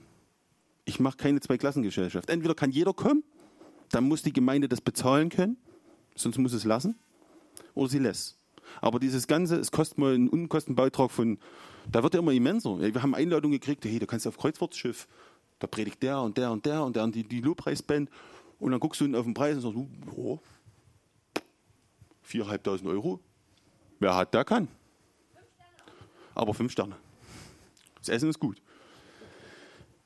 Ich 0.86 1.02
mache 1.02 1.18
keine 1.18 1.42
Zweiklassengesellschaft. 1.42 2.30
Entweder 2.30 2.56
kann 2.56 2.72
jeder 2.72 2.94
kommen, 2.94 3.26
dann 3.94 4.08
muss 4.08 4.24
die 4.24 4.34
Gemeinde 4.34 4.68
das 4.68 4.82
bezahlen 4.82 5.30
können, 5.30 5.58
sonst 6.16 6.38
muss 6.40 6.54
es 6.54 6.64
lassen, 6.64 6.96
oder 7.76 7.90
sie 7.90 8.00
lässt. 8.00 8.38
Aber 8.82 9.00
dieses 9.00 9.28
Ganze, 9.28 9.58
es 9.58 9.72
kostet 9.72 9.98
mal 10.00 10.16
einen 10.16 10.30
Unkostenbeitrag 10.30 11.12
von, 11.12 11.38
da 11.92 12.02
wird 12.02 12.16
ja 12.16 12.20
immer 12.20 12.32
immenser. 12.32 12.80
Wir 12.80 13.04
haben 13.04 13.14
Einladungen 13.14 13.60
gekriegt, 13.60 13.86
hey, 13.86 14.00
da 14.00 14.06
kannst 14.06 14.26
du 14.26 14.30
auf 14.30 14.38
Kreuzfahrtschiff, 14.38 15.08
da 15.60 15.68
predigt 15.68 16.02
der 16.02 16.20
und 16.22 16.38
der 16.38 16.52
und 16.52 16.66
der 16.66 16.84
und 16.84 16.96
der 16.96 17.04
und 17.04 17.14
die, 17.14 17.24
die 17.24 17.42
Lobpreisband. 17.42 18.10
Und 18.60 18.72
dann 18.72 18.80
guckst 18.80 19.00
du 19.02 19.18
auf 19.18 19.26
den 19.26 19.34
Preis 19.34 19.56
und 19.56 19.62
sagst, 19.62 19.78
oh, 20.16 20.40
4.500 22.28 22.90
Euro. 22.90 23.20
Wer 24.00 24.16
hat, 24.16 24.34
der 24.34 24.44
kann. 24.44 24.68
Aber 26.34 26.54
fünf 26.54 26.72
Sterne. 26.72 26.96
Das 28.00 28.10
Essen 28.10 28.30
ist 28.30 28.40
gut. 28.40 28.62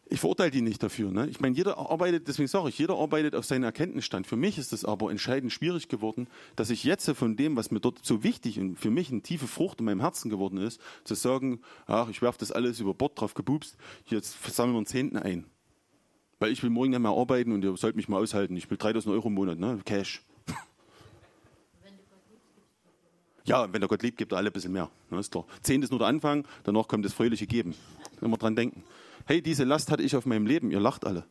Ich 0.09 0.21
verurteile 0.21 0.51
die 0.51 0.61
nicht 0.61 0.81
dafür. 0.81 1.11
Ne? 1.11 1.27
Ich 1.27 1.41
meine, 1.41 1.55
jeder 1.55 1.77
arbeitet, 1.77 2.27
deswegen 2.27 2.47
sage 2.47 2.69
ich, 2.69 2.77
jeder 2.77 2.97
arbeitet 2.97 3.35
auf 3.35 3.45
seinen 3.45 3.63
Erkenntnisstand. 3.63 4.25
Für 4.25 4.37
mich 4.37 4.57
ist 4.57 4.71
es 4.71 4.85
aber 4.85 5.11
entscheidend 5.11 5.51
schwierig 5.51 5.89
geworden, 5.89 6.27
dass 6.55 6.69
ich 6.69 6.85
jetzt 6.85 7.09
von 7.09 7.35
dem, 7.35 7.57
was 7.57 7.71
mir 7.71 7.81
dort 7.81 8.05
so 8.05 8.23
wichtig 8.23 8.59
und 8.59 8.77
für 8.77 8.89
mich 8.89 9.11
eine 9.11 9.21
tiefe 9.21 9.47
Frucht 9.47 9.79
in 9.79 9.85
meinem 9.85 9.99
Herzen 9.99 10.29
geworden 10.29 10.59
ist, 10.59 10.79
zu 11.03 11.13
sagen, 11.13 11.59
ach, 11.87 12.07
ich 12.09 12.21
werfe 12.21 12.39
das 12.39 12.53
alles 12.53 12.79
über 12.79 12.93
Bord 12.93 13.19
drauf 13.19 13.33
gebubst, 13.33 13.75
jetzt 14.05 14.41
sammeln 14.45 14.75
wir 14.75 14.77
einen 14.77 14.85
Zehnten 14.85 15.17
ein. 15.17 15.45
Weil 16.39 16.51
ich 16.51 16.63
will 16.63 16.69
morgen 16.69 16.91
nicht 16.91 16.99
mehr 16.99 17.11
arbeiten 17.11 17.51
und 17.51 17.63
ihr 17.63 17.75
sollt 17.75 17.95
mich 17.95 18.07
mal 18.07 18.21
aushalten. 18.21 18.55
Ich 18.55 18.69
will 18.69 18.77
3000 18.77 19.13
Euro 19.13 19.27
im 19.27 19.33
Monat, 19.33 19.59
ne? 19.59 19.79
Cash. 19.83 20.23
Ja, 23.43 23.71
wenn 23.71 23.79
der 23.79 23.87
Gott 23.87 24.03
liebt, 24.03 24.17
gibt 24.17 24.33
er 24.33 24.39
alle 24.39 24.49
ein 24.49 24.53
bisschen 24.53 24.73
mehr. 24.73 24.89
Ne, 25.09 25.19
ist 25.19 25.31
klar. 25.31 25.45
Zehn 25.61 25.81
ist 25.81 25.89
nur 25.89 25.99
der 25.99 26.09
Anfang, 26.09 26.45
danach 26.65 26.89
kommt 26.89 27.05
das 27.05 27.13
fröhliche 27.13 27.47
Geben. 27.47 27.75
Immer 28.19 28.35
dran 28.35 28.57
denken 28.57 28.83
hey, 29.27 29.41
diese 29.41 29.63
Last 29.63 29.91
hatte 29.91 30.03
ich 30.03 30.15
auf 30.15 30.25
meinem 30.25 30.45
Leben, 30.45 30.71
ihr 30.71 30.79
lacht 30.79 31.05
alle. 31.05 31.25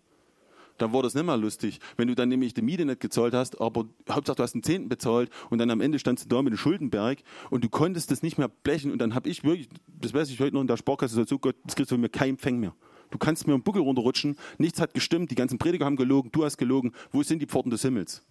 Dann 0.78 0.92
war 0.92 1.02
das 1.02 1.14
nicht 1.14 1.24
mehr 1.24 1.36
lustig. 1.36 1.80
Wenn 1.96 2.08
du 2.08 2.14
dann 2.14 2.28
nämlich 2.28 2.52
die 2.52 2.62
Miete 2.62 2.84
nicht 2.84 3.00
gezahlt 3.00 3.34
hast, 3.34 3.60
aber 3.60 3.86
Hauptsache 4.10 4.36
du 4.36 4.42
hast 4.42 4.54
einen 4.54 4.62
Zehnten 4.62 4.88
bezahlt 4.88 5.30
und 5.48 5.58
dann 5.58 5.70
am 5.70 5.80
Ende 5.80 5.98
standst 5.98 6.24
du 6.24 6.28
da 6.28 6.42
mit 6.42 6.52
dem 6.52 6.58
Schuldenberg 6.58 7.18
und 7.50 7.64
du 7.64 7.68
konntest 7.70 8.10
das 8.10 8.22
nicht 8.22 8.36
mehr 8.36 8.48
blechen 8.48 8.92
und 8.92 8.98
dann 8.98 9.14
habe 9.14 9.28
ich 9.28 9.42
wirklich, 9.42 9.68
das 9.86 10.12
weiß 10.12 10.30
ich 10.30 10.38
heute 10.38 10.54
noch 10.54 10.60
in 10.60 10.66
der 10.66 10.76
Sparkasse 10.76 11.16
dazu, 11.16 11.38
Gott, 11.38 11.56
das 11.64 11.74
kriegst 11.74 11.90
du 11.90 11.94
von 11.94 12.02
mir 12.02 12.10
kein 12.10 12.36
Fäng 12.36 12.58
mehr. 12.58 12.74
Du 13.10 13.18
kannst 13.18 13.46
mir 13.46 13.54
einen 13.54 13.62
Buckel 13.62 13.82
runterrutschen, 13.82 14.36
nichts 14.58 14.80
hat 14.80 14.92
gestimmt, 14.92 15.30
die 15.30 15.34
ganzen 15.34 15.58
Prediger 15.58 15.86
haben 15.86 15.96
gelogen, 15.96 16.30
du 16.32 16.44
hast 16.44 16.58
gelogen, 16.58 16.92
wo 17.12 17.22
sind 17.22 17.40
die 17.40 17.46
Pforten 17.46 17.70
des 17.70 17.82
Himmels? 17.82 18.26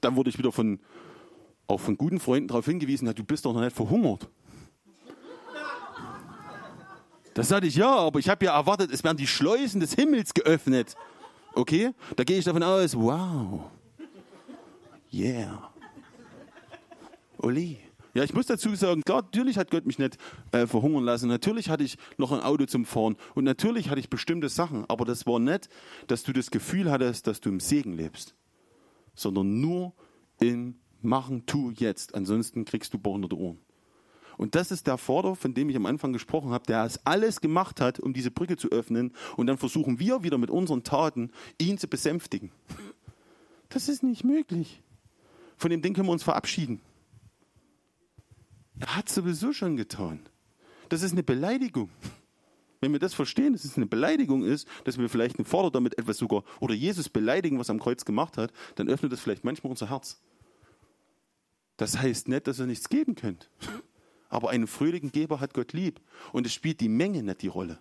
Dann 0.00 0.14
wurde 0.14 0.30
ich 0.30 0.38
wieder 0.38 0.52
von, 0.52 0.78
auch 1.66 1.80
von 1.80 1.96
guten 1.96 2.20
Freunden 2.20 2.48
darauf 2.48 2.66
hingewiesen, 2.66 3.12
du 3.12 3.24
bist 3.24 3.44
doch 3.44 3.54
noch 3.54 3.62
nicht 3.62 3.74
verhungert. 3.74 4.28
Das 7.34 7.48
sagte 7.48 7.66
ich, 7.66 7.74
ja, 7.74 7.94
aber 7.94 8.20
ich 8.20 8.28
habe 8.28 8.44
ja 8.44 8.56
erwartet, 8.56 8.90
es 8.92 9.02
werden 9.02 9.16
die 9.16 9.26
Schleusen 9.26 9.80
des 9.80 9.94
Himmels 9.94 10.34
geöffnet. 10.34 10.94
Okay? 11.54 11.90
Da 12.16 12.24
gehe 12.24 12.38
ich 12.38 12.44
davon 12.44 12.62
aus, 12.62 12.96
wow. 12.96 13.70
Yeah. 15.12 15.70
Oli. 17.38 17.78
Ja, 18.14 18.22
ich 18.22 18.32
muss 18.32 18.46
dazu 18.46 18.74
sagen, 18.76 19.02
klar, 19.02 19.22
natürlich 19.22 19.58
hat 19.58 19.72
Gott 19.72 19.86
mich 19.86 19.98
nicht 19.98 20.18
äh, 20.52 20.68
verhungern 20.68 21.02
lassen. 21.02 21.28
Natürlich 21.28 21.68
hatte 21.68 21.82
ich 21.82 21.98
noch 22.16 22.30
ein 22.30 22.40
Auto 22.40 22.64
zum 22.66 22.84
Fahren 22.84 23.16
und 23.34 23.42
natürlich 23.42 23.90
hatte 23.90 23.98
ich 23.98 24.08
bestimmte 24.08 24.48
Sachen. 24.48 24.84
Aber 24.88 25.04
das 25.04 25.26
war 25.26 25.40
nicht, 25.40 25.68
dass 26.06 26.22
du 26.22 26.32
das 26.32 26.52
Gefühl 26.52 26.90
hattest, 26.92 27.26
dass 27.26 27.40
du 27.40 27.48
im 27.48 27.58
Segen 27.58 27.92
lebst, 27.92 28.36
sondern 29.14 29.60
nur 29.60 29.92
im 30.38 30.76
Machen, 31.02 31.44
tu 31.46 31.72
jetzt. 31.72 32.14
Ansonsten 32.14 32.64
kriegst 32.64 32.94
du 32.94 32.98
behinderte 32.98 33.36
Ohren. 33.36 33.58
Und 34.36 34.54
das 34.54 34.70
ist 34.70 34.86
der 34.86 34.98
Vorder, 34.98 35.36
von 35.36 35.54
dem 35.54 35.68
ich 35.70 35.76
am 35.76 35.86
Anfang 35.86 36.12
gesprochen 36.12 36.50
habe, 36.50 36.66
der 36.66 36.84
es 36.84 37.04
alles 37.06 37.40
gemacht 37.40 37.80
hat, 37.80 38.00
um 38.00 38.12
diese 38.12 38.30
Brücke 38.30 38.56
zu 38.56 38.68
öffnen. 38.70 39.12
Und 39.36 39.46
dann 39.46 39.58
versuchen 39.58 39.98
wir 39.98 40.22
wieder 40.22 40.38
mit 40.38 40.50
unseren 40.50 40.84
Taten, 40.84 41.30
ihn 41.60 41.78
zu 41.78 41.88
besänftigen. 41.88 42.50
Das 43.68 43.88
ist 43.88 44.02
nicht 44.02 44.24
möglich. 44.24 44.82
Von 45.56 45.70
dem 45.70 45.82
Ding 45.82 45.94
können 45.94 46.08
wir 46.08 46.12
uns 46.12 46.22
verabschieden. 46.22 46.80
Er 48.80 48.96
hat 48.96 49.08
sowieso 49.08 49.52
schon 49.52 49.76
getan. 49.76 50.20
Das 50.88 51.02
ist 51.02 51.12
eine 51.12 51.22
Beleidigung. 51.22 51.90
Wenn 52.80 52.92
wir 52.92 52.98
das 52.98 53.14
verstehen, 53.14 53.54
dass 53.54 53.64
es 53.64 53.76
eine 53.76 53.86
Beleidigung 53.86 54.44
ist, 54.44 54.68
dass 54.84 54.98
wir 54.98 55.08
vielleicht 55.08 55.38
einen 55.38 55.46
Vorder 55.46 55.70
damit 55.70 55.96
etwas 55.96 56.18
sogar 56.18 56.44
oder 56.60 56.74
Jesus 56.74 57.08
beleidigen, 57.08 57.58
was 57.58 57.70
er 57.70 57.72
am 57.72 57.80
Kreuz 57.80 58.04
gemacht 58.04 58.36
hat, 58.36 58.52
dann 58.74 58.88
öffnet 58.88 59.10
das 59.10 59.20
vielleicht 59.20 59.42
manchmal 59.42 59.70
unser 59.70 59.88
Herz. 59.88 60.20
Das 61.76 61.98
heißt 61.98 62.28
nicht, 62.28 62.46
dass 62.46 62.60
ihr 62.60 62.66
nichts 62.66 62.88
geben 62.88 63.14
könnt. 63.14 63.48
Aber 64.34 64.50
einen 64.50 64.66
fröhlichen 64.66 65.12
Geber 65.12 65.38
hat 65.38 65.54
Gott 65.54 65.72
lieb. 65.72 66.00
Und 66.32 66.44
es 66.44 66.52
spielt 66.52 66.80
die 66.80 66.88
Menge 66.88 67.22
nicht 67.22 67.42
die 67.42 67.46
Rolle. 67.46 67.78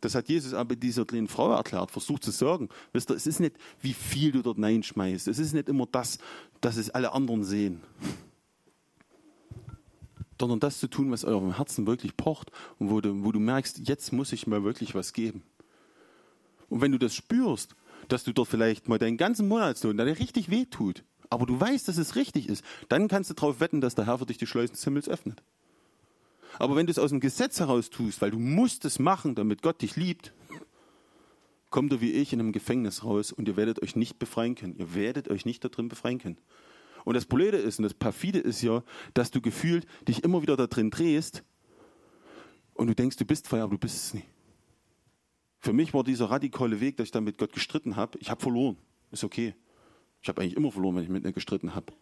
Das 0.00 0.16
hat 0.16 0.28
Jesus 0.28 0.52
aber 0.52 0.74
dieser 0.74 1.04
kleinen 1.04 1.28
Frau 1.28 1.52
erklärt, 1.52 1.92
versucht 1.92 2.24
zu 2.24 2.32
sagen. 2.32 2.70
Wisst 2.92 3.08
ihr, 3.08 3.14
es 3.14 3.28
ist 3.28 3.38
nicht, 3.38 3.54
wie 3.80 3.92
viel 3.92 4.32
du 4.32 4.42
dort 4.42 4.60
reinschmeißt. 4.60 5.28
Es 5.28 5.38
ist 5.38 5.52
nicht 5.52 5.68
immer 5.68 5.86
das, 5.86 6.18
dass 6.60 6.76
es 6.76 6.90
alle 6.90 7.12
anderen 7.12 7.44
sehen. 7.44 7.82
Sondern 10.40 10.58
das 10.58 10.80
zu 10.80 10.88
tun, 10.88 11.12
was 11.12 11.24
eurem 11.24 11.56
Herzen 11.56 11.86
wirklich 11.86 12.16
pocht 12.16 12.50
und 12.80 12.90
wo 12.90 13.00
du, 13.00 13.22
wo 13.22 13.30
du 13.30 13.38
merkst, 13.38 13.86
jetzt 13.86 14.12
muss 14.12 14.32
ich 14.32 14.48
mal 14.48 14.64
wirklich 14.64 14.96
was 14.96 15.12
geben. 15.12 15.44
Und 16.68 16.80
wenn 16.80 16.90
du 16.90 16.98
das 16.98 17.14
spürst, 17.14 17.76
dass 18.08 18.24
du 18.24 18.32
dort 18.32 18.48
vielleicht 18.48 18.88
mal 18.88 18.98
deinen 18.98 19.18
ganzen 19.18 19.46
Monatslohn, 19.46 19.96
der 19.96 20.06
dir 20.06 20.18
richtig 20.18 20.50
wehtut, 20.50 21.04
aber 21.34 21.46
du 21.46 21.60
weißt, 21.60 21.88
dass 21.88 21.98
es 21.98 22.16
richtig 22.16 22.48
ist, 22.48 22.64
dann 22.88 23.08
kannst 23.08 23.28
du 23.28 23.34
darauf 23.34 23.60
wetten, 23.60 23.80
dass 23.80 23.94
der 23.94 24.06
Herr 24.06 24.18
für 24.18 24.26
dich 24.26 24.38
die 24.38 24.46
Schleusen 24.46 24.74
des 24.74 24.84
Himmels 24.84 25.08
öffnet. 25.08 25.42
Aber 26.58 26.76
wenn 26.76 26.86
du 26.86 26.92
es 26.92 26.98
aus 26.98 27.10
dem 27.10 27.20
Gesetz 27.20 27.58
heraus 27.58 27.90
tust, 27.90 28.22
weil 28.22 28.30
du 28.30 28.38
musst 28.38 28.84
es 28.84 28.98
machen, 28.98 29.34
damit 29.34 29.60
Gott 29.60 29.82
dich 29.82 29.96
liebt, 29.96 30.32
kommt 31.70 31.92
ihr 31.92 32.00
wie 32.00 32.12
ich 32.12 32.32
in 32.32 32.38
einem 32.38 32.52
Gefängnis 32.52 33.02
raus 33.02 33.32
und 33.32 33.48
ihr 33.48 33.56
werdet 33.56 33.82
euch 33.82 33.96
nicht 33.96 34.18
befreien 34.20 34.54
können. 34.54 34.76
Ihr 34.78 34.94
werdet 34.94 35.28
euch 35.28 35.44
nicht 35.44 35.64
da 35.64 35.68
drin 35.68 35.88
befreien 35.88 36.18
können. 36.18 36.38
Und 37.04 37.14
das 37.14 37.26
Blöde 37.26 37.56
ist 37.56 37.78
und 37.78 37.82
das 37.82 37.94
Perfide 37.94 38.38
ist 38.38 38.62
ja, 38.62 38.84
dass 39.12 39.32
du 39.32 39.40
gefühlt 39.40 39.86
dich 40.06 40.22
immer 40.22 40.40
wieder 40.40 40.56
da 40.56 40.68
drin 40.68 40.90
drehst 40.90 41.42
und 42.74 42.86
du 42.86 42.94
denkst, 42.94 43.16
du 43.16 43.24
bist 43.24 43.48
frei, 43.48 43.60
aber 43.60 43.72
du 43.72 43.78
bist 43.78 43.96
es 43.96 44.14
nicht. 44.14 44.28
Für 45.58 45.72
mich 45.72 45.92
war 45.94 46.04
dieser 46.04 46.30
radikale 46.30 46.80
Weg, 46.80 46.96
dass 46.96 47.06
ich 47.06 47.10
dann 47.10 47.24
mit 47.24 47.38
Gott 47.38 47.52
gestritten 47.52 47.96
habe, 47.96 48.18
ich 48.20 48.30
habe 48.30 48.40
verloren. 48.40 48.76
Ist 49.10 49.24
okay. 49.24 49.54
Ich 50.24 50.28
habe 50.30 50.40
eigentlich 50.40 50.56
immer 50.56 50.72
verloren, 50.72 50.96
wenn 50.96 51.02
ich 51.02 51.10
mit 51.10 51.22
ihr 51.22 51.32
gestritten 51.32 51.74
habe. 51.74 51.92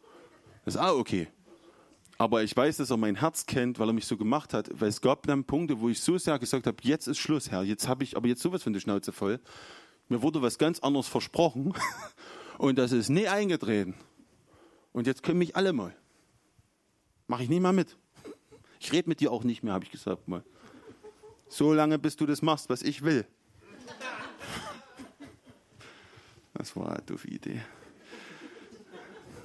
Das 0.64 0.76
ist 0.76 0.80
auch 0.80 0.96
okay. 0.96 1.26
Aber 2.18 2.44
ich 2.44 2.56
weiß, 2.56 2.76
dass 2.76 2.90
er 2.90 2.96
mein 2.96 3.16
Herz 3.16 3.46
kennt, 3.46 3.80
weil 3.80 3.88
er 3.88 3.92
mich 3.92 4.06
so 4.06 4.16
gemacht 4.16 4.54
hat. 4.54 4.70
Weil 4.80 4.90
es 4.90 5.00
gab 5.00 5.26
dann 5.26 5.42
Punkte, 5.42 5.80
wo 5.80 5.88
ich 5.88 6.00
so 6.00 6.16
sehr 6.18 6.38
gesagt 6.38 6.68
habe, 6.68 6.76
jetzt 6.82 7.08
ist 7.08 7.18
Schluss, 7.18 7.50
Herr. 7.50 7.64
Jetzt 7.64 7.88
habe 7.88 8.04
ich 8.04 8.16
aber 8.16 8.28
jetzt 8.28 8.40
sowas 8.40 8.62
von 8.62 8.72
der 8.72 8.78
Schnauze 8.78 9.10
voll. 9.10 9.40
Mir 10.08 10.22
wurde 10.22 10.40
was 10.40 10.56
ganz 10.56 10.78
anderes 10.78 11.08
versprochen 11.08 11.74
und 12.58 12.78
das 12.78 12.92
ist 12.92 13.08
nie 13.08 13.26
eingetreten. 13.26 13.96
Und 14.92 15.08
jetzt 15.08 15.24
können 15.24 15.40
mich 15.40 15.56
alle 15.56 15.72
mal. 15.72 15.92
Mache 17.26 17.42
ich 17.42 17.48
nicht 17.48 17.60
mal 17.60 17.72
mit. 17.72 17.96
Ich 18.78 18.92
rede 18.92 19.08
mit 19.08 19.18
dir 19.18 19.32
auch 19.32 19.42
nicht 19.42 19.64
mehr, 19.64 19.72
habe 19.74 19.84
ich 19.84 19.90
gesagt 19.90 20.28
mal. 20.28 20.44
So 21.48 21.72
lange, 21.72 21.98
bis 21.98 22.14
du 22.14 22.26
das 22.26 22.40
machst, 22.40 22.68
was 22.68 22.82
ich 22.82 23.02
will. 23.02 23.26
Das 26.54 26.76
war 26.76 26.90
eine 26.90 27.02
doofe 27.02 27.26
Idee. 27.26 27.62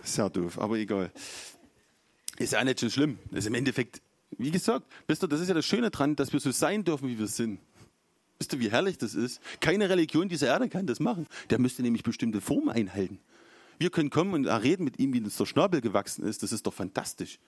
Sehr 0.08 0.30
doof, 0.30 0.58
aber 0.58 0.78
egal. 0.78 1.12
Ist 2.38 2.54
ja 2.54 2.64
nicht 2.64 2.80
so 2.80 2.90
schlimm. 2.90 3.20
Das 3.30 3.40
ist 3.40 3.48
im 3.48 3.56
Endeffekt, 3.56 4.02
wie 4.38 4.52
gesagt, 4.52 4.86
wisst 5.06 5.24
ihr, 5.24 5.28
das 5.28 5.42
ist 5.42 5.50
ja 5.50 5.54
das 5.54 5.66
Schöne 5.66 5.92
dran, 5.92 6.16
dass 6.16 6.32
wir 6.32 6.40
so 6.40 6.52
sein 6.52 6.84
dürfen, 6.84 7.10
wie 7.10 7.20
wir 7.20 7.28
sind. 7.28 7.60
Wisst 8.40 8.54
ihr, 8.54 8.60
wie 8.60 8.72
herrlich 8.72 8.98
das 8.98 9.16
ist? 9.16 9.42
Keine 9.60 9.90
Religion 9.90 10.30
dieser 10.30 10.48
Erde 10.48 10.70
kann 10.70 10.88
das 10.88 11.00
machen. 11.00 11.28
Der 11.50 11.60
müsste 11.60 11.82
nämlich 11.82 12.04
bestimmte 12.04 12.40
Formen 12.40 12.70
einhalten. 12.70 13.20
Wir 13.80 13.90
können 13.90 14.10
kommen 14.10 14.34
und 14.34 14.48
reden 14.48 14.86
mit 14.86 14.98
ihm, 14.98 15.14
wie 15.14 15.20
uns 15.20 15.38
der 15.38 15.46
Schnabel 15.46 15.82
gewachsen 15.82 16.24
ist. 16.26 16.42
Das 16.42 16.52
ist 16.52 16.66
doch 16.66 16.74
fantastisch. 16.74 17.40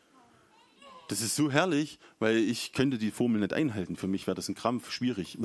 Das 1.08 1.22
ist 1.22 1.36
so 1.36 1.50
herrlich, 1.50 1.98
weil 2.20 2.38
ich 2.38 2.74
könnte 2.74 2.98
die 2.98 3.12
Formel 3.12 3.40
nicht 3.40 3.54
einhalten. 3.54 3.96
Für 3.96 4.08
mich 4.08 4.28
wäre 4.28 4.36
das 4.36 4.50
ein 4.50 4.56
Krampf, 4.56 4.92
schwierig. 4.92 5.38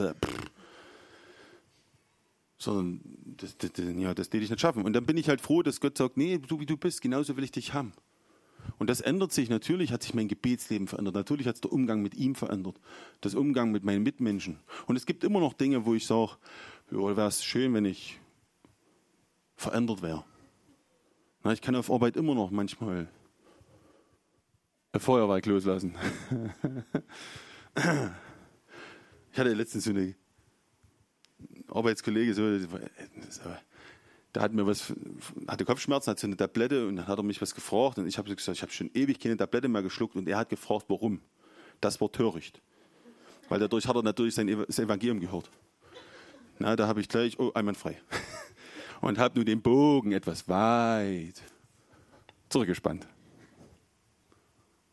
Sondern 2.57 3.01
das, 3.37 3.57
das, 3.59 3.71
ja, 3.77 4.15
das 4.15 4.31
täte 4.31 4.45
ich 4.45 4.51
nicht 4.51 4.61
schaffen. 4.61 4.85
Und 4.85 4.93
dann 4.93 5.07
bin 5.07 5.17
ich 5.17 5.29
halt 5.29 5.41
froh, 5.41 5.63
dass 5.63 5.81
Gott 5.81 5.99
sagt, 5.99 6.17
nee, 6.17 6.41
so 6.49 6.61
wie 6.61 6.67
du 6.67 6.77
bist, 6.77 7.03
genauso 7.03 7.37
will 7.37 7.45
ich 7.45 7.53
dich 7.53 7.75
haben. 7.75 7.93
Und 8.79 8.91
das 8.91 9.01
ändert 9.01 9.33
sich. 9.33 9.49
Natürlich 9.49 9.93
hat 9.93 10.03
sich 10.03 10.15
mein 10.15 10.29
Gebetsleben 10.29 10.89
verändert. 10.89 11.15
Natürlich 11.15 11.47
hat 11.47 11.57
es 11.57 11.61
der 11.61 11.73
Umgang 11.73 12.03
mit 12.03 12.15
ihm 12.15 12.35
verändert. 12.35 12.81
Das 13.21 13.35
Umgang 13.35 13.71
mit 13.71 13.85
meinen 13.85 14.03
Mitmenschen. 14.03 14.59
Und 14.87 14.97
es 14.97 15.07
gibt 15.07 15.25
immer 15.25 15.41
noch 15.41 15.53
Dinge, 15.53 15.85
wo 15.85 15.95
ich 15.95 16.07
sage, 16.07 16.33
ja, 16.91 17.17
wäre 17.17 17.29
es 17.29 17.45
schön, 17.45 17.75
wenn 17.75 17.85
ich 17.85 18.21
verändert 19.57 20.03
wäre. 20.03 20.25
Na, 21.43 21.53
ich 21.53 21.61
kann 21.61 21.77
auf 21.77 21.91
Arbeit 21.91 22.17
immer 22.17 22.35
noch 22.35 22.51
manchmal 22.51 23.09
ein 24.93 25.01
Feuerwerk 25.01 25.47
loslassen. 25.47 25.95
ich 29.33 29.39
hatte 29.39 29.53
letztens 29.53 29.85
so 29.85 29.91
eine 29.91 30.15
Arbeitskollege, 31.69 32.35
so, 32.35 32.43
der 34.35 34.43
hat 34.43 34.53
mir 34.53 34.67
was, 34.67 34.93
hatte 35.47 35.65
Kopfschmerzen, 35.65 36.11
hat 36.11 36.19
so 36.19 36.27
eine 36.27 36.37
Tablette 36.37 36.87
und 36.87 36.97
dann 36.97 37.07
hat 37.07 37.19
er 37.19 37.23
mich 37.23 37.41
was 37.41 37.55
gefragt 37.55 37.99
und 37.99 38.07
ich 38.07 38.19
habe 38.19 38.35
gesagt, 38.35 38.57
ich 38.57 38.63
habe 38.63 38.73
schon 38.73 38.91
ewig 38.95 39.21
keine 39.21 39.37
Tablette 39.37 39.69
mehr 39.69 39.83
geschluckt 39.83 40.17
und 40.17 40.29
er 40.29 40.39
hat 40.39 40.49
gefragt, 40.49 40.87
warum. 40.89 41.21
Das 41.81 42.01
war 42.01 42.11
töricht. 42.11 42.61
Weil 43.49 43.61
dadurch 43.61 43.87
hat 43.87 43.97
er 43.97 44.03
natürlich 44.03 44.35
sein 44.35 44.49
Evangelium 44.49 45.21
gehört. 45.21 45.51
Na, 46.59 46.77
da 46.77 46.87
habe 46.87 47.01
ich 47.01 47.09
gleich, 47.09 47.39
oh, 47.39 47.53
einwandfrei. 47.53 48.01
Und 49.01 49.19
habe 49.19 49.35
nur 49.35 49.45
den 49.45 49.61
Bogen 49.61 50.13
etwas 50.13 50.49
weit 50.49 51.43
zurückgespannt. 52.49 53.07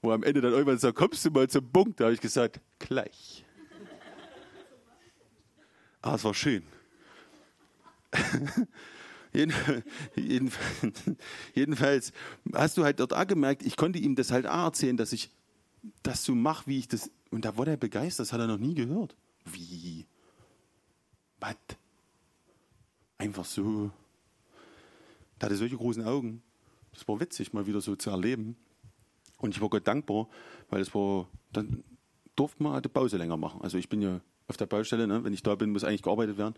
Wo 0.01 0.11
am 0.11 0.23
Ende 0.23 0.41
dann 0.41 0.51
irgendwann 0.51 0.79
sagt, 0.79 0.97
kommst 0.97 1.23
du 1.23 1.29
mal 1.29 1.47
zum 1.47 1.71
Punkt? 1.71 1.99
Da 1.99 2.05
habe 2.05 2.15
ich 2.15 2.19
gesagt, 2.19 2.59
gleich. 2.79 3.45
Ah, 6.01 6.15
es 6.15 6.23
war 6.23 6.33
schön. 6.33 6.63
Jedenfalls 11.53 12.11
hast 12.53 12.77
du 12.77 12.83
halt 12.83 12.99
dort 12.99 13.13
auch 13.13 13.27
gemerkt, 13.27 13.63
ich 13.63 13.77
konnte 13.77 13.99
ihm 13.99 14.15
das 14.15 14.31
halt 14.31 14.45
auch 14.47 14.65
erzählen, 14.65 14.97
dass 14.97 15.13
ich 15.13 15.29
das 16.03 16.23
so 16.23 16.35
mache, 16.35 16.67
wie 16.67 16.79
ich 16.79 16.87
das. 16.87 17.09
Und 17.29 17.45
da 17.45 17.55
wurde 17.57 17.71
er 17.71 17.77
begeistert, 17.77 18.25
das 18.25 18.33
hat 18.33 18.41
er 18.41 18.47
noch 18.47 18.57
nie 18.57 18.73
gehört. 18.73 19.15
Wie? 19.45 20.05
Was? 21.39 21.55
Einfach 23.17 23.45
so. 23.45 23.91
Da 25.39 25.45
hatte 25.45 25.55
solche 25.55 25.77
großen 25.77 26.03
Augen. 26.03 26.43
Das 26.91 27.07
war 27.07 27.19
witzig, 27.19 27.53
mal 27.53 27.65
wieder 27.65 27.81
so 27.81 27.95
zu 27.95 28.09
erleben. 28.09 28.57
Und 29.37 29.55
ich 29.55 29.61
war 29.61 29.69
Gott 29.69 29.87
dankbar, 29.87 30.27
weil 30.69 30.81
es 30.81 30.93
war, 30.93 31.27
dann 31.51 31.83
durfte 32.35 32.61
man 32.61 32.81
die 32.81 32.89
Pause 32.89 33.17
länger 33.17 33.37
machen. 33.37 33.61
Also 33.61 33.77
ich 33.77 33.89
bin 33.89 34.01
ja 34.01 34.21
auf 34.51 34.57
der 34.57 34.67
Baustelle, 34.67 35.07
ne? 35.07 35.23
wenn 35.23 35.33
ich 35.33 35.41
da 35.41 35.55
bin, 35.55 35.71
muss 35.71 35.83
eigentlich 35.83 36.03
gearbeitet 36.03 36.37
werden. 36.37 36.53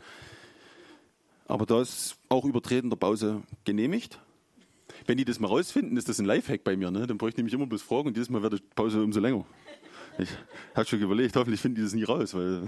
Aber 1.48 1.66
da 1.66 1.82
ist 1.82 2.18
auch 2.28 2.44
Übertreten 2.44 2.90
der 2.90 2.98
Pause 2.98 3.44
genehmigt. 3.64 4.20
Wenn 5.06 5.18
die 5.18 5.26
das 5.26 5.40
mal 5.40 5.48
rausfinden, 5.48 5.98
ist 5.98 6.10
das 6.10 6.20
ein 6.20 6.26
Lifehack 6.26 6.64
bei 6.64 6.76
mir. 6.76 6.92
Ne? 6.92 7.08
Dann 7.08 7.18
bräuchte 7.18 7.36
ich 7.36 7.38
nämlich 7.38 7.54
immer 7.54 7.68
bloß 7.68 7.82
fragen 7.82 8.08
und 8.08 8.18
dieses 8.18 8.30
Mal 8.30 8.42
wird 8.42 8.54
die 8.54 8.64
Pause 8.76 9.04
umso 9.04 9.20
länger. 9.20 9.46
Ich 10.18 10.30
habe 10.76 10.88
schon 10.88 11.00
überlegt, 11.00 11.36
hoffentlich 11.36 11.62
finden 11.62 11.76
die 11.76 11.84
das 11.84 11.94
nie 11.94 12.04
raus, 12.04 12.34
weil 12.34 12.62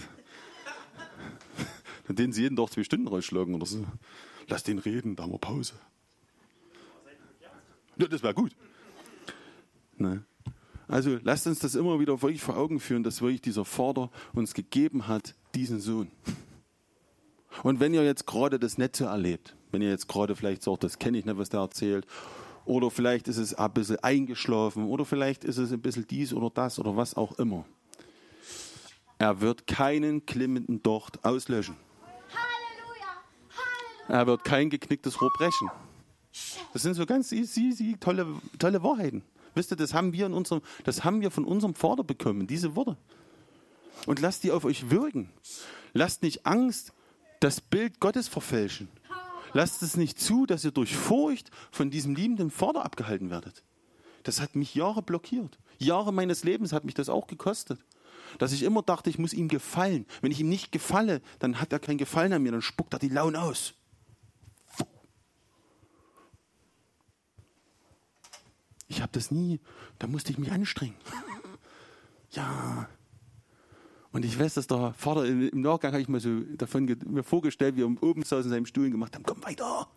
dann 2.08 2.16
denen 2.16 2.34
sie 2.34 2.44
jeden 2.44 2.56
Tag 2.56 2.72
zwei 2.72 2.84
Stunden 2.84 3.08
rausschlagen 3.08 3.56
oder 3.56 3.66
so. 3.66 3.86
Lass 4.48 4.64
den 4.64 4.80
reden, 4.80 5.16
da 5.16 5.24
haben 5.24 5.32
wir 5.32 5.40
Pause. 5.40 5.74
Ja, 7.98 8.08
das 8.08 8.22
wäre 8.22 8.34
gut. 8.34 8.56
Ne? 9.98 10.24
Also 10.88 11.18
lasst 11.24 11.48
uns 11.48 11.60
das 11.60 11.76
immer 11.76 12.00
wieder 12.00 12.22
wirklich 12.22 12.42
vor 12.42 12.58
Augen 12.58 12.80
führen, 12.80 13.04
dass 13.04 13.22
wirklich 13.22 13.42
dieser 13.42 13.66
Vater 13.66 14.10
uns 14.34 14.54
gegeben 14.54 15.08
hat, 15.08 15.34
diesen 15.56 15.80
Sohn. 15.80 16.12
Und 17.64 17.80
wenn 17.80 17.94
ihr 17.94 18.04
jetzt 18.04 18.28
gerade 18.28 18.60
das 18.60 18.78
nicht 18.78 18.96
so 18.96 19.06
erlebt, 19.06 19.56
wenn 19.72 19.82
ihr 19.82 19.90
jetzt 19.90 20.08
gerade 20.08 20.36
vielleicht 20.36 20.64
sagt, 20.64 20.84
das 20.84 21.00
kenne 21.00 21.18
ich 21.18 21.26
nicht, 21.26 21.38
was 21.38 21.50
der 21.50 21.62
erzählt, 21.62 22.06
oder 22.66 22.90
vielleicht 22.90 23.28
ist 23.28 23.38
es 23.38 23.54
ein 23.54 23.72
bisschen 23.72 23.98
eingeschlafen, 24.04 24.86
oder 24.86 25.06
vielleicht 25.06 25.44
ist 25.44 25.58
es 25.58 25.72
ein 25.72 25.82
bisschen 25.82 26.08
dies 26.08 26.34
oder 26.34 26.50
das 26.50 26.80
oder 26.80 26.96
was 26.96 27.16
auch 27.16 27.38
immer. 27.40 27.66
Er 29.18 29.40
wird 29.42 29.68
keinen 29.68 30.26
klimmenden 30.26 30.84
Docht 30.84 31.24
auslöschen. 31.24 31.76
Er 34.08 34.28
wird 34.28 34.44
kein 34.44 34.70
geknicktes 34.70 35.20
Rohr 35.20 35.32
brechen. 35.36 35.70
Das 36.74 36.82
sind 36.82 36.94
so 36.96 37.06
ganz 37.06 37.32
easy, 37.32 37.70
easy 37.70 37.96
tolle, 38.00 38.28
tolle 38.60 38.84
Wahrheiten. 38.84 39.24
Wisst 39.56 39.72
ihr, 39.72 39.78
das 39.78 39.94
haben 39.94 40.14
wir 40.14 40.26
in 40.26 40.34
unserem, 40.34 40.62
das 40.84 41.04
haben 41.04 41.22
wir 41.22 41.32
von 41.32 41.46
unserem 41.46 41.74
Vater 41.74 42.04
bekommen, 42.04 42.46
diese 42.46 42.76
Worte. 42.76 42.98
Und 44.06 44.20
lasst 44.20 44.44
die 44.44 44.52
auf 44.52 44.66
euch 44.66 44.92
wirken. 44.92 45.30
Lasst 45.94 46.22
nicht 46.22 46.46
Angst 46.46 46.94
das 47.40 47.62
Bild 47.62 48.00
Gottes 48.00 48.28
verfälschen. 48.28 48.90
Lasst 49.54 49.82
es 49.82 49.96
nicht 49.96 50.20
zu, 50.20 50.46
dass 50.46 50.66
ihr 50.66 50.72
durch 50.72 50.96
Furcht 50.96 51.50
von 51.72 51.90
diesem 51.90 52.14
liebenden 52.14 52.52
Vater 52.52 52.84
abgehalten 52.84 53.30
werdet. 53.30 53.64
Das 54.24 54.42
hat 54.42 54.56
mich 54.56 54.76
Jahre 54.76 55.02
blockiert. 55.02 55.58
Jahre 55.78 56.12
meines 56.12 56.44
Lebens 56.44 56.74
hat 56.74 56.84
mich 56.84 56.94
das 56.94 57.10
auch 57.10 57.28
gekostet. 57.28 57.80
Dass 58.38 58.52
ich 58.52 58.64
immer 58.64 58.82
dachte, 58.82 59.10
ich 59.10 59.18
muss 59.18 59.34
ihm 59.34 59.48
gefallen. 59.48 60.06
Wenn 60.22 60.32
ich 60.32 60.42
ihm 60.42 60.50
nicht 60.50 60.72
gefalle, 60.72 61.22
dann 61.40 61.62
hat 61.62 61.72
er 61.72 61.80
keinen 61.80 61.98
Gefallen 61.98 62.34
an 62.34 62.44
mir, 62.44 62.52
dann 62.52 62.62
spuckt 62.62 62.94
er 62.94 63.00
die 63.00 63.10
Laune 63.10 63.42
aus. 63.42 63.76
Ich 68.88 69.02
habe 69.02 69.12
das 69.14 69.32
nie, 69.32 69.60
da 70.00 70.08
musste 70.08 70.32
ich 70.32 70.38
mich 70.38 70.52
anstrengen. 70.52 70.96
Ja, 72.32 72.90
und 74.16 74.24
ich 74.24 74.40
weiß, 74.40 74.54
dass 74.54 74.68
der 74.68 74.94
Vater 74.94 75.26
im 75.26 75.60
Nachgang 75.60 75.92
habe 75.92 76.02
ich 76.02 76.08
mir 76.08 76.22
so 76.22 76.40
davon 76.56 76.86
mir 77.06 77.22
vorgestellt, 77.22 77.76
wie 77.76 77.82
er 77.82 77.88
oben 78.02 78.24
saß 78.24 78.46
in 78.46 78.50
seinem 78.50 78.66
Stuhl 78.66 78.90
gemacht 78.90 79.14
haben, 79.14 79.26
komm 79.26 79.44
weiter, 79.44 79.90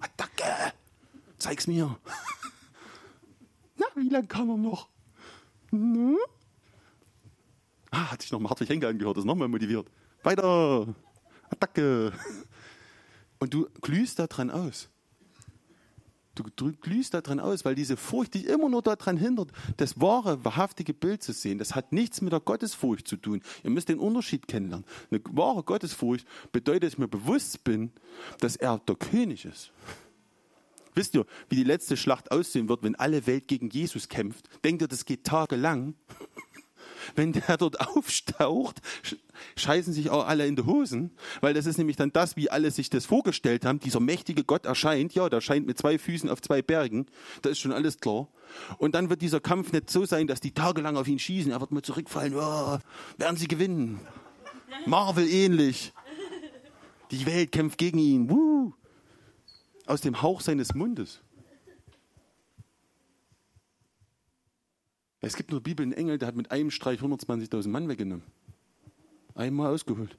Attacke, 0.00 0.72
zeig's 1.38 1.68
mir. 1.68 1.96
Na, 3.76 3.86
wie 3.94 4.08
lange 4.08 4.26
kann 4.26 4.48
er 4.48 4.56
noch? 4.56 4.88
Na? 5.70 6.16
Ah, 7.92 8.10
hat 8.10 8.22
sich 8.22 8.32
noch 8.32 8.40
mal 8.40 8.50
Hartwig 8.50 8.70
Henke 8.70 8.88
angehört, 8.88 9.18
ist 9.18 9.24
nochmal 9.24 9.46
motiviert. 9.46 9.86
Weiter, 10.24 10.92
Attacke. 11.48 12.12
Und 13.38 13.54
du 13.54 13.68
glühst 13.82 14.18
da 14.18 14.26
dran 14.26 14.50
aus. 14.50 14.88
Du 16.34 16.72
glühst 16.72 17.14
da 17.14 17.20
dran 17.20 17.40
aus, 17.40 17.64
weil 17.64 17.74
diese 17.74 17.96
Furcht 17.96 18.34
dich 18.34 18.46
immer 18.46 18.68
nur 18.68 18.82
daran 18.82 19.16
hindert, 19.16 19.50
das 19.76 20.00
wahre, 20.00 20.44
wahrhaftige 20.44 20.94
Bild 20.94 21.22
zu 21.22 21.32
sehen. 21.32 21.58
Das 21.58 21.74
hat 21.74 21.92
nichts 21.92 22.20
mit 22.20 22.32
der 22.32 22.40
Gottesfurcht 22.40 23.06
zu 23.06 23.16
tun. 23.16 23.42
Ihr 23.62 23.70
müsst 23.70 23.88
den 23.88 23.98
Unterschied 23.98 24.48
kennenlernen. 24.48 24.86
Eine 25.10 25.20
wahre 25.30 25.62
Gottesfurcht 25.62 26.26
bedeutet, 26.52 26.84
dass 26.84 26.92
ich 26.94 26.98
mir 26.98 27.08
bewusst 27.08 27.64
bin, 27.64 27.92
dass 28.40 28.56
er 28.56 28.78
der 28.78 28.96
König 28.96 29.44
ist. 29.44 29.72
Wisst 30.94 31.14
ihr, 31.14 31.26
wie 31.48 31.56
die 31.56 31.64
letzte 31.64 31.96
Schlacht 31.96 32.30
aussehen 32.30 32.68
wird, 32.68 32.82
wenn 32.82 32.94
alle 32.94 33.26
Welt 33.26 33.48
gegen 33.48 33.68
Jesus 33.68 34.08
kämpft? 34.08 34.48
Denkt 34.64 34.82
ihr, 34.82 34.88
das 34.88 35.04
geht 35.04 35.24
tagelang? 35.24 35.94
Wenn 37.14 37.32
der 37.32 37.56
dort 37.56 37.80
auftaucht, 37.80 38.80
scheißen 39.56 39.92
sich 39.92 40.10
auch 40.10 40.26
alle 40.26 40.46
in 40.46 40.56
die 40.56 40.64
Hosen, 40.64 41.10
weil 41.40 41.54
das 41.54 41.66
ist 41.66 41.78
nämlich 41.78 41.96
dann 41.96 42.12
das, 42.12 42.36
wie 42.36 42.50
alle 42.50 42.70
sich 42.70 42.90
das 42.90 43.06
vorgestellt 43.06 43.64
haben. 43.64 43.80
Dieser 43.80 44.00
mächtige 44.00 44.44
Gott 44.44 44.66
erscheint, 44.66 45.14
ja, 45.14 45.28
der 45.28 45.38
erscheint 45.38 45.66
mit 45.66 45.78
zwei 45.78 45.98
Füßen 45.98 46.30
auf 46.30 46.40
zwei 46.42 46.62
Bergen, 46.62 47.06
da 47.42 47.50
ist 47.50 47.58
schon 47.58 47.72
alles 47.72 48.00
klar. 48.00 48.28
Und 48.78 48.94
dann 48.94 49.10
wird 49.10 49.22
dieser 49.22 49.40
Kampf 49.40 49.72
nicht 49.72 49.90
so 49.90 50.04
sein, 50.04 50.26
dass 50.26 50.40
die 50.40 50.52
tagelang 50.52 50.96
auf 50.96 51.08
ihn 51.08 51.18
schießen, 51.18 51.52
er 51.52 51.60
wird 51.60 51.72
mal 51.72 51.82
zurückfallen, 51.82 52.34
oh, 52.36 52.78
werden 53.18 53.36
sie 53.36 53.48
gewinnen. 53.48 54.00
Marvel 54.86 55.28
ähnlich. 55.28 55.92
Die 57.10 57.26
Welt 57.26 57.52
kämpft 57.52 57.78
gegen 57.78 57.98
ihn. 57.98 58.30
Woo. 58.30 58.72
Aus 59.86 60.00
dem 60.00 60.22
Hauch 60.22 60.40
seines 60.40 60.74
Mundes. 60.74 61.20
Es 65.26 65.36
gibt 65.36 65.50
nur 65.50 65.60
Bibel 65.60 65.82
einen 65.82 65.92
Engel, 65.92 66.18
der 66.18 66.28
hat 66.28 66.36
mit 66.36 66.50
einem 66.50 66.70
Streich 66.70 67.00
120.000 67.00 67.68
Mann 67.68 67.88
weggenommen. 67.88 68.24
Einmal 69.34 69.72
ausgeholt. 69.72 70.16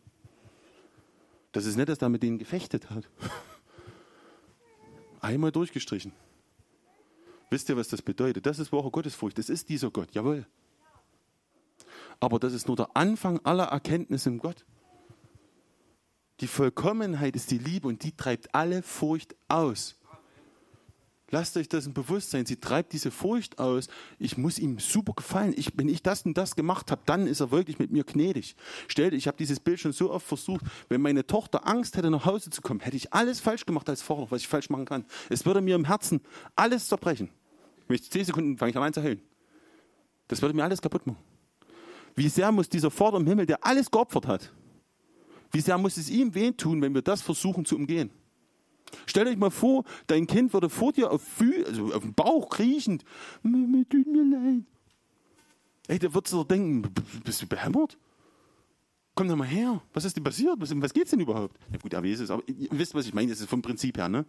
Das 1.52 1.65
ist 1.65 1.76
nicht, 1.76 1.88
dass 1.88 2.02
er 2.02 2.10
mit 2.10 2.24
denen 2.24 2.38
gefechtet 2.38 2.89
hat. 2.89 3.08
Einmal 5.22 5.52
durchgestrichen. 5.52 6.12
Wisst 7.50 7.70
ihr, 7.70 7.78
was 7.78 7.88
das 7.88 8.02
bedeutet? 8.02 8.46
Das 8.46 8.60
ist 8.60 8.74
wahre 8.74 8.89
Gottesfurcht. 8.89 9.38
Das 9.38 9.50
ist 9.50 9.70
dieser 9.70 9.91
Gott, 9.91 10.13
jawohl. 10.13 10.46
Aber 12.20 12.39
das 12.39 12.54
ist 12.54 12.68
nur 12.68 12.76
der 12.76 12.96
Anfang 12.96 13.39
aller 13.46 13.65
Erkenntnis 13.65 14.26
im 14.26 14.39
Gott. 14.39 14.65
Die 16.41 16.48
Vollkommenheit 16.48 17.36
ist 17.36 17.52
die 17.52 17.58
Liebe 17.58 17.88
und 17.88 18.04
die 18.04 18.12
treibt 18.12 18.54
alle 18.54 18.82
Furcht 18.82 19.36
aus. 19.48 19.96
Lasst 21.32 21.58
euch 21.58 21.68
das 21.68 21.88
ein 21.88 21.94
Bewusstsein. 21.94 22.46
Sie 22.46 22.58
treibt 22.58 22.94
diese 22.94 23.10
Furcht 23.10 23.58
aus. 23.58 23.88
Ich 24.20 24.38
muss 24.38 24.60
ihm 24.60 24.78
super 24.78 25.14
gefallen. 25.14 25.54
Ich, 25.58 25.72
wenn 25.76 25.90
ich 25.90 26.04
das 26.04 26.24
und 26.24 26.38
das 26.38 26.56
gemacht 26.56 26.92
habe, 26.92 27.02
dann 27.06 27.26
ist 27.26 27.40
er 27.40 27.50
wirklich 27.50 27.80
mit 27.80 27.92
mir 27.92 28.04
gnädig. 28.04 28.56
Stellt, 28.88 29.14
ich 29.14 29.28
habe 29.28 29.38
dieses 29.38 29.60
Bild 29.60 29.80
schon 29.80 29.92
so 29.92 30.12
oft 30.12 30.28
versucht. 30.28 30.64
Wenn 30.88 31.02
meine 31.02 31.26
Tochter 31.26 31.68
Angst 31.68 31.98
hätte, 31.98 32.12
nach 32.12 32.26
Hause 32.26 32.52
zu 32.52 32.62
kommen, 32.62 32.80
hätte 32.80 32.96
ich 32.96 33.12
alles 33.12 33.40
falsch 33.40 33.66
gemacht 33.66 33.90
als 33.90 34.04
Vater, 34.04 34.28
was 34.30 34.42
ich 34.42 34.48
falsch 34.48 34.70
machen 34.70 34.86
kann. 34.86 35.06
Es 35.30 35.46
würde 35.46 35.62
mir 35.62 35.76
im 35.76 35.86
Herzen 35.86 36.22
alles 36.56 36.88
zerbrechen. 36.88 37.30
Wenn 37.88 37.96
ich 37.96 38.10
zehn 38.10 38.24
Sekunden 38.24 38.58
fange 38.58 38.72
ich 38.72 38.78
allein 38.78 38.94
zu 38.94 39.02
heulen. 39.02 39.22
Das 40.28 40.42
würde 40.42 40.56
mir 40.56 40.64
alles 40.64 40.82
kaputt 40.82 41.08
machen. 41.08 41.20
Wie 42.16 42.30
sehr 42.30 42.52
muss 42.52 42.70
dieser 42.70 42.92
Vater 42.92 43.18
im 43.18 43.28
Himmel, 43.28 43.46
der 43.46 43.66
alles 43.66 43.92
geopfert 43.92 44.28
hat, 44.28 44.54
wie 45.52 45.62
sehr 45.62 45.78
muss 45.78 45.97
es 45.97 46.10
ihm 46.10 46.34
weh 46.36 46.52
tun, 46.52 46.82
wenn 46.82 46.93
wir 46.93 47.02
das 47.02 47.22
versuchen 47.22 47.66
zu 47.66 47.76
umgehen? 47.76 48.10
Stell 49.06 49.28
euch 49.28 49.38
mal 49.38 49.52
vor, 49.52 49.84
dein 50.08 50.28
Kind 50.28 50.54
würde 50.54 50.70
vor 50.70 50.93
dir 50.93 51.12
auf, 51.12 51.22
also 51.66 51.93
auf 51.93 52.02
dem 52.02 52.14
Bauch 52.14 52.50
kriechend, 52.50 53.04
mir 53.43 53.88
tut 53.88 54.08
mir 54.08 54.24
leid. 54.24 54.64
Ey, 55.88 56.00
der 56.00 56.14
wird 56.14 56.28
so 56.28 56.43
denken, 56.43 56.91
bist 57.24 57.41
du 57.41 57.48
behämmert? 57.48 57.98
Komm 59.14 59.30
doch 59.30 59.36
mal 59.36 59.48
her, 59.48 59.82
was 59.93 60.04
ist 60.04 60.18
denn 60.18 60.24
passiert? 60.24 60.56
Was, 60.58 60.70
was 60.82 60.93
geht's 60.93 61.12
denn 61.12 61.22
überhaupt? 61.22 61.58
Ja 61.72 61.78
gut, 61.78 61.93
weiß 61.93 62.20
es, 62.20 62.32
aber 62.32 62.43
ihr 62.48 62.68
wisst, 62.72 62.96
was 62.96 63.06
ich 63.06 63.14
meine, 63.14 63.30
das 63.30 63.39
ist 63.39 63.50
vom 63.50 63.62
Prinzip 63.62 63.98
her, 63.98 64.10
ne? 64.10 64.26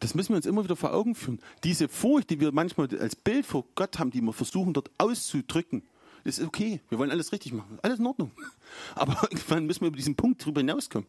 Das 0.00 0.14
müssen 0.14 0.30
wir 0.30 0.36
uns 0.36 0.46
immer 0.46 0.64
wieder 0.64 0.74
vor 0.74 0.92
Augen 0.92 1.14
führen. 1.14 1.38
Diese 1.62 1.88
Furcht, 1.88 2.28
die 2.30 2.40
wir 2.40 2.50
manchmal 2.50 2.88
als 2.98 3.14
Bild 3.14 3.46
vor 3.46 3.64
Gott 3.76 3.98
haben, 4.00 4.10
die 4.10 4.20
wir 4.20 4.32
versuchen 4.32 4.74
dort 4.74 4.90
auszudrücken, 4.98 5.84
ist 6.24 6.42
okay. 6.42 6.80
Wir 6.88 6.98
wollen 6.98 7.10
alles 7.12 7.32
richtig 7.32 7.52
machen. 7.52 7.78
Alles 7.82 8.00
in 8.00 8.06
Ordnung. 8.06 8.32
Aber 8.96 9.16
irgendwann 9.22 9.66
müssen 9.66 9.82
wir 9.82 9.88
über 9.88 9.96
diesen 9.96 10.16
Punkt 10.16 10.44
drüber 10.44 10.60
hinauskommen 10.60 11.06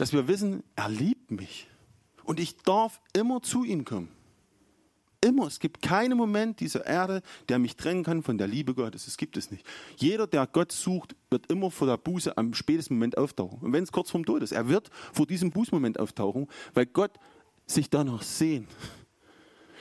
dass 0.00 0.14
wir 0.14 0.28
wissen, 0.28 0.62
er 0.76 0.88
liebt 0.88 1.30
mich. 1.30 1.68
Und 2.24 2.40
ich 2.40 2.56
darf 2.56 3.02
immer 3.12 3.42
zu 3.42 3.64
ihm 3.64 3.84
kommen. 3.84 4.08
immer. 5.22 5.46
Es 5.46 5.60
gibt 5.60 5.82
keinen 5.82 6.16
Moment 6.16 6.60
dieser 6.60 6.86
Erde, 6.86 7.20
der 7.50 7.58
mich 7.58 7.76
trennen 7.76 8.02
kann 8.02 8.22
von 8.22 8.38
der 8.38 8.46
Liebe 8.46 8.72
Gottes. 8.72 9.06
Es 9.06 9.18
gibt 9.18 9.36
es 9.36 9.50
nicht. 9.50 9.62
Jeder, 9.98 10.26
der 10.26 10.46
Gott 10.46 10.72
sucht, 10.72 11.14
wird 11.28 11.52
immer 11.52 11.70
vor 11.70 11.86
der 11.86 11.98
Buße 11.98 12.38
am 12.38 12.54
spätesten 12.54 12.96
Moment 12.96 13.18
auftauchen. 13.18 13.58
Und 13.60 13.74
wenn 13.74 13.84
es 13.84 13.92
kurz 13.92 14.10
vorm 14.10 14.24
Tod 14.24 14.42
ist, 14.42 14.52
er 14.52 14.70
wird 14.70 14.88
vor 15.12 15.26
diesem 15.26 15.50
Bußmoment 15.50 16.00
auftauchen, 16.00 16.46
weil 16.72 16.86
Gott 16.86 17.12
sich 17.66 17.90
danach 17.90 18.22
sehnt. 18.22 18.68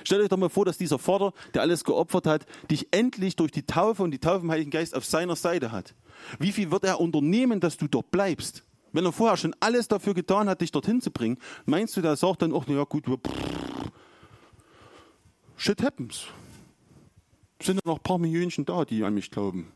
Stellt 0.04 0.22
euch 0.22 0.28
doch 0.28 0.36
mal 0.36 0.50
vor, 0.50 0.66
dass 0.66 0.78
dieser 0.78 1.00
Vater, 1.00 1.32
der 1.54 1.62
alles 1.62 1.86
geopfert 1.86 2.28
hat, 2.28 2.46
dich 2.70 2.90
endlich 2.92 3.38
durch 3.38 3.52
die 3.52 3.66
Taufe 3.66 4.04
und 4.04 4.12
die 4.12 4.20
Taufe 4.20 4.44
im 4.44 4.52
Heiligen 4.52 4.72
Geist 4.72 4.96
auf 4.96 5.06
seiner 5.06 5.38
Seite 5.38 5.72
hat. 5.72 5.96
Wie 6.40 6.52
viel 6.52 6.72
wird 6.72 6.84
er 6.84 7.00
unternehmen, 7.00 7.62
dass 7.62 7.78
du 7.78 7.88
dort 7.88 8.12
bleibst? 8.12 8.66
Wenn 8.92 9.06
er 9.06 9.12
vorher 9.12 9.38
schon 9.38 9.56
alles 9.60 9.88
dafür 9.88 10.14
getan 10.14 10.50
hat, 10.50 10.62
dich 10.62 10.72
dorthin 10.72 11.02
zu 11.02 11.12
bringen, 11.12 11.38
meinst 11.66 11.96
du, 11.96 12.02
der 12.02 12.16
sagt 12.16 12.42
dann 12.42 12.54
auch, 12.54 12.66
na 12.68 12.76
ja 12.76 12.84
gut, 12.84 13.06
shit 15.58 15.82
happens. 15.84 16.26
Sind 17.62 17.76
ja 17.76 17.82
noch 17.86 17.98
ein 17.98 18.04
paar 18.04 18.18
Millionen 18.18 18.66
da, 18.66 18.86
die 18.86 19.04
an 19.04 19.14
mich 19.14 19.32
glauben. 19.32 19.72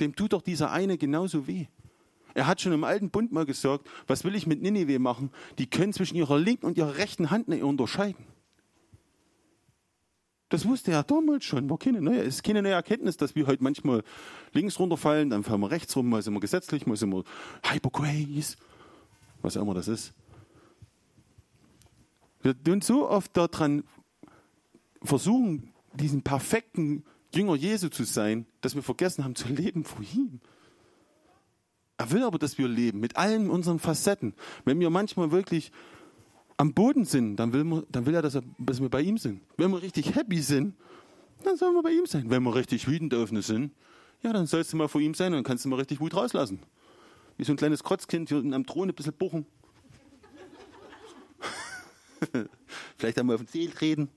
Dem 0.00 0.14
tut 0.14 0.32
doch 0.32 0.42
dieser 0.42 0.70
eine 0.70 0.98
genauso 0.98 1.46
weh. 1.46 1.66
Er 2.34 2.46
hat 2.46 2.60
schon 2.60 2.72
im 2.72 2.84
alten 2.84 3.08
Bund 3.08 3.32
mal 3.32 3.46
gesagt, 3.46 3.88
was 4.06 4.22
will 4.24 4.34
ich 4.34 4.46
mit 4.46 4.60
Ninive 4.60 4.98
machen? 4.98 5.30
Die 5.56 5.70
können 5.70 5.94
zwischen 5.94 6.16
ihrer 6.16 6.38
linken 6.38 6.66
und 6.66 6.76
ihrer 6.76 6.98
rechten 6.98 7.30
Hand 7.30 7.48
nicht 7.48 7.62
unterscheiden. 7.62 8.26
Das 10.48 10.66
wusste 10.66 10.92
er 10.92 11.02
damals 11.02 11.44
schon. 11.44 11.68
War 11.68 11.78
keine 11.78 12.00
neue, 12.00 12.20
ist 12.20 12.44
keine 12.44 12.62
neue 12.62 12.72
Erkenntnis, 12.72 13.16
dass 13.16 13.34
wir 13.34 13.46
heute 13.46 13.64
manchmal 13.64 14.04
links 14.52 14.78
runterfallen, 14.78 15.30
dann 15.30 15.42
fallen 15.42 15.60
wir 15.60 15.70
rechts 15.70 15.96
rum, 15.96 16.08
mal 16.08 16.22
sind 16.22 16.34
wir 16.34 16.40
gesetzlich, 16.40 16.86
mal 16.86 16.96
sind 16.96 17.10
wir 17.10 17.24
Hypergrace, 17.64 18.56
was 19.42 19.56
auch 19.56 19.62
immer 19.62 19.74
das 19.74 19.88
ist. 19.88 20.14
Wir 22.42 22.62
tun 22.62 22.80
so 22.80 23.08
oft 23.08 23.36
daran 23.36 23.82
versuchen, 25.02 25.72
diesen 25.94 26.22
perfekten 26.22 27.04
Jünger 27.34 27.56
Jesu 27.56 27.88
zu 27.88 28.04
sein, 28.04 28.46
dass 28.60 28.76
wir 28.76 28.82
vergessen 28.82 29.24
haben 29.24 29.34
zu 29.34 29.48
leben 29.48 29.84
vor 29.84 30.04
ihm. 30.14 30.40
Er 31.98 32.10
will 32.12 32.22
aber, 32.22 32.38
dass 32.38 32.58
wir 32.58 32.68
leben 32.68 33.00
mit 33.00 33.16
allen 33.16 33.50
unseren 33.50 33.78
Facetten. 33.78 34.34
Wenn 34.64 34.78
wir 34.78 34.90
manchmal 34.90 35.32
wirklich 35.32 35.72
am 36.56 36.72
Boden 36.72 37.04
sind, 37.04 37.36
dann 37.36 37.52
will, 37.52 37.64
man, 37.64 37.84
dann 37.90 38.06
will 38.06 38.14
er, 38.14 38.22
dass, 38.22 38.34
er, 38.34 38.42
dass 38.58 38.80
wir 38.80 38.88
bei 38.88 39.02
ihm 39.02 39.18
sind. 39.18 39.42
Wenn 39.56 39.70
wir 39.70 39.82
richtig 39.82 40.14
happy 40.14 40.40
sind, 40.40 40.74
dann 41.44 41.56
sollen 41.56 41.74
wir 41.74 41.82
bei 41.82 41.92
ihm 41.92 42.06
sein. 42.06 42.30
Wenn 42.30 42.42
wir 42.42 42.54
richtig 42.54 42.88
wütend 42.88 43.14
auf 43.14 43.30
sind, 43.30 43.72
ja, 44.22 44.32
dann 44.32 44.46
sollst 44.46 44.72
du 44.72 44.76
mal 44.76 44.88
vor 44.88 45.00
ihm 45.00 45.14
sein 45.14 45.28
und 45.28 45.38
dann 45.38 45.44
kannst 45.44 45.64
du 45.64 45.68
mal 45.68 45.76
richtig 45.76 46.00
Wut 46.00 46.14
rauslassen. 46.14 46.60
Wie 47.36 47.44
so 47.44 47.52
ein 47.52 47.56
kleines 47.56 47.84
Krotzkind 47.84 48.28
hier 48.30 48.38
am 48.38 48.64
Thron 48.64 48.88
ein 48.88 48.94
bisschen 48.94 49.12
buchen. 49.12 49.44
Vielleicht 52.96 53.18
einmal 53.18 53.34
auf 53.34 53.42
den 53.42 53.48
Zeh 53.48 53.70
reden. 53.80 54.08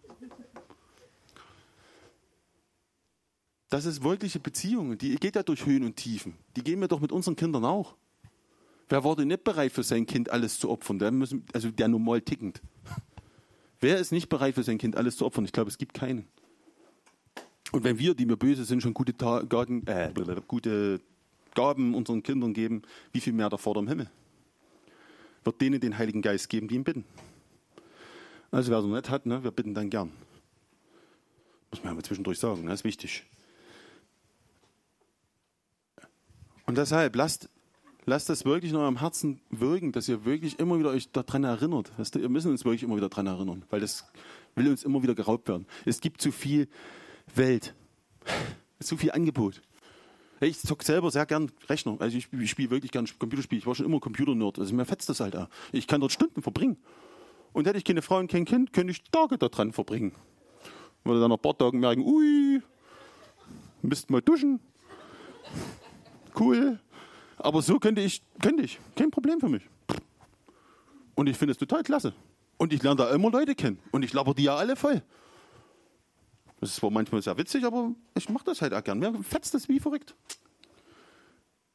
Das 3.69 3.85
ist 3.85 4.03
wirkliche 4.03 4.39
Beziehung. 4.39 4.97
Die 4.97 5.15
geht 5.17 5.35
ja 5.35 5.43
durch 5.43 5.65
Höhen 5.65 5.83
und 5.83 5.95
Tiefen. 5.95 6.35
Die 6.55 6.63
gehen 6.63 6.79
wir 6.79 6.87
doch 6.87 7.01
mit 7.01 7.11
unseren 7.11 7.35
Kindern 7.35 7.65
auch. 7.65 7.95
Wer 8.89 9.03
wurde 9.03 9.25
nicht 9.25 9.43
bereit 9.43 9.71
für 9.71 9.83
sein 9.83 10.07
Kind 10.07 10.31
alles 10.31 10.59
zu 10.59 10.69
opfern? 10.69 10.97
Der 10.97 11.11
müssen, 11.11 11.45
also 11.53 11.69
der 11.69 11.87
normal 11.87 12.21
tickend. 12.21 12.61
Wer 13.79 13.97
ist 13.97 14.11
nicht 14.11 14.29
bereit 14.29 14.55
für 14.55 14.63
sein 14.63 14.79
Kind 14.79 14.97
alles 14.97 15.15
zu 15.15 15.25
opfern? 15.25 15.45
Ich 15.45 15.53
glaube, 15.53 15.69
es 15.69 15.77
gibt 15.77 15.93
keinen. 15.93 16.27
Und 17.71 17.83
wenn 17.83 17.99
wir, 17.99 18.15
die 18.15 18.27
wir 18.27 18.35
böse 18.35 18.65
sind, 18.65 18.81
schon 18.81 18.95
gute, 18.95 19.13
Gaben, 19.13 19.85
äh, 19.85 20.11
gute 20.47 20.99
Gaben 21.53 21.93
unseren 21.93 22.23
Kindern 22.23 22.53
geben, 22.53 22.81
wie 23.11 23.21
viel 23.21 23.31
mehr 23.31 23.49
der 23.49 23.59
Vater 23.59 23.79
im 23.79 23.87
Himmel? 23.87 24.09
Wird 25.43 25.61
denen 25.61 25.79
den 25.79 25.97
Heiligen 25.97 26.23
Geist 26.23 26.49
geben, 26.49 26.67
die 26.67 26.75
ihn 26.75 26.83
bitten. 26.83 27.05
Also 28.49 28.71
wer 28.71 28.81
noch 28.81 28.87
nicht 28.87 29.09
hat, 29.11 29.27
ne, 29.27 29.43
wir 29.43 29.51
bitten 29.51 29.75
dann 29.75 29.91
gern. 29.91 30.11
Muss 31.69 31.83
man 31.83 31.91
ja 31.91 31.95
mal 31.95 32.03
zwischendurch 32.03 32.39
sagen, 32.39 32.61
das 32.61 32.65
ne, 32.65 32.73
ist 32.73 32.83
wichtig. 32.83 33.23
Und 36.65 36.77
deshalb 36.77 37.15
lasst 37.15 37.49
lasst 38.09 38.27
das 38.27 38.43
wirklich 38.43 38.71
in 38.71 38.77
eurem 38.77 38.99
Herzen 38.99 39.39
wirken, 39.51 39.91
dass 39.91 40.09
ihr 40.09 40.25
wirklich 40.25 40.59
immer 40.59 40.77
wieder 40.79 40.89
euch 40.89 41.11
daran 41.11 41.43
erinnert. 41.43 41.91
Weißt 41.97 42.15
du, 42.15 42.21
wir 42.21 42.29
müssen 42.29 42.51
uns 42.51 42.65
wirklich 42.65 42.83
immer 42.83 42.97
wieder 42.97 43.07
daran 43.07 43.27
erinnern, 43.27 43.63
weil 43.69 43.79
das 43.79 44.03
will 44.55 44.67
uns 44.67 44.83
immer 44.83 45.01
wieder 45.03 45.15
geraubt 45.15 45.47
werden. 45.47 45.65
Es 45.85 46.01
gibt 46.01 46.21
zu 46.21 46.31
viel 46.31 46.67
Welt, 47.35 47.75
zu 48.79 48.97
viel 48.97 49.11
Angebot. 49.11 49.61
Ich 50.41 50.59
zocke 50.59 50.83
selber 50.83 51.11
sehr 51.11 51.25
gern 51.25 51.51
Rechner. 51.69 51.97
Also 51.99 52.17
ich, 52.17 52.27
spiele 52.49 52.69
wirklich 52.69 52.91
gern 52.91 53.05
Computerspiele. 53.19 53.59
Ich 53.59 53.67
war 53.67 53.75
schon 53.75 53.85
immer 53.85 53.99
Computer-Nerd. 53.99 54.57
Also 54.57 54.73
mir 54.73 54.85
fetzt 54.85 55.09
das 55.09 55.19
halt 55.19 55.35
auch. 55.35 55.47
Ich 55.71 55.85
kann 55.85 56.01
dort 56.01 56.11
Stunden 56.11 56.41
verbringen. 56.41 56.77
Und 57.53 57.67
hätte 57.67 57.77
ich 57.77 57.83
keine 57.83 58.01
Frau 58.01 58.17
und 58.17 58.31
kein 58.31 58.45
Kind, 58.45 58.73
könnte 58.73 58.91
ich 58.91 59.03
Tage 59.11 59.37
daran 59.37 59.71
verbringen. 59.73 60.13
Würde 61.03 61.19
dann 61.19 61.29
nach 61.29 61.37
ein 61.37 61.41
paar 61.41 61.57
Tagen 61.57 61.79
merken, 61.79 62.01
ui, 62.01 62.61
müsst 63.81 64.09
mal 64.09 64.21
duschen. 64.21 64.59
Cool. 66.39 66.79
Aber 67.39 67.61
so 67.61 67.79
könnte 67.79 68.01
ich, 68.01 68.21
könnte 68.41 68.63
ich. 68.63 68.79
Kein 68.95 69.11
Problem 69.11 69.39
für 69.39 69.49
mich. 69.49 69.63
Und 71.15 71.27
ich 71.27 71.37
finde 71.37 71.53
es 71.53 71.57
total 71.57 71.83
klasse. 71.83 72.13
Und 72.57 72.73
ich 72.73 72.83
lerne 72.83 72.97
da 72.97 73.09
immer 73.11 73.31
Leute 73.31 73.55
kennen. 73.55 73.79
Und 73.91 74.03
ich 74.03 74.13
laber 74.13 74.33
die 74.33 74.43
ja 74.43 74.55
alle 74.55 74.75
voll. 74.75 75.01
Das 76.59 76.71
ist 76.71 76.75
zwar 76.75 76.91
manchmal 76.91 77.21
sehr 77.21 77.37
witzig, 77.37 77.63
aber 77.63 77.93
ich 78.15 78.27
mache 78.29 78.43
das 78.43 78.61
halt 78.61 78.73
auch 78.73 78.83
gern. 78.83 78.99
Mir 78.99 79.13
fetzt 79.23 79.53
das 79.53 79.69
wie 79.69 79.79
verrückt. 79.79 80.13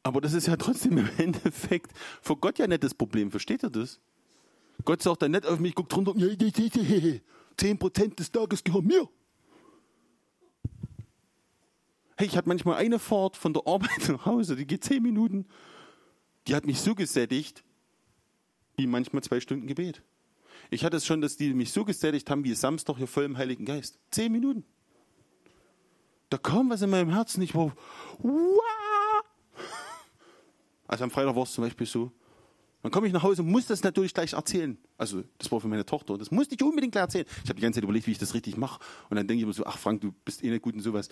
Aber 0.02 0.20
das 0.20 0.34
ist 0.34 0.46
ja 0.46 0.56
trotzdem 0.56 0.98
im 0.98 1.08
Endeffekt 1.18 1.92
vor 2.20 2.38
Gott 2.38 2.58
ja 2.58 2.66
nicht 2.66 2.84
das 2.84 2.94
Problem. 2.94 3.30
Versteht 3.30 3.62
ihr 3.62 3.70
das? 3.70 3.98
Gott 4.84 5.02
sagt 5.02 5.22
dann 5.22 5.30
nicht 5.30 5.46
auf 5.46 5.58
mich, 5.58 5.74
guckt 5.74 5.92
drunter, 5.92 6.12
10% 6.12 8.16
des 8.16 8.30
Tages 8.30 8.62
gehören 8.62 8.86
mir. 8.86 9.08
Hey, 12.16 12.28
ich 12.28 12.36
hatte 12.36 12.48
manchmal 12.48 12.76
eine 12.76 12.98
Fahrt 12.98 13.36
von 13.36 13.52
der 13.52 13.66
Arbeit 13.66 14.08
nach 14.08 14.26
Hause, 14.26 14.56
die 14.56 14.66
geht 14.66 14.84
zehn 14.84 15.02
Minuten. 15.02 15.46
Die 16.46 16.54
hat 16.54 16.66
mich 16.66 16.80
so 16.80 16.94
gesättigt, 16.94 17.64
wie 18.76 18.86
manchmal 18.86 19.22
zwei 19.22 19.40
Stunden 19.40 19.66
Gebet. 19.66 20.02
Ich 20.70 20.84
hatte 20.84 20.96
es 20.96 21.06
schon, 21.06 21.20
dass 21.20 21.36
die 21.36 21.52
mich 21.54 21.72
so 21.72 21.84
gesättigt 21.84 22.30
haben 22.30 22.44
wie 22.44 22.54
Samstag 22.54 22.96
hier 22.96 23.06
voll 23.06 23.24
im 23.24 23.36
Heiligen 23.36 23.64
Geist. 23.64 23.98
Zehn 24.10 24.30
Minuten. 24.30 24.64
Da 26.30 26.38
kam 26.38 26.70
was 26.70 26.82
in 26.82 26.90
meinem 26.90 27.10
Herzen. 27.10 27.42
Ich 27.42 27.54
war, 27.54 27.74
wow. 28.18 28.60
Also 30.86 31.04
am 31.04 31.10
Freitag 31.10 31.34
war 31.34 31.44
es 31.44 31.52
zum 31.52 31.64
Beispiel 31.64 31.86
so. 31.86 32.12
Dann 32.82 32.92
komme 32.92 33.06
ich 33.06 33.12
nach 33.12 33.22
Hause 33.22 33.42
und 33.42 33.50
muss 33.50 33.66
das 33.66 33.82
natürlich 33.82 34.12
gleich 34.12 34.34
erzählen. 34.34 34.76
Also, 34.98 35.24
das 35.38 35.50
war 35.50 35.58
für 35.58 35.68
meine 35.68 35.86
Tochter. 35.86 36.18
Das 36.18 36.30
musste 36.30 36.54
ich 36.54 36.62
unbedingt 36.62 36.92
gleich 36.92 37.04
erzählen. 37.04 37.26
Ich 37.42 37.48
habe 37.48 37.54
die 37.54 37.62
ganze 37.62 37.78
Zeit 37.78 37.84
überlegt, 37.84 38.06
wie 38.06 38.10
ich 38.10 38.18
das 38.18 38.34
richtig 38.34 38.58
mache. 38.58 38.78
Und 39.08 39.16
dann 39.16 39.26
denke 39.26 39.38
ich 39.38 39.42
immer 39.44 39.54
so, 39.54 39.64
ach 39.64 39.78
Frank, 39.78 40.02
du 40.02 40.12
bist 40.24 40.44
eh 40.44 40.50
nicht 40.50 40.60
gut 40.60 40.74
in 40.74 40.80
sowas 40.80 41.08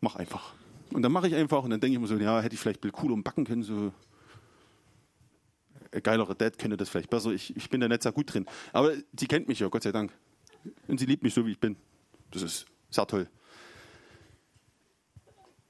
mach 0.00 0.16
einfach. 0.16 0.54
Und 0.92 1.02
dann 1.02 1.12
mache 1.12 1.28
ich 1.28 1.34
einfach 1.34 1.64
und 1.64 1.70
dann 1.70 1.80
denke 1.80 1.94
ich 1.94 2.00
mir 2.00 2.06
so, 2.06 2.16
ja, 2.16 2.40
hätte 2.40 2.54
ich 2.54 2.60
vielleicht 2.60 2.80
Bill 2.80 2.90
cooler 2.90 3.16
backen 3.22 3.44
können, 3.44 3.62
so 3.62 3.92
ein 5.92 6.02
geilerer 6.02 6.34
Dad 6.34 6.58
könnte 6.58 6.76
das 6.76 6.88
vielleicht 6.88 7.10
besser. 7.10 7.30
Ich, 7.30 7.56
ich 7.56 7.70
bin 7.70 7.80
da 7.80 7.88
nicht 7.88 8.02
sehr 8.02 8.12
gut 8.12 8.32
drin. 8.32 8.46
Aber 8.72 8.94
sie 9.18 9.26
kennt 9.26 9.48
mich 9.48 9.60
ja, 9.60 9.68
Gott 9.68 9.82
sei 9.82 9.92
Dank. 9.92 10.12
Und 10.86 10.98
sie 10.98 11.06
liebt 11.06 11.22
mich 11.22 11.34
so, 11.34 11.46
wie 11.46 11.52
ich 11.52 11.60
bin. 11.60 11.76
Das 12.30 12.42
ist 12.42 12.66
sehr 12.90 13.06
toll. 13.06 13.28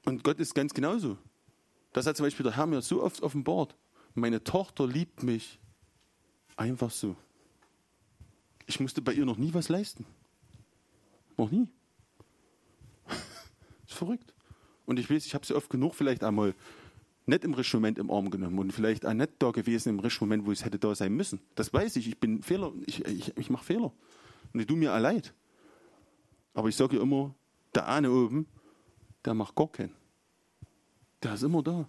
Und 0.05 0.23
Gott 0.23 0.39
ist 0.39 0.53
ganz 0.55 0.73
genauso. 0.73 1.17
Das 1.93 2.05
hat 2.05 2.17
zum 2.17 2.25
Beispiel 2.25 2.43
der 2.43 2.55
Herr 2.55 2.65
mir 2.65 2.81
so 2.81 3.03
oft 3.03 3.21
offenbart. 3.21 3.75
Meine 4.13 4.43
Tochter 4.43 4.87
liebt 4.87 5.23
mich 5.23 5.59
einfach 6.55 6.91
so. 6.91 7.15
Ich 8.65 8.79
musste 8.79 9.01
bei 9.01 9.13
ihr 9.13 9.25
noch 9.25 9.37
nie 9.37 9.53
was 9.53 9.69
leisten. 9.69 10.05
Noch 11.37 11.51
nie 11.51 11.69
verrückt. 13.93 14.33
Und 14.85 14.99
ich 14.99 15.09
weiß, 15.09 15.25
ich 15.25 15.35
habe 15.35 15.45
sie 15.45 15.55
oft 15.55 15.69
genug 15.69 15.95
vielleicht 15.95 16.23
einmal 16.23 16.53
nicht 17.29 17.43
im 17.43 17.51
Moment 17.51 17.99
im 17.99 18.09
Arm 18.09 18.29
genommen 18.31 18.57
und 18.59 18.71
vielleicht 18.73 19.05
auch 19.05 19.13
nicht 19.13 19.31
da 19.39 19.51
gewesen 19.51 19.89
im 19.89 20.01
Moment, 20.19 20.45
wo 20.45 20.51
es 20.51 20.65
hätte 20.65 20.79
da 20.79 20.95
sein 20.95 21.13
müssen. 21.13 21.39
Das 21.55 21.71
weiß 21.71 21.95
ich. 21.97 22.07
Ich 22.07 22.19
bin 22.19 22.41
Fehler. 22.41 22.71
Ich, 22.85 23.05
ich, 23.05 23.37
ich 23.37 23.49
mache 23.49 23.63
Fehler. 23.63 23.93
Und 24.51 24.59
ich 24.59 24.65
tue 24.65 24.77
mir 24.77 24.97
leid. 24.99 25.33
Aber 26.53 26.67
ich 26.69 26.75
sage 26.75 26.97
immer, 26.97 27.35
der 27.75 27.87
eine 27.87 28.11
oben, 28.11 28.47
der 29.23 29.33
macht 29.33 29.55
gar 29.55 29.71
keinen. 29.71 29.93
Der 31.21 31.35
ist 31.35 31.43
immer 31.43 31.61
da. 31.61 31.87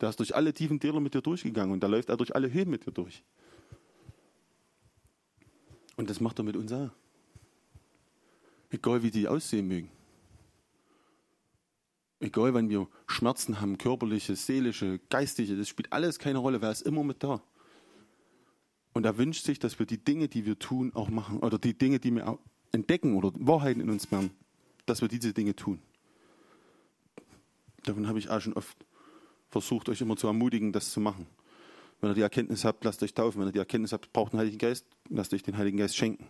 Der 0.00 0.10
ist 0.10 0.18
durch 0.18 0.34
alle 0.34 0.52
tiefen 0.52 0.78
Täler 0.78 1.00
mit 1.00 1.14
dir 1.14 1.22
durchgegangen 1.22 1.72
und 1.72 1.82
der 1.82 1.88
läuft 1.88 2.10
auch 2.10 2.16
durch 2.16 2.34
alle 2.34 2.52
Höhen 2.52 2.68
mit 2.68 2.86
dir 2.86 2.92
durch. 2.92 3.24
Und 5.96 6.10
das 6.10 6.20
macht 6.20 6.38
er 6.38 6.44
mit 6.44 6.56
uns 6.56 6.72
auch. 6.72 6.90
Egal 8.70 9.02
wie 9.02 9.10
die 9.10 9.28
aussehen 9.28 9.68
mögen. 9.68 9.88
Egal, 12.20 12.54
wenn 12.54 12.68
wir 12.68 12.88
Schmerzen 13.06 13.60
haben, 13.60 13.76
körperliche, 13.76 14.36
seelische, 14.36 15.00
geistige, 15.10 15.56
das 15.56 15.68
spielt 15.68 15.92
alles 15.92 16.18
keine 16.18 16.38
Rolle, 16.38 16.62
wer 16.62 16.70
ist 16.70 16.82
immer 16.82 17.04
mit 17.04 17.22
da. 17.22 17.42
Und 18.92 19.04
er 19.04 19.18
wünscht 19.18 19.44
sich, 19.44 19.58
dass 19.58 19.78
wir 19.78 19.86
die 19.86 20.02
Dinge, 20.02 20.28
die 20.28 20.46
wir 20.46 20.58
tun, 20.58 20.92
auch 20.94 21.10
machen, 21.10 21.40
oder 21.40 21.58
die 21.58 21.76
Dinge, 21.76 21.98
die 21.98 22.12
wir 22.12 22.38
entdecken 22.72 23.16
oder 23.16 23.32
Wahrheiten 23.34 23.80
in 23.80 23.90
uns 23.90 24.10
lernen, 24.10 24.30
dass 24.86 25.00
wir 25.00 25.08
diese 25.08 25.32
Dinge 25.32 25.56
tun. 25.56 25.82
Davon 27.82 28.06
habe 28.06 28.18
ich 28.18 28.30
auch 28.30 28.40
schon 28.40 28.54
oft 28.54 28.76
versucht, 29.50 29.88
euch 29.88 30.00
immer 30.00 30.16
zu 30.16 30.26
ermutigen, 30.26 30.72
das 30.72 30.90
zu 30.90 31.00
machen. 31.00 31.26
Wenn 32.00 32.10
ihr 32.10 32.14
die 32.14 32.22
Erkenntnis 32.22 32.64
habt, 32.64 32.84
lasst 32.84 33.02
euch 33.02 33.14
taufen. 33.14 33.40
Wenn 33.40 33.48
ihr 33.48 33.52
die 33.52 33.58
Erkenntnis 33.58 33.92
habt, 33.92 34.12
braucht 34.12 34.32
einen 34.32 34.40
Heiligen 34.40 34.58
Geist, 34.58 34.86
lasst 35.08 35.32
euch 35.34 35.42
den 35.42 35.56
Heiligen 35.56 35.78
Geist 35.78 35.96
schenken. 35.96 36.26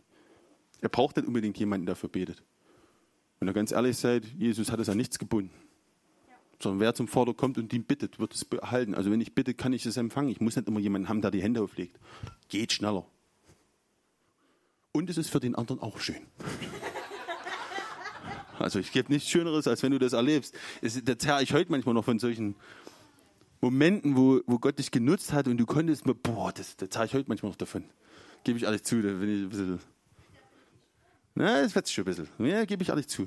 Er 0.80 0.88
braucht 0.88 1.16
nicht 1.16 1.26
unbedingt 1.26 1.58
jemanden, 1.58 1.86
der 1.86 1.94
dafür 1.94 2.08
betet. 2.08 2.42
Wenn 3.38 3.48
ihr 3.48 3.54
ganz 3.54 3.72
ehrlich 3.72 3.96
seid, 3.96 4.24
Jesus 4.24 4.70
hat 4.70 4.80
es 4.80 4.88
an 4.88 4.96
nichts 4.96 5.18
gebunden. 5.18 5.50
Sondern 6.64 6.80
wer 6.80 6.94
zum 6.94 7.08
Vater 7.08 7.34
kommt 7.34 7.58
und 7.58 7.70
ihn 7.74 7.84
bittet, 7.84 8.18
wird 8.18 8.34
es 8.34 8.46
behalten. 8.46 8.94
Also 8.94 9.10
wenn 9.10 9.20
ich 9.20 9.34
bitte, 9.34 9.52
kann 9.52 9.74
ich 9.74 9.84
es 9.84 9.98
empfangen. 9.98 10.30
Ich 10.30 10.40
muss 10.40 10.56
nicht 10.56 10.66
immer 10.66 10.80
jemanden 10.80 11.10
haben, 11.10 11.20
der 11.20 11.30
die 11.30 11.42
Hände 11.42 11.60
auflegt. 11.60 12.00
Geht 12.48 12.72
schneller. 12.72 13.04
Und 14.92 15.10
es 15.10 15.18
ist 15.18 15.28
für 15.28 15.40
den 15.40 15.54
anderen 15.54 15.80
auch 15.80 16.00
schön. 16.00 16.22
Also 18.56 18.78
ich 18.78 18.92
gebe 18.92 19.12
nichts 19.12 19.28
Schöneres, 19.28 19.66
als 19.66 19.82
wenn 19.82 19.90
du 19.90 19.98
das 19.98 20.12
erlebst. 20.12 20.54
Es, 20.80 21.02
da 21.02 21.18
zerre 21.18 21.42
ich 21.42 21.52
heute 21.52 21.72
manchmal 21.72 21.92
noch 21.92 22.04
von 22.04 22.20
solchen 22.20 22.54
Momenten, 23.60 24.16
wo, 24.16 24.40
wo 24.46 24.60
Gott 24.60 24.78
dich 24.78 24.92
genutzt 24.92 25.32
hat 25.32 25.48
und 25.48 25.56
du 25.56 25.66
konntest, 25.66 26.04
boah, 26.22 26.52
das, 26.52 26.76
da 26.76 26.88
zerre 26.88 27.06
ich 27.06 27.14
heute 27.14 27.28
manchmal 27.28 27.50
noch 27.50 27.56
davon. 27.56 27.82
Gebe 28.44 28.56
ich 28.56 28.62
ehrlich 28.64 28.84
zu, 28.84 29.02
da 29.02 29.08
bin 29.08 29.28
ich 29.28 29.42
ein 29.42 29.48
bisschen 29.48 29.80
na, 31.34 31.62
das 31.62 31.74
wird 31.74 31.88
schon 31.88 32.04
ein 32.04 32.14
bisschen. 32.14 32.28
Ja, 32.38 32.64
gebe 32.64 32.82
ich 32.82 32.90
ehrlich 32.90 33.08
zu. 33.08 33.26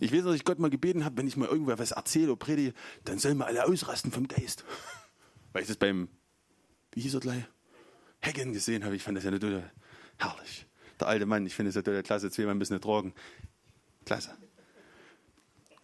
Ich 0.00 0.12
weiß, 0.12 0.24
dass 0.24 0.34
ich 0.34 0.44
Gott 0.44 0.58
mal 0.58 0.70
gebeten 0.70 1.04
habe, 1.04 1.16
wenn 1.16 1.26
ich 1.26 1.36
mal 1.36 1.48
irgendwer 1.48 1.78
was 1.78 1.92
erzähle 1.92 2.32
oder 2.32 2.36
predige, 2.36 2.74
dann 3.04 3.18
sollen 3.18 3.38
wir 3.38 3.46
alle 3.46 3.66
ausrasten 3.66 4.12
vom 4.12 4.28
Geist. 4.28 4.64
Weil 5.52 5.62
ich 5.62 5.68
das 5.68 5.76
beim, 5.76 6.08
wie 6.92 7.00
hieß 7.00 7.14
er 7.14 7.20
gleich? 7.20 7.44
Hagen 8.22 8.52
gesehen 8.52 8.84
habe. 8.84 8.96
Ich 8.96 9.02
fand 9.02 9.16
das 9.16 9.24
ja 9.24 9.30
total 9.30 9.70
herrlich. 10.18 10.66
Der 11.00 11.08
alte 11.08 11.26
Mann, 11.26 11.46
ich 11.46 11.54
finde 11.54 11.72
ja 11.72 11.82
total 11.82 12.02
klasse, 12.02 12.30
zweimal 12.30 12.54
ein 12.54 12.58
bisschen 12.58 12.76
ertragen. 12.76 13.14
Klasse. 14.04 14.36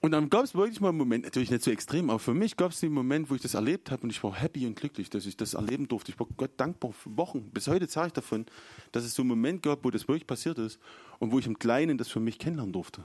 Und 0.01 0.11
dann 0.11 0.29
gab 0.31 0.43
es 0.43 0.55
wirklich 0.57 0.81
mal 0.81 0.89
einen 0.89 0.99
Moment, 0.99 1.25
natürlich 1.25 1.53
nicht 1.53 1.63
so 1.63 1.71
extrem, 1.71 2.11
aber 2.11 2.19
für 2.19 2.35
mich 2.35 2.57
gab 2.57 2.73
es 2.73 2.81
den 2.81 2.93
Moment, 2.93 3.31
wo 3.31 3.37
ich 3.37 3.41
das 3.41 3.55
erlebt 3.55 3.93
habe 3.93 4.03
und 4.03 4.11
ich 4.11 4.21
war 4.25 4.35
happy 4.35 4.67
und 4.67 4.75
glücklich, 4.75 5.11
dass 5.11 5.27
ich 5.27 5.37
das 5.37 5.55
erleben 5.55 5.87
durfte. 5.87 6.11
Ich 6.11 6.19
war 6.19 6.27
Gott 6.37 6.51
dankbar 6.57 6.93
für 6.93 7.17
Wochen. 7.17 7.51
Bis 7.53 7.69
heute 7.69 7.87
zeige 7.87 8.09
ich 8.09 8.13
davon, 8.13 8.47
dass 8.91 9.05
es 9.05 9.15
so 9.15 9.23
einen 9.23 9.29
Moment 9.29 9.63
gab, 9.63 9.85
wo 9.85 9.91
das 9.91 10.09
wirklich 10.09 10.27
passiert 10.27 10.59
ist 10.59 10.81
und 11.21 11.31
wo 11.31 11.39
ich 11.39 11.47
im 11.47 11.57
Kleinen 11.57 11.99
das 11.99 12.09
für 12.09 12.19
mich 12.19 12.41
kennenlernen 12.41 12.73
durfte. 12.73 13.05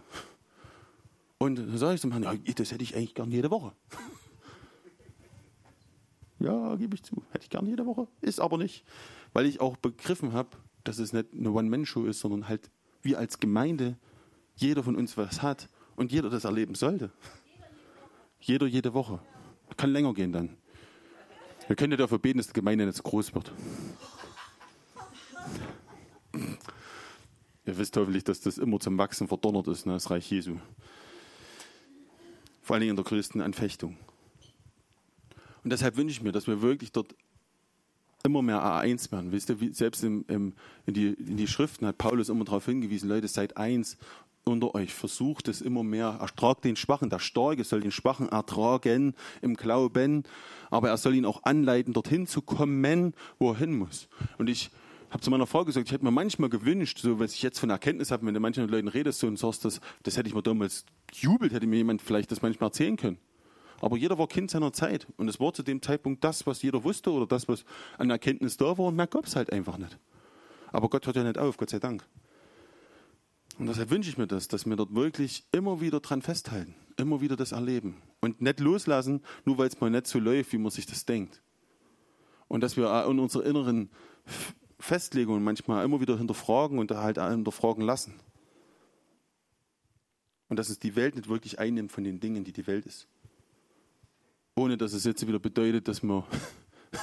Und 1.40 1.58
dann 1.58 1.78
sage 1.78 1.96
ich 1.96 2.02
zum 2.02 2.12
Herrn, 2.12 2.24
ja, 2.24 2.54
das 2.56 2.72
hätte 2.72 2.84
ich 2.84 2.96
eigentlich 2.96 3.14
gern 3.14 3.32
jede 3.32 3.52
Woche. 3.52 3.74
ja, 6.40 6.76
gebe 6.76 6.96
ich 6.96 7.04
zu. 7.04 7.24
Hätte 7.32 7.44
ich 7.44 7.50
gern 7.50 7.68
jede 7.68 7.86
Woche. 7.86 8.08
Ist 8.22 8.40
aber 8.40 8.58
nicht. 8.58 8.84
Weil 9.34 9.46
ich 9.46 9.62
auch 9.62 9.78
begriffen 9.78 10.34
habe, 10.34 10.50
dass 10.84 11.00
es 11.00 11.14
nicht 11.14 11.28
eine 11.34 11.52
One-Man-Show 11.52 12.06
ist, 12.06 12.22
sondern 12.22 12.48
halt 12.48 12.72
wir 13.02 13.20
als 13.20 13.40
Gemeinde, 13.40 13.98
jeder 14.56 14.84
von 14.84 14.96
uns 14.96 15.18
was 15.18 15.42
hat 15.42 15.70
und 15.96 16.12
jeder 16.12 16.30
das 16.30 16.46
erleben 16.46 16.76
sollte. 16.76 17.12
Jeder 18.40 18.66
jede 18.66 18.94
Woche. 18.94 19.20
Kann 19.76 19.92
länger 19.92 20.14
gehen 20.14 20.32
dann. 20.32 20.58
Wir 21.68 21.76
können 21.76 21.92
ja 21.92 21.98
dafür 21.98 22.20
beten, 22.20 22.38
dass 22.38 22.48
die 22.48 22.54
Gemeinde 22.54 22.86
nicht 22.86 23.04
groß 23.04 23.36
wird. 23.36 23.52
Ihr 27.66 27.78
wisst 27.78 27.98
hoffentlich, 27.98 28.24
dass 28.24 28.40
das 28.40 28.58
immer 28.58 28.80
zum 28.80 28.98
Wachsen 28.98 29.28
verdonnert 29.28 29.68
ist, 29.68 29.86
ne, 29.86 29.94
das 29.94 30.10
Reich 30.10 30.32
Jesu. 30.32 30.56
Vor 32.68 32.74
allen 32.74 32.82
Dingen 32.82 32.89
in 32.89 32.95
der 32.97 33.05
größten 33.05 33.39
Anfechtung. 33.39 33.95
Und 35.63 35.70
deshalb 35.70 35.95
wünsche 35.95 36.11
ich 36.11 36.22
mir, 36.22 36.34
dass 36.34 36.47
wir 36.47 36.61
wirklich 36.61 36.91
dort 36.91 37.15
immer 38.26 38.41
mehr 38.41 38.61
A1 38.61 39.09
werden. 39.09 39.32
Wisst 39.32 39.49
ihr, 39.49 39.74
selbst 39.74 40.03
im, 40.03 40.26
im, 40.28 40.51
in, 40.86 40.93
die, 40.93 41.13
in 41.13 41.38
die 41.38 41.47
Schriften 41.47 41.88
hat 41.88 41.97
Paulus 41.97 42.28
immer 42.28 42.43
darauf 42.43 42.65
hingewiesen, 42.65 43.07
Leute, 43.07 43.30
seid 43.30 43.55
eins 43.55 43.97
unter 44.43 44.76
euch, 44.76 44.93
versucht 44.93 45.47
es 45.47 45.61
immer 45.61 45.84
mehr, 45.84 46.18
ertragt 46.20 46.65
den 46.65 46.76
Schwachen, 46.76 47.09
der 47.09 47.20
Starke 47.20 47.63
soll 47.63 47.80
den 47.80 47.91
Schwachen 47.91 48.28
ertragen 48.28 49.15
im 49.41 49.55
Glauben, 49.55 50.24
aber 50.70 50.89
er 50.89 50.97
soll 50.97 51.15
ihn 51.15 51.26
auch 51.26 51.43
anleiten, 51.43 51.93
dorthin 51.93 52.28
zu 52.28 52.41
kommen, 52.41 53.13
wo 53.39 53.51
er 53.51 53.59
hin 53.59 53.78
muss. 53.78 54.09
Und 54.38 54.49
ich 54.49 54.72
habe 55.10 55.22
zu 55.22 55.32
meiner 55.32 55.47
Frau 55.47 55.64
gesagt, 55.64 55.88
ich 55.88 55.93
hätte 55.93 56.03
mir 56.03 56.12
manchmal 56.12 56.49
gewünscht, 56.49 56.99
so 56.99 57.20
was 57.20 57.34
ich 57.34 57.41
jetzt 57.41 57.60
von 57.60 57.70
Erkenntnis 57.70 58.12
habe, 58.12 58.26
wenn 58.26 58.34
du 58.34 58.39
manchen 58.39 58.68
Leuten 58.68 58.88
redest 58.88 59.20
so 59.20 59.28
und 59.28 59.39
sagst, 59.39 59.64
das, 59.64 59.80
das 60.03 60.18
hätte 60.18 60.28
ich 60.28 60.36
mir 60.36 60.41
damals 60.41 60.86
jubelt, 61.14 61.53
hätte 61.53 61.68
mir 61.68 61.78
jemand 61.78 62.01
vielleicht 62.01 62.32
das 62.32 62.41
manchmal 62.41 62.68
erzählen 62.68 62.97
können. 62.97 63.18
Aber 63.80 63.95
jeder 63.95 64.18
war 64.18 64.28
Kind 64.28 64.51
seiner 64.51 64.74
Zeit 64.74 65.08
und 65.18 65.28
es 65.28 65.39
war 65.39 65.53
zu 65.53 65.64
dem 65.64 65.82
Zeitpunkt 65.82 66.24
das, 66.24 66.47
was 66.47 66.62
jeder 66.62 66.84
wusste 66.84 67.12
oder 67.12 67.28
das, 67.28 67.47
was 67.47 67.64
an 67.97 68.10
Erkenntnis 68.10 68.58
da 68.58 68.78
war 68.78 68.88
und 68.88 68.95
mehr 68.95 69.08
gab 69.08 69.26
es 69.26 69.36
halt 69.36 69.53
einfach 69.53 69.78
nicht. 69.78 69.97
Aber 70.72 70.89
Gott 70.89 71.05
hört 71.05 71.16
ja 71.16 71.24
nicht 71.24 71.38
auf, 71.38 71.58
Gott 71.58 71.70
sei 71.70 71.80
Dank. 71.80 72.05
Und 73.60 73.68
deshalb 73.68 73.89
wünsche 73.89 74.10
ich 74.10 74.18
mir 74.18 74.28
das, 74.28 74.47
dass 74.47 74.66
wir 74.66 74.76
dort 74.76 74.93
wirklich 74.93 75.45
immer 75.51 75.80
wieder 75.80 75.99
dran 75.99 76.22
festhalten, 76.22 76.76
immer 76.97 77.22
wieder 77.22 77.36
das 77.36 77.53
erleben 77.53 78.01
und 78.20 78.41
nicht 78.41 78.60
loslassen, 78.60 79.22
nur 79.45 79.58
weil 79.58 79.68
es 79.68 79.80
mal 79.80 79.89
nicht 79.89 80.08
so 80.08 80.20
läuft, 80.20 80.53
wie 80.53 80.58
man 80.58 80.72
sich 80.72 80.86
das 80.86 81.05
denkt. 81.05 81.41
Und 82.47 82.62
dass 82.62 82.78
wir 82.78 83.05
in 83.05 83.20
unserer 83.20 83.45
inneren 83.45 83.89
Festlegungen 84.80 85.44
manchmal 85.44 85.84
immer 85.84 86.02
wieder 86.02 86.18
hinterfragen 86.18 86.80
und 86.80 86.92
halt 86.92 87.18
hinterfragen 87.18 87.84
lassen. 87.84 88.14
Und 90.50 90.58
dass 90.58 90.70
es 90.70 90.80
die 90.80 90.96
Welt 90.96 91.16
nicht 91.16 91.28
wirklich 91.28 91.60
einnimmt 91.60 91.92
von 91.92 92.04
den 92.04 92.20
Dingen, 92.20 92.44
die 92.44 92.54
die 92.54 92.68
Welt 92.68 92.86
ist. 92.86 93.08
Ohne 94.56 94.78
dass 94.78 94.94
es 94.94 95.04
jetzt 95.04 95.28
wieder 95.28 95.40
bedeutet, 95.40 95.88
dass 95.88 96.04
wir, 96.04 96.26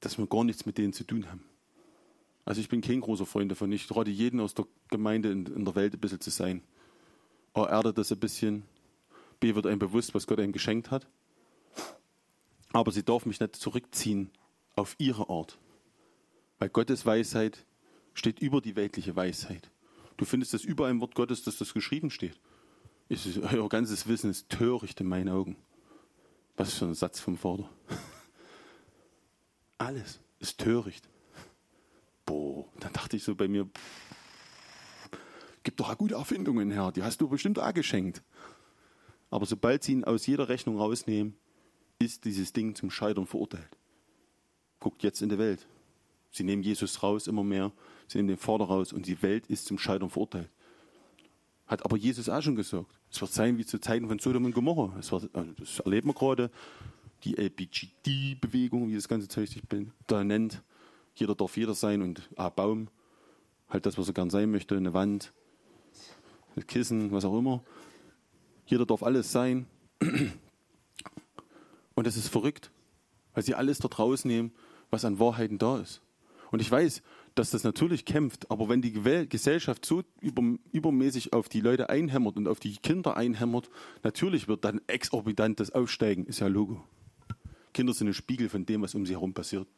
dass 0.00 0.18
wir 0.18 0.26
gar 0.26 0.44
nichts 0.44 0.66
mit 0.66 0.78
denen 0.78 0.92
zu 0.92 1.04
tun 1.04 1.30
haben. 1.30 1.44
Also 2.44 2.60
ich 2.60 2.68
bin 2.68 2.80
kein 2.80 3.00
großer 3.00 3.26
Freund 3.26 3.50
davon. 3.50 3.70
Ich 3.72 3.94
rate 3.94 4.10
jeden 4.10 4.40
aus 4.40 4.54
der 4.54 4.66
Gemeinde 4.88 5.30
in, 5.30 5.46
in 5.46 5.64
der 5.64 5.74
Welt 5.74 5.94
ein 5.94 6.00
bisschen 6.00 6.20
zu 6.20 6.30
sein. 6.30 6.62
A, 7.54 7.64
erdet 7.64 7.98
das 7.98 8.12
ein 8.12 8.20
bisschen. 8.20 8.64
B, 9.40 9.54
wird 9.54 9.66
einem 9.66 9.78
bewusst, 9.78 10.14
was 10.14 10.26
Gott 10.26 10.40
einem 10.40 10.52
geschenkt 10.52 10.90
hat. 10.90 11.06
Aber 12.72 12.92
sie 12.92 13.02
darf 13.02 13.26
mich 13.26 13.40
nicht 13.40 13.56
zurückziehen 13.56 14.30
auf 14.76 14.94
ihre 14.98 15.28
Art. 15.28 15.58
Weil 16.58 16.68
Gottes 16.68 17.04
Weisheit 17.04 17.66
steht 18.14 18.38
über 18.38 18.60
die 18.60 18.76
weltliche 18.76 19.16
Weisheit. 19.16 19.70
Du 20.16 20.24
findest 20.24 20.54
das 20.54 20.64
überall 20.64 20.92
im 20.92 21.00
Wort 21.00 21.14
Gottes, 21.14 21.42
dass 21.42 21.58
das 21.58 21.74
geschrieben 21.74 22.10
steht. 22.10 22.38
Ist, 23.08 23.38
euer 23.52 23.68
ganzes 23.68 24.06
Wissen 24.06 24.30
ist 24.30 24.48
töricht 24.48 25.00
in 25.00 25.08
meinen 25.08 25.28
Augen. 25.28 25.56
Was 26.56 26.74
für 26.74 26.86
ein 26.86 26.94
Satz 26.94 27.18
vom 27.18 27.36
Vater. 27.36 27.68
Alles 29.78 30.20
ist 30.38 30.58
töricht 30.58 31.08
boah, 32.26 32.66
dann 32.80 32.92
dachte 32.92 33.16
ich 33.16 33.24
so 33.24 33.34
bei 33.34 33.48
mir, 33.48 33.64
pff, 33.64 35.18
gibt 35.62 35.80
doch 35.80 35.96
gute 35.96 36.16
Erfindungen 36.16 36.70
her, 36.70 36.92
die 36.92 37.02
hast 37.02 37.20
du 37.20 37.28
bestimmt 37.28 37.58
auch 37.58 37.72
geschenkt. 37.72 38.22
Aber 39.30 39.46
sobald 39.46 39.82
sie 39.82 39.92
ihn 39.92 40.04
aus 40.04 40.26
jeder 40.26 40.48
Rechnung 40.48 40.76
rausnehmen, 40.76 41.36
ist 41.98 42.24
dieses 42.24 42.52
Ding 42.52 42.74
zum 42.74 42.90
Scheitern 42.90 43.26
verurteilt. 43.26 43.76
Guckt 44.80 45.02
jetzt 45.02 45.22
in 45.22 45.28
die 45.28 45.38
Welt. 45.38 45.66
Sie 46.30 46.44
nehmen 46.44 46.62
Jesus 46.62 47.02
raus 47.02 47.26
immer 47.26 47.42
mehr, 47.42 47.72
sie 48.08 48.18
nehmen 48.18 48.28
den 48.28 48.36
Vater 48.36 48.64
raus 48.64 48.92
und 48.92 49.06
die 49.06 49.22
Welt 49.22 49.46
ist 49.46 49.66
zum 49.66 49.78
Scheitern 49.78 50.10
verurteilt. 50.10 50.50
Hat 51.66 51.84
aber 51.84 51.96
Jesus 51.96 52.28
auch 52.28 52.42
schon 52.42 52.56
gesagt. 52.56 52.86
Es 53.10 53.20
wird 53.20 53.32
sein 53.32 53.58
wie 53.58 53.64
zu 53.64 53.80
Zeiten 53.80 54.06
von 54.06 54.18
Sodom 54.18 54.44
und 54.44 54.52
Gomorra. 54.52 54.94
Es 54.98 55.10
wird, 55.10 55.34
also 55.34 55.52
das 55.52 55.80
erleben 55.80 56.08
wir 56.08 56.14
gerade. 56.14 56.50
Die 57.24 57.36
LBGD-Bewegung, 57.36 58.88
wie 58.88 58.94
das 58.94 59.08
ganze 59.08 59.26
Zeug 59.26 59.48
sich 59.48 59.62
da 60.06 60.22
nennt. 60.22 60.62
Jeder 61.14 61.34
darf 61.34 61.56
jeder 61.56 61.74
sein 61.74 62.02
und 62.02 62.28
ein 62.36 62.52
Baum, 62.54 62.88
halt 63.68 63.86
das, 63.86 63.96
was 63.96 64.08
er 64.08 64.14
gern 64.14 64.30
sein 64.30 64.50
möchte, 64.50 64.76
eine 64.76 64.92
Wand, 64.92 65.32
ein 66.54 66.66
Kissen, 66.66 67.10
was 67.10 67.24
auch 67.24 67.38
immer. 67.38 67.64
Jeder 68.66 68.84
darf 68.84 69.02
alles 69.02 69.32
sein. 69.32 69.66
Und 71.94 72.06
das 72.06 72.16
ist 72.16 72.28
verrückt, 72.28 72.70
weil 73.32 73.42
sie 73.42 73.54
alles 73.54 73.78
dort 73.78 73.98
rausnehmen, 73.98 74.52
was 74.90 75.04
an 75.04 75.18
Wahrheiten 75.18 75.58
da 75.58 75.78
ist. 75.78 76.02
Und 76.50 76.60
ich 76.60 76.70
weiß, 76.70 77.02
dass 77.34 77.50
das 77.50 77.64
natürlich 77.64 78.04
kämpft, 78.04 78.50
aber 78.50 78.68
wenn 78.68 78.80
die 78.80 78.92
Gesellschaft 79.28 79.84
so 79.84 80.02
über, 80.20 80.42
übermäßig 80.72 81.32
auf 81.32 81.48
die 81.48 81.60
Leute 81.60 81.90
einhämmert 81.90 82.36
und 82.36 82.48
auf 82.48 82.60
die 82.60 82.76
Kinder 82.76 83.16
einhämmert, 83.16 83.68
natürlich 84.02 84.48
wird 84.48 84.64
dann 84.64 84.80
exorbitant 84.86 85.60
das 85.60 85.70
Aufsteigen, 85.70 86.24
ist 86.24 86.40
ja 86.40 86.46
Logo. 86.46 86.82
Kinder 87.74 87.92
sind 87.92 88.08
ein 88.08 88.14
Spiegel 88.14 88.48
von 88.48 88.64
dem, 88.64 88.80
was 88.80 88.94
um 88.94 89.04
sie 89.04 89.12
herum 89.12 89.34
passiert. 89.34 89.68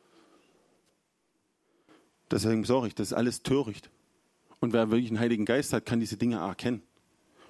Deswegen 2.30 2.64
sage 2.64 2.88
ich, 2.88 2.94
das 2.94 3.08
ist 3.08 3.12
alles 3.14 3.42
töricht. 3.42 3.90
Und 4.60 4.72
wer 4.72 4.90
wirklich 4.90 5.10
einen 5.10 5.18
Heiligen 5.18 5.44
Geist 5.44 5.72
hat, 5.72 5.86
kann 5.86 5.98
diese 5.98 6.16
Dinge 6.16 6.36
erkennen. 6.36 6.82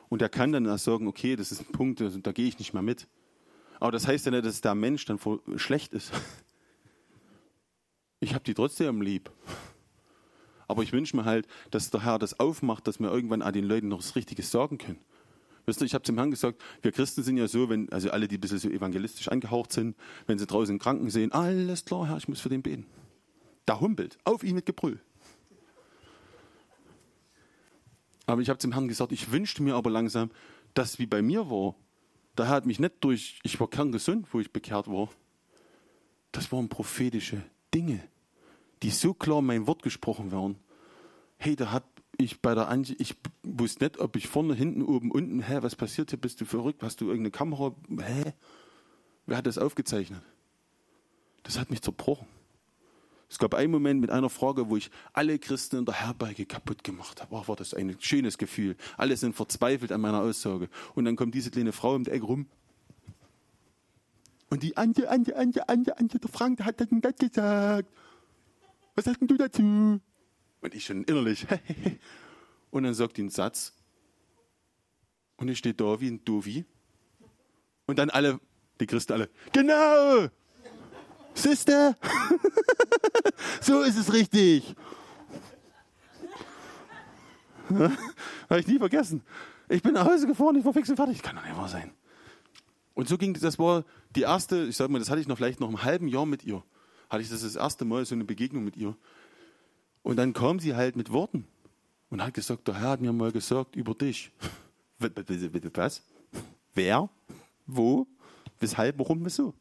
Und 0.08 0.22
er 0.22 0.28
kann 0.28 0.52
dann 0.52 0.66
auch 0.68 0.78
sagen, 0.78 1.06
okay, 1.06 1.36
das 1.36 1.52
ist 1.52 1.60
ein 1.60 1.72
Punkt, 1.72 2.00
da 2.00 2.32
gehe 2.32 2.46
ich 2.46 2.58
nicht 2.58 2.72
mehr 2.72 2.82
mit. 2.82 3.08
Aber 3.80 3.92
das 3.92 4.06
heißt 4.06 4.24
ja 4.26 4.32
nicht, 4.32 4.46
dass 4.46 4.60
der 4.60 4.74
Mensch 4.74 5.04
dann 5.04 5.18
schlecht 5.56 5.92
ist. 5.92 6.12
Ich 8.20 8.34
habe 8.34 8.44
die 8.44 8.54
trotzdem 8.54 9.00
lieb. 9.00 9.30
Aber 10.66 10.82
ich 10.82 10.92
wünsche 10.92 11.16
mir 11.16 11.24
halt, 11.24 11.46
dass 11.70 11.90
der 11.90 12.04
Herr 12.04 12.18
das 12.18 12.38
aufmacht, 12.38 12.86
dass 12.86 13.00
wir 13.00 13.10
irgendwann 13.10 13.42
auch 13.42 13.52
den 13.52 13.64
Leuten 13.64 13.88
noch 13.88 13.98
das 13.98 14.16
Richtige 14.16 14.42
sagen 14.42 14.78
können. 14.78 15.00
Weißt 15.66 15.80
du, 15.80 15.84
ich 15.84 15.94
habe 15.94 16.04
zum 16.04 16.16
Herrn 16.16 16.30
gesagt, 16.30 16.62
wir 16.82 16.92
Christen 16.92 17.22
sind 17.22 17.36
ja 17.36 17.46
so, 17.46 17.68
wenn, 17.68 17.90
also 17.92 18.10
alle, 18.10 18.28
die 18.28 18.36
ein 18.36 18.40
bisschen 18.40 18.58
so 18.58 18.68
evangelistisch 18.68 19.28
angehaucht 19.28 19.72
sind, 19.72 19.96
wenn 20.26 20.38
sie 20.38 20.46
draußen 20.46 20.78
Kranken 20.78 21.10
sehen, 21.10 21.32
alles 21.32 21.84
klar, 21.84 22.08
Herr, 22.08 22.16
ich 22.16 22.28
muss 22.28 22.40
für 22.40 22.48
den 22.48 22.62
beten 22.62 22.86
da 23.68 23.80
humpelt, 23.80 24.18
auf 24.24 24.42
ihn 24.42 24.54
mit 24.54 24.66
Gebrüll. 24.66 25.00
Aber 28.26 28.40
ich 28.40 28.48
habe 28.48 28.58
zum 28.58 28.72
Herrn 28.72 28.88
gesagt, 28.88 29.12
ich 29.12 29.30
wünschte 29.30 29.62
mir 29.62 29.74
aber 29.74 29.90
langsam, 29.90 30.30
dass 30.74 30.98
wie 30.98 31.06
bei 31.06 31.22
mir 31.22 31.50
war. 31.50 31.74
Da 32.34 32.48
hat 32.48 32.66
mich 32.66 32.78
nicht 32.78 32.94
durch, 33.00 33.40
ich 33.42 33.58
war 33.58 33.68
kerngesund, 33.68 34.26
wo 34.32 34.40
ich 34.40 34.52
bekehrt 34.52 34.86
war. 34.88 35.08
Das 36.32 36.52
waren 36.52 36.68
prophetische 36.68 37.42
Dinge, 37.74 38.00
die 38.82 38.90
so 38.90 39.14
klar 39.14 39.42
mein 39.42 39.66
Wort 39.66 39.82
gesprochen 39.82 40.32
werden, 40.32 40.56
hey, 41.36 41.56
da 41.56 41.72
hab 41.72 41.84
ich 42.16 42.40
bei 42.40 42.54
der 42.54 42.68
Angie, 42.68 42.96
ich 42.98 43.14
wusste 43.42 43.84
nicht, 43.84 43.98
ob 43.98 44.16
ich 44.16 44.26
vorne, 44.26 44.54
hinten, 44.54 44.82
oben, 44.82 45.10
unten, 45.10 45.40
hä, 45.40 45.58
was 45.60 45.76
passiert 45.76 46.10
hier, 46.10 46.20
bist 46.20 46.40
du 46.40 46.44
verrückt, 46.44 46.82
hast 46.82 47.00
du 47.00 47.06
irgendeine 47.06 47.30
Kamera, 47.30 47.74
hä? 48.00 48.32
Wer 49.26 49.36
hat 49.36 49.46
das 49.46 49.58
aufgezeichnet? 49.58 50.22
Das 51.42 51.58
hat 51.58 51.70
mich 51.70 51.82
zerbrochen. 51.82 52.26
Es 53.30 53.38
gab 53.38 53.54
einen 53.54 53.70
Moment 53.70 54.00
mit 54.00 54.10
einer 54.10 54.30
Frage, 54.30 54.70
wo 54.70 54.76
ich 54.76 54.90
alle 55.12 55.38
Christen 55.38 55.76
in 55.76 55.84
der 55.84 55.94
Herberge 55.94 56.46
kaputt 56.46 56.82
gemacht 56.82 57.20
habe. 57.20 57.36
Ach, 57.36 57.46
war 57.46 57.56
das 57.56 57.74
ein 57.74 57.94
schönes 58.00 58.38
Gefühl. 58.38 58.74
Alle 58.96 59.16
sind 59.18 59.36
verzweifelt 59.36 59.92
an 59.92 60.00
meiner 60.00 60.22
Aussage. 60.22 60.70
Und 60.94 61.04
dann 61.04 61.14
kommt 61.14 61.34
diese 61.34 61.50
kleine 61.50 61.72
Frau 61.72 61.98
die 61.98 62.10
Ecke 62.10 62.24
rum. 62.24 62.46
Und 64.50 64.62
die 64.62 64.76
Ante, 64.76 65.10
Ante, 65.10 65.36
Ante, 65.36 65.68
Ante, 65.68 65.98
Ante, 65.98 66.18
der 66.18 66.30
Frank, 66.30 66.56
der 66.58 66.66
hat 66.66 66.80
das 66.80 66.88
und 66.88 67.04
das 67.04 67.16
gesagt. 67.16 67.88
Was 68.94 69.04
sagst 69.04 69.20
denn 69.20 69.28
du 69.28 69.36
dazu? 69.36 70.00
Und 70.60 70.74
ich 70.74 70.84
schon 70.84 71.04
innerlich. 71.04 71.46
und 72.70 72.82
dann 72.82 72.94
sagt 72.94 73.16
die 73.16 73.22
einen 73.22 73.30
Satz. 73.30 73.74
Und 75.36 75.48
ich 75.48 75.58
stehe 75.58 75.74
da 75.74 76.00
wie 76.00 76.08
ein 76.08 76.24
Dovi. 76.24 76.64
Und 77.86 77.98
dann 77.98 78.10
alle, 78.10 78.40
die 78.80 78.86
Christen 78.86 79.12
alle, 79.12 79.30
genau! 79.52 80.28
Sister! 81.34 81.96
so 83.60 83.82
ist 83.82 83.96
es 83.96 84.12
richtig. 84.12 84.74
Habe 87.70 88.60
ich 88.60 88.66
nie 88.66 88.78
vergessen. 88.78 89.22
Ich 89.68 89.82
bin 89.82 89.92
nach 89.94 90.06
Hause 90.06 90.26
gefahren, 90.26 90.56
ich 90.56 90.64
war 90.64 90.72
fix 90.72 90.88
und 90.88 90.96
fertig. 90.96 91.22
Kann 91.22 91.36
doch 91.36 91.44
nicht 91.44 91.56
wahr 91.56 91.68
sein. 91.68 91.92
Und 92.98 93.08
so 93.08 93.16
ging 93.16 93.32
das, 93.32 93.60
war 93.60 93.84
die 94.16 94.22
erste, 94.22 94.64
ich 94.64 94.76
sag 94.76 94.90
mal, 94.90 94.98
das 94.98 95.08
hatte 95.08 95.20
ich 95.20 95.28
noch 95.28 95.36
vielleicht 95.36 95.60
noch 95.60 95.68
im 95.68 95.84
halben 95.84 96.08
Jahr 96.08 96.26
mit 96.26 96.42
ihr. 96.42 96.64
Hatte 97.08 97.22
ich 97.22 97.28
das 97.28 97.42
das 97.42 97.54
erste 97.54 97.84
Mal, 97.84 98.04
so 98.04 98.16
eine 98.16 98.24
Begegnung 98.24 98.64
mit 98.64 98.76
ihr. 98.76 98.96
Und 100.02 100.16
dann 100.16 100.32
kam 100.32 100.58
sie 100.58 100.74
halt 100.74 100.96
mit 100.96 101.12
Worten 101.12 101.46
und 102.10 102.24
hat 102.24 102.34
gesagt, 102.34 102.66
der 102.66 102.80
Herr 102.80 102.88
hat 102.88 103.00
mir 103.00 103.12
mal 103.12 103.30
gesagt 103.30 103.76
über 103.76 103.94
dich. 103.94 104.32
Was? 104.98 106.02
Wer? 106.74 107.08
Wo? 107.68 108.08
Weshalb? 108.58 108.98
Warum? 108.98 109.24
Wieso? 109.24 109.54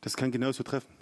Das 0.00 0.16
kann 0.16 0.30
genauso 0.30 0.62
treffen. 0.62 0.94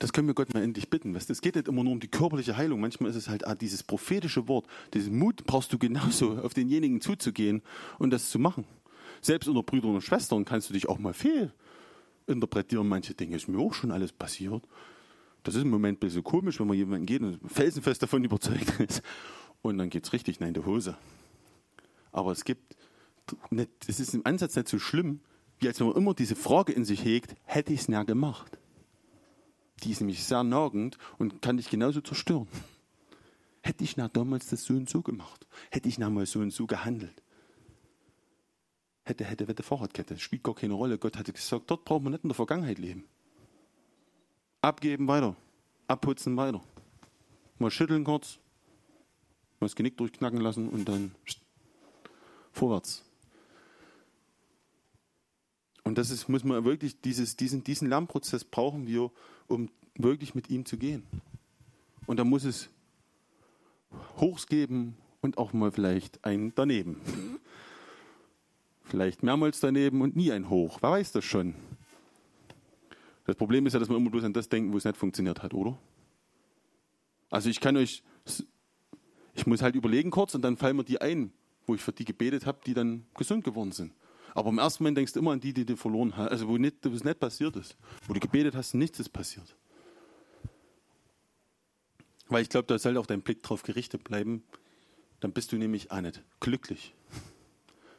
Das 0.00 0.12
können 0.12 0.26
wir 0.26 0.34
Gott 0.34 0.52
mal 0.52 0.64
endlich 0.64 0.90
bitten. 0.90 1.14
Es 1.14 1.40
geht 1.40 1.54
nicht 1.54 1.68
immer 1.68 1.84
nur 1.84 1.92
um 1.92 2.00
die 2.00 2.08
körperliche 2.08 2.56
Heilung. 2.56 2.80
Manchmal 2.80 3.10
ist 3.10 3.16
es 3.16 3.28
halt 3.28 3.44
dieses 3.60 3.84
prophetische 3.84 4.48
Wort. 4.48 4.66
Diesen 4.94 5.16
Mut 5.16 5.44
brauchst 5.44 5.72
du 5.72 5.78
genauso, 5.78 6.38
auf 6.38 6.54
denjenigen 6.54 7.00
zuzugehen 7.00 7.62
und 8.00 8.10
das 8.10 8.30
zu 8.30 8.40
machen. 8.40 8.64
Selbst 9.20 9.48
unter 9.48 9.62
Brüdern 9.62 9.94
und 9.94 10.02
Schwestern 10.02 10.44
kannst 10.44 10.68
du 10.68 10.74
dich 10.74 10.88
auch 10.88 10.98
mal 10.98 11.14
fehlinterpretieren. 11.14 12.88
Manche 12.88 13.14
Dinge 13.14 13.36
ist 13.36 13.48
mir 13.48 13.58
auch 13.58 13.74
schon 13.74 13.90
alles 13.90 14.12
passiert. 14.12 14.62
Das 15.42 15.54
ist 15.54 15.62
im 15.62 15.70
Moment 15.70 15.98
ein 15.98 16.00
bisschen 16.00 16.24
komisch, 16.24 16.60
wenn 16.60 16.66
man 16.66 16.76
jemanden 16.76 17.06
geht 17.06 17.22
und 17.22 17.40
felsenfest 17.50 18.02
davon 18.02 18.24
überzeugt 18.24 18.80
ist. 18.80 19.02
Und 19.62 19.78
dann 19.78 19.90
geht 19.90 20.04
es 20.04 20.12
richtig 20.12 20.40
in 20.40 20.54
die 20.54 20.64
Hose. 20.64 20.96
Aber 22.12 22.32
es 22.32 22.44
gibt, 22.44 22.76
nicht, 23.50 23.70
es 23.86 24.00
ist 24.00 24.14
im 24.14 24.24
Ansatz 24.24 24.56
nicht 24.56 24.68
so 24.68 24.78
schlimm, 24.78 25.20
wie 25.58 25.68
als 25.68 25.80
wenn 25.80 25.88
man 25.88 25.96
immer 25.96 26.14
diese 26.14 26.36
Frage 26.36 26.72
in 26.72 26.84
sich 26.84 27.04
hegt, 27.04 27.34
hätte 27.44 27.72
ich 27.72 27.80
es 27.80 27.88
näher 27.88 28.04
gemacht? 28.04 28.58
Die 29.82 29.90
ist 29.90 30.00
nämlich 30.00 30.24
sehr 30.24 30.44
nagend 30.44 30.98
und 31.18 31.42
kann 31.42 31.56
dich 31.56 31.70
genauso 31.70 32.00
zerstören. 32.00 32.48
Hätte 33.62 33.84
ich 33.84 33.96
nach 33.96 34.08
damals 34.08 34.48
das 34.48 34.64
so 34.64 34.74
und 34.74 34.88
so 34.88 35.02
gemacht? 35.02 35.46
Hätte 35.70 35.88
ich 35.88 35.96
damals 35.96 36.30
so 36.32 36.40
und 36.40 36.52
so 36.52 36.66
gehandelt? 36.66 37.22
Hätte, 39.08 39.24
hätte, 39.24 39.48
wette, 39.48 39.62
Fahrradkette. 39.62 40.18
Spielt 40.18 40.44
gar 40.44 40.54
keine 40.54 40.74
Rolle. 40.74 40.98
Gott 40.98 41.16
hatte 41.16 41.32
gesagt, 41.32 41.70
dort 41.70 41.86
braucht 41.86 42.02
man 42.02 42.12
nicht 42.12 42.24
in 42.24 42.28
der 42.28 42.34
Vergangenheit 42.34 42.78
leben. 42.78 43.04
Abgeben 44.60 45.08
weiter. 45.08 45.34
Abputzen 45.86 46.36
weiter. 46.36 46.60
Mal 47.58 47.70
schütteln 47.70 48.04
kurz. 48.04 48.38
Mal 49.60 49.66
das 49.66 49.76
Genick 49.76 49.96
durchknacken 49.96 50.42
lassen 50.42 50.68
und 50.68 50.86
dann 50.86 51.14
vorwärts. 52.52 53.02
Und 55.84 55.96
das 55.96 56.10
ist, 56.10 56.28
muss 56.28 56.44
man 56.44 56.66
wirklich, 56.66 57.00
dieses, 57.00 57.34
diesen, 57.34 57.64
diesen 57.64 57.88
Lernprozess 57.88 58.44
brauchen 58.44 58.86
wir, 58.86 59.10
um 59.46 59.70
wirklich 59.94 60.34
mit 60.34 60.50
ihm 60.50 60.66
zu 60.66 60.76
gehen. 60.76 61.02
Und 62.04 62.18
da 62.18 62.24
muss 62.24 62.44
es 62.44 62.68
Hochs 64.18 64.48
geben 64.48 64.98
und 65.22 65.38
auch 65.38 65.54
mal 65.54 65.72
vielleicht 65.72 66.22
ein 66.26 66.52
daneben. 66.54 67.00
Vielleicht 68.88 69.22
mehrmals 69.22 69.60
daneben 69.60 70.00
und 70.00 70.16
nie 70.16 70.32
ein 70.32 70.48
Hoch. 70.48 70.78
Wer 70.80 70.92
weiß 70.92 71.12
das 71.12 71.24
schon? 71.24 71.54
Das 73.26 73.36
Problem 73.36 73.66
ist 73.66 73.74
ja, 73.74 73.78
dass 73.78 73.90
wir 73.90 73.96
immer 73.96 74.10
bloß 74.10 74.24
an 74.24 74.32
das 74.32 74.48
denken, 74.48 74.72
wo 74.72 74.78
es 74.78 74.84
nicht 74.84 74.96
funktioniert 74.96 75.42
hat, 75.42 75.52
oder? 75.52 75.78
Also 77.28 77.50
ich 77.50 77.60
kann 77.60 77.76
euch, 77.76 78.02
ich 79.34 79.46
muss 79.46 79.60
halt 79.60 79.74
überlegen 79.74 80.10
kurz 80.10 80.34
und 80.34 80.40
dann 80.40 80.56
fallen 80.56 80.76
mir 80.76 80.84
die 80.84 81.00
ein, 81.02 81.32
wo 81.66 81.74
ich 81.74 81.82
für 81.82 81.92
die 81.92 82.06
gebetet 82.06 82.46
habe, 82.46 82.60
die 82.64 82.72
dann 82.72 83.04
gesund 83.14 83.44
geworden 83.44 83.72
sind. 83.72 83.92
Aber 84.34 84.48
im 84.48 84.58
ersten 84.58 84.82
Moment 84.82 84.96
denkst 84.96 85.12
du 85.12 85.20
immer 85.20 85.32
an 85.32 85.40
die, 85.40 85.52
die 85.52 85.66
du 85.66 85.76
verloren 85.76 86.16
hast, 86.16 86.30
also 86.30 86.48
wo 86.48 86.56
nicht, 86.56 86.86
es 86.86 87.04
nicht 87.04 87.20
passiert 87.20 87.56
ist. 87.56 87.76
Wo 88.06 88.14
du 88.14 88.20
gebetet 88.20 88.54
hast, 88.56 88.72
nichts 88.72 88.98
ist 89.00 89.10
passiert. 89.10 89.54
Weil 92.28 92.42
ich 92.42 92.48
glaube, 92.48 92.66
da 92.66 92.78
soll 92.78 92.96
auch 92.96 93.06
dein 93.06 93.20
Blick 93.20 93.42
drauf 93.42 93.62
gerichtet 93.62 94.04
bleiben. 94.04 94.42
Dann 95.20 95.32
bist 95.32 95.52
du 95.52 95.56
nämlich 95.56 95.90
auch 95.90 96.00
nicht 96.00 96.22
glücklich. 96.40 96.94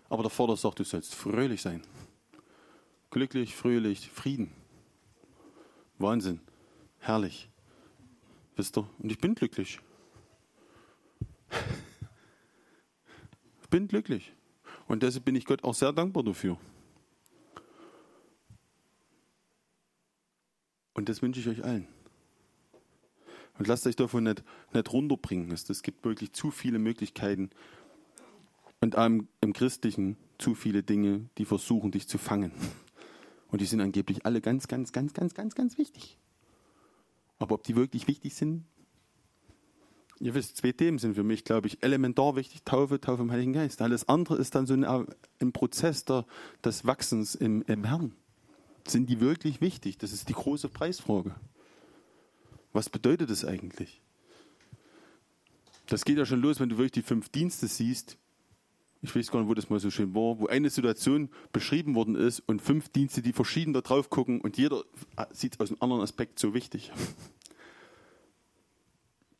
Aber 0.10 0.24
der 0.24 0.32
Vater 0.32 0.58
sagt, 0.58 0.80
du 0.80 0.84
sollst 0.84 1.14
fröhlich 1.16 1.62
sein. 1.62 1.84
Glücklich, 3.12 3.56
fröhlich, 3.56 4.10
Frieden. 4.10 4.52
Wahnsinn. 6.00 6.40
Herrlich. 7.00 7.50
Wisst 8.56 8.78
ihr? 8.78 8.90
Und 9.00 9.12
ich 9.12 9.20
bin 9.20 9.36
glücklich. 9.36 9.80
Ich 13.62 13.70
bin 13.70 13.88
glücklich. 13.88 14.34
Und 14.88 15.04
deshalb 15.04 15.26
bin 15.26 15.36
ich 15.36 15.46
Gott 15.46 15.64
auch 15.64 15.76
sehr 15.76 15.94
dankbar 15.94 16.24
dafür. 16.24 16.58
Und 20.94 21.08
das 21.08 21.22
wünsche 21.22 21.40
ich 21.40 21.48
euch 21.48 21.64
allen. 21.64 21.88
Und 23.60 23.68
lasst 23.68 23.86
euch 23.86 23.96
davon 23.96 24.24
nicht, 24.24 24.44
nicht 24.74 24.92
runterbringen. 24.92 25.52
Es 25.52 25.84
gibt 25.84 26.04
wirklich 26.04 26.34
zu 26.34 26.50
viele 26.50 26.80
Möglichkeiten 26.80 27.50
und 28.82 28.96
im, 28.96 29.28
im 29.42 29.54
Christlichen 29.54 30.18
zu 30.38 30.56
viele 30.56 30.84
Dinge, 30.84 31.30
die 31.38 31.46
versuchen, 31.46 31.92
dich 31.92 32.08
zu 32.08 32.18
fangen. 32.18 32.52
Und 33.52 33.62
die 33.62 33.66
sind 33.66 33.82
angeblich 33.82 34.28
alle 34.28 34.42
ganz, 34.42 34.68
ganz, 34.68 34.92
ganz, 34.92 35.14
ganz, 35.14 35.34
ganz, 35.34 35.56
ganz 35.56 35.80
wichtig. 35.80 36.20
Aber 37.40 37.56
ob 37.56 37.64
die 37.64 37.76
wirklich 37.76 38.08
wichtig 38.08 38.36
sind, 38.36 38.64
Ihr 40.22 40.34
wisst, 40.34 40.58
zwei 40.58 40.74
Themen 40.74 40.98
sind 40.98 41.16
für 41.16 41.24
mich, 41.24 41.46
glaube 41.46 41.68
ich, 41.68 41.82
elementar 41.82 42.36
wichtig. 42.36 42.64
Taufe, 42.66 43.00
Taufe 43.00 43.22
im 43.22 43.32
Heiligen 43.32 43.54
Geist. 43.54 43.82
Alles 43.82 44.10
andere 44.10 44.36
ist 44.36 44.54
dann 44.54 44.68
so 44.68 44.74
ein, 44.74 44.84
ein 44.84 45.54
Prozess 45.54 46.04
der, 46.04 46.26
des 46.64 46.86
Wachsens 46.86 47.36
im, 47.36 47.62
im 47.64 47.86
Herrn. 47.86 48.14
Sind 48.86 49.10
die 49.10 49.22
wirklich 49.22 49.62
wichtig? 49.62 49.98
Das 49.98 50.12
ist 50.12 50.28
die 50.28 50.34
große 50.34 50.68
Preisfrage. 50.68 51.36
Was 52.74 52.90
bedeutet 52.90 53.30
das 53.30 53.46
eigentlich? 53.46 54.02
Das 55.86 56.04
geht 56.04 56.18
ja 56.18 56.26
schon 56.26 56.42
los, 56.42 56.60
wenn 56.60 56.70
du 56.70 56.78
wirklich 56.78 56.92
die 56.92 57.02
fünf 57.02 57.30
Dienste 57.30 57.68
siehst. 57.68 58.18
Ich 59.02 59.16
weiß 59.16 59.32
gar 59.32 59.40
nicht, 59.40 59.50
wo 59.50 59.54
das 59.54 59.70
mal 59.70 59.80
so 59.80 59.90
schön 59.90 60.14
war, 60.14 60.40
wo 60.40 60.48
eine 60.48 60.70
Situation 60.70 61.30
beschrieben 61.54 61.96
worden 61.96 62.16
ist 62.16 62.42
und 62.42 62.62
fünf 62.62 62.90
Dienste, 62.90 63.22
die 63.22 63.32
verschieden 63.32 63.74
da 63.74 63.82
drauf 63.82 64.10
gucken 64.10 64.42
und 64.42 64.58
jeder 64.58 64.84
sieht 65.32 65.56
es 65.56 65.60
aus 65.60 65.70
einem 65.70 65.82
anderen 65.82 66.02
Aspekt 66.04 66.38
so 66.38 66.54
wichtig. 66.54 66.92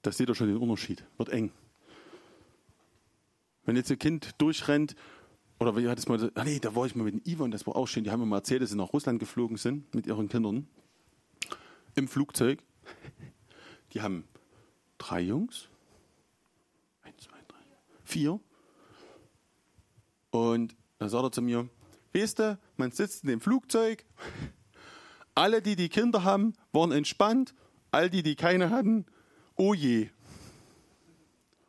Da 0.02 0.14
seht 0.14 0.30
ihr 0.30 0.36
schon 0.36 0.48
den 0.48 0.58
Unterschied. 0.58 1.04
Wird 1.18 1.30
eng. 1.30 1.52
Wenn 3.66 3.76
jetzt 3.76 3.92
ein 3.92 4.00
Kind 4.00 4.32
durchrennt, 4.38 4.96
oder 5.60 5.76
wie 5.76 5.90
hat 5.90 6.00
es 6.00 6.08
mal, 6.08 6.32
ah 6.36 6.44
nee, 6.46 6.60
da 6.60 6.74
war 6.74 6.86
ich 6.86 6.96
mal 6.96 7.04
mit 7.04 7.14
dem 7.14 7.22
Ivan, 7.26 7.52
das 7.52 7.68
war 7.68 7.76
auch 7.76 7.86
schön, 7.86 8.06
die 8.06 8.12
haben 8.12 8.22
mir 8.22 8.26
mal 8.26 8.38
erzählt, 8.38 8.62
dass 8.62 8.70
sie 8.70 8.78
nach 8.78 8.94
Russland 8.94 9.20
geflogen 9.20 9.58
sind 9.58 9.94
mit 9.94 10.08
ihren 10.08 10.30
Kindern. 10.30 10.68
Im 11.96 12.08
Flugzeug. 12.08 12.64
Die 13.92 14.02
haben 14.02 14.24
drei 14.98 15.20
Jungs. 15.20 15.68
Eins, 17.02 17.24
zwei, 17.24 17.38
drei, 17.48 17.58
vier. 18.06 18.40
Und 20.32 20.76
dann 20.98 21.10
sagt 21.10 21.24
er 21.24 21.32
zu 21.32 21.42
mir, 21.42 21.70
weißt 22.14 22.40
du, 22.40 22.60
man 22.78 22.92
sitzt 22.92 23.24
in 23.24 23.30
dem 23.30 23.42
Flugzeug, 23.42 24.06
alle, 25.36 25.62
die 25.62 25.76
die 25.76 25.90
Kinder 25.90 26.24
haben, 26.24 26.54
waren 26.72 26.92
entspannt, 26.92 27.54
all 27.92 28.10
die, 28.10 28.24
die 28.24 28.36
keine 28.36 28.70
hatten, 28.70 29.06
oh 29.56 29.74
je. 29.74 30.10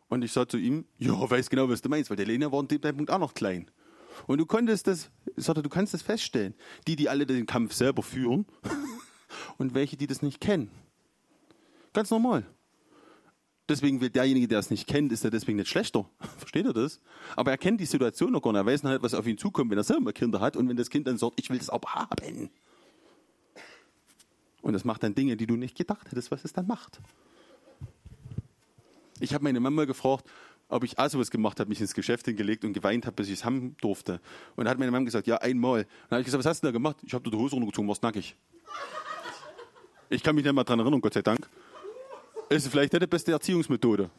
Und 0.09 0.23
ich 0.23 0.33
sagte 0.33 0.57
zu 0.57 0.59
ihm, 0.59 0.87
ja, 0.99 1.13
weiß 1.31 1.51
genau, 1.51 1.69
was 1.69 1.81
du 1.83 1.89
meinst, 1.89 2.11
weil 2.11 2.17
der 2.17 2.27
Lena 2.27 2.51
war 2.51 2.59
an 2.59 2.69
dem 2.69 2.83
Zeitpunkt 2.83 3.11
auch 3.11 3.19
noch 3.19 3.35
klein. 3.35 3.71
Und 4.27 4.39
du 4.39 4.47
konntest 4.47 4.87
das, 4.87 5.11
ich 5.37 5.45
sagte, 5.45 5.63
du 5.63 5.69
kannst 5.69 5.95
das 5.95 6.03
feststellen. 6.03 6.55
Die, 6.87 6.97
die 6.97 7.09
alle 7.09 7.27
den 7.27 7.47
Kampf 7.47 7.73
selber 7.73 8.03
führen 8.03 8.45
und 9.59 9.75
welche, 9.75 9.97
die 9.97 10.07
das 10.07 10.21
nicht 10.21 10.41
kennen. 10.41 10.71
Ganz 11.93 12.11
normal. 12.11 12.45
Deswegen 13.71 14.01
will 14.01 14.11
derjenige, 14.11 14.49
der 14.49 14.59
es 14.59 14.69
nicht 14.69 14.89
kennt, 14.89 15.13
ist 15.13 15.25
er 15.25 15.31
deswegen 15.31 15.57
nicht 15.57 15.69
schlechter. 15.69 16.05
Versteht 16.39 16.67
ihr 16.67 16.73
das? 16.73 17.01
Aber 17.37 17.53
er 17.53 17.57
kennt 17.57 17.81
die 17.81 17.87
Situation 17.87 18.33
noch 18.33 18.43
gar 18.43 18.51
nicht. 18.51 18.63
Er 18.63 18.67
weiß 18.67 18.83
nicht, 18.83 19.01
was 19.01 19.15
auf 19.15 19.29
ihn 19.29 19.39
zukommt, 19.39 19.71
wenn 19.71 19.79
er 19.79 19.85
selber 19.85 20.13
Kinder 20.13 20.41
hat 20.41 20.57
und 20.57 20.69
wenn 20.69 20.77
das 20.77 20.91
Kind 20.91 21.07
dann 21.07 21.19
sagt, 21.19 21.39
ich 21.39 21.51
will 21.51 21.59
das 21.59 21.71
auch 21.71 21.81
haben. 21.87 22.51
Und 24.61 24.73
das 24.73 24.85
macht 24.85 25.05
dann 25.05 25.15
Dinge, 25.15 25.37
die 25.37 25.47
du 25.47 25.55
nicht 25.55 25.77
gedacht 25.77 26.11
hättest, 26.11 26.33
was 26.33 26.45
es 26.45 26.53
dann 26.53 26.67
macht. 26.67 27.01
Ich 29.21 29.35
habe 29.35 29.45
meine 29.45 29.61
Mama 29.61 29.85
gefragt, 29.85 30.29
ob 30.69 30.83
ich 30.83 30.99
auch 30.99 31.09
sowas 31.09 31.31
gemacht 31.31 31.61
habe, 31.61 31.69
mich 31.69 31.81
ins 31.81 31.95
Geschäft 31.95 32.27
hingelegt 32.27 32.65
und 32.65 32.73
geweint 32.73 33.07
habe, 33.07 33.15
bis 33.15 33.29
ich 33.29 33.35
es 33.35 33.45
haben 33.45 33.77
durfte. 33.81 34.21
Und 34.57 34.65
da 34.65 34.73
hat 34.73 34.81
meine 34.81 34.91
Mama 34.91 35.05
gesagt, 35.05 35.29
ja, 35.29 35.37
einmal. 35.37 35.83
Und 35.83 35.87
dann 36.09 36.17
habe 36.17 36.21
ich 36.23 36.25
gesagt, 36.25 36.41
was 36.41 36.51
hast 36.51 36.65
du 36.65 36.67
da 36.67 36.73
gemacht? 36.73 36.97
Ich 37.07 37.15
habe 37.15 37.23
dir 37.23 37.31
die 37.31 37.37
Hose 37.37 37.55
runtergezogen, 37.55 37.87
warst 37.87 38.03
nackig. 38.03 38.35
Ich 40.09 40.25
kann 40.25 40.35
mich 40.35 40.45
nicht 40.45 40.53
mal 40.53 40.65
daran 40.65 40.81
erinnern, 40.81 41.01
Gott 41.01 41.15
sei 41.15 41.23
Dank. 41.23 41.49
Ist 42.51 42.67
vielleicht 42.69 42.93
nicht 42.93 43.03
die 43.03 43.07
beste 43.07 43.33
Erziehungsmethode. 43.33 44.11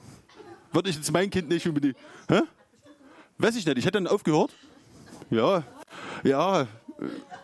Würde 0.71 0.89
ich 0.89 0.95
jetzt 0.95 1.11
mein 1.11 1.29
Kind 1.29 1.49
nicht 1.49 1.67
unbedingt. 1.67 1.97
Hä? 2.29 2.41
Weiß 3.37 3.55
ich 3.57 3.65
nicht, 3.65 3.77
ich 3.77 3.85
hätte 3.85 4.01
dann 4.01 4.07
aufgehört. 4.07 4.51
Ja, 5.29 5.63
ja, 6.23 6.67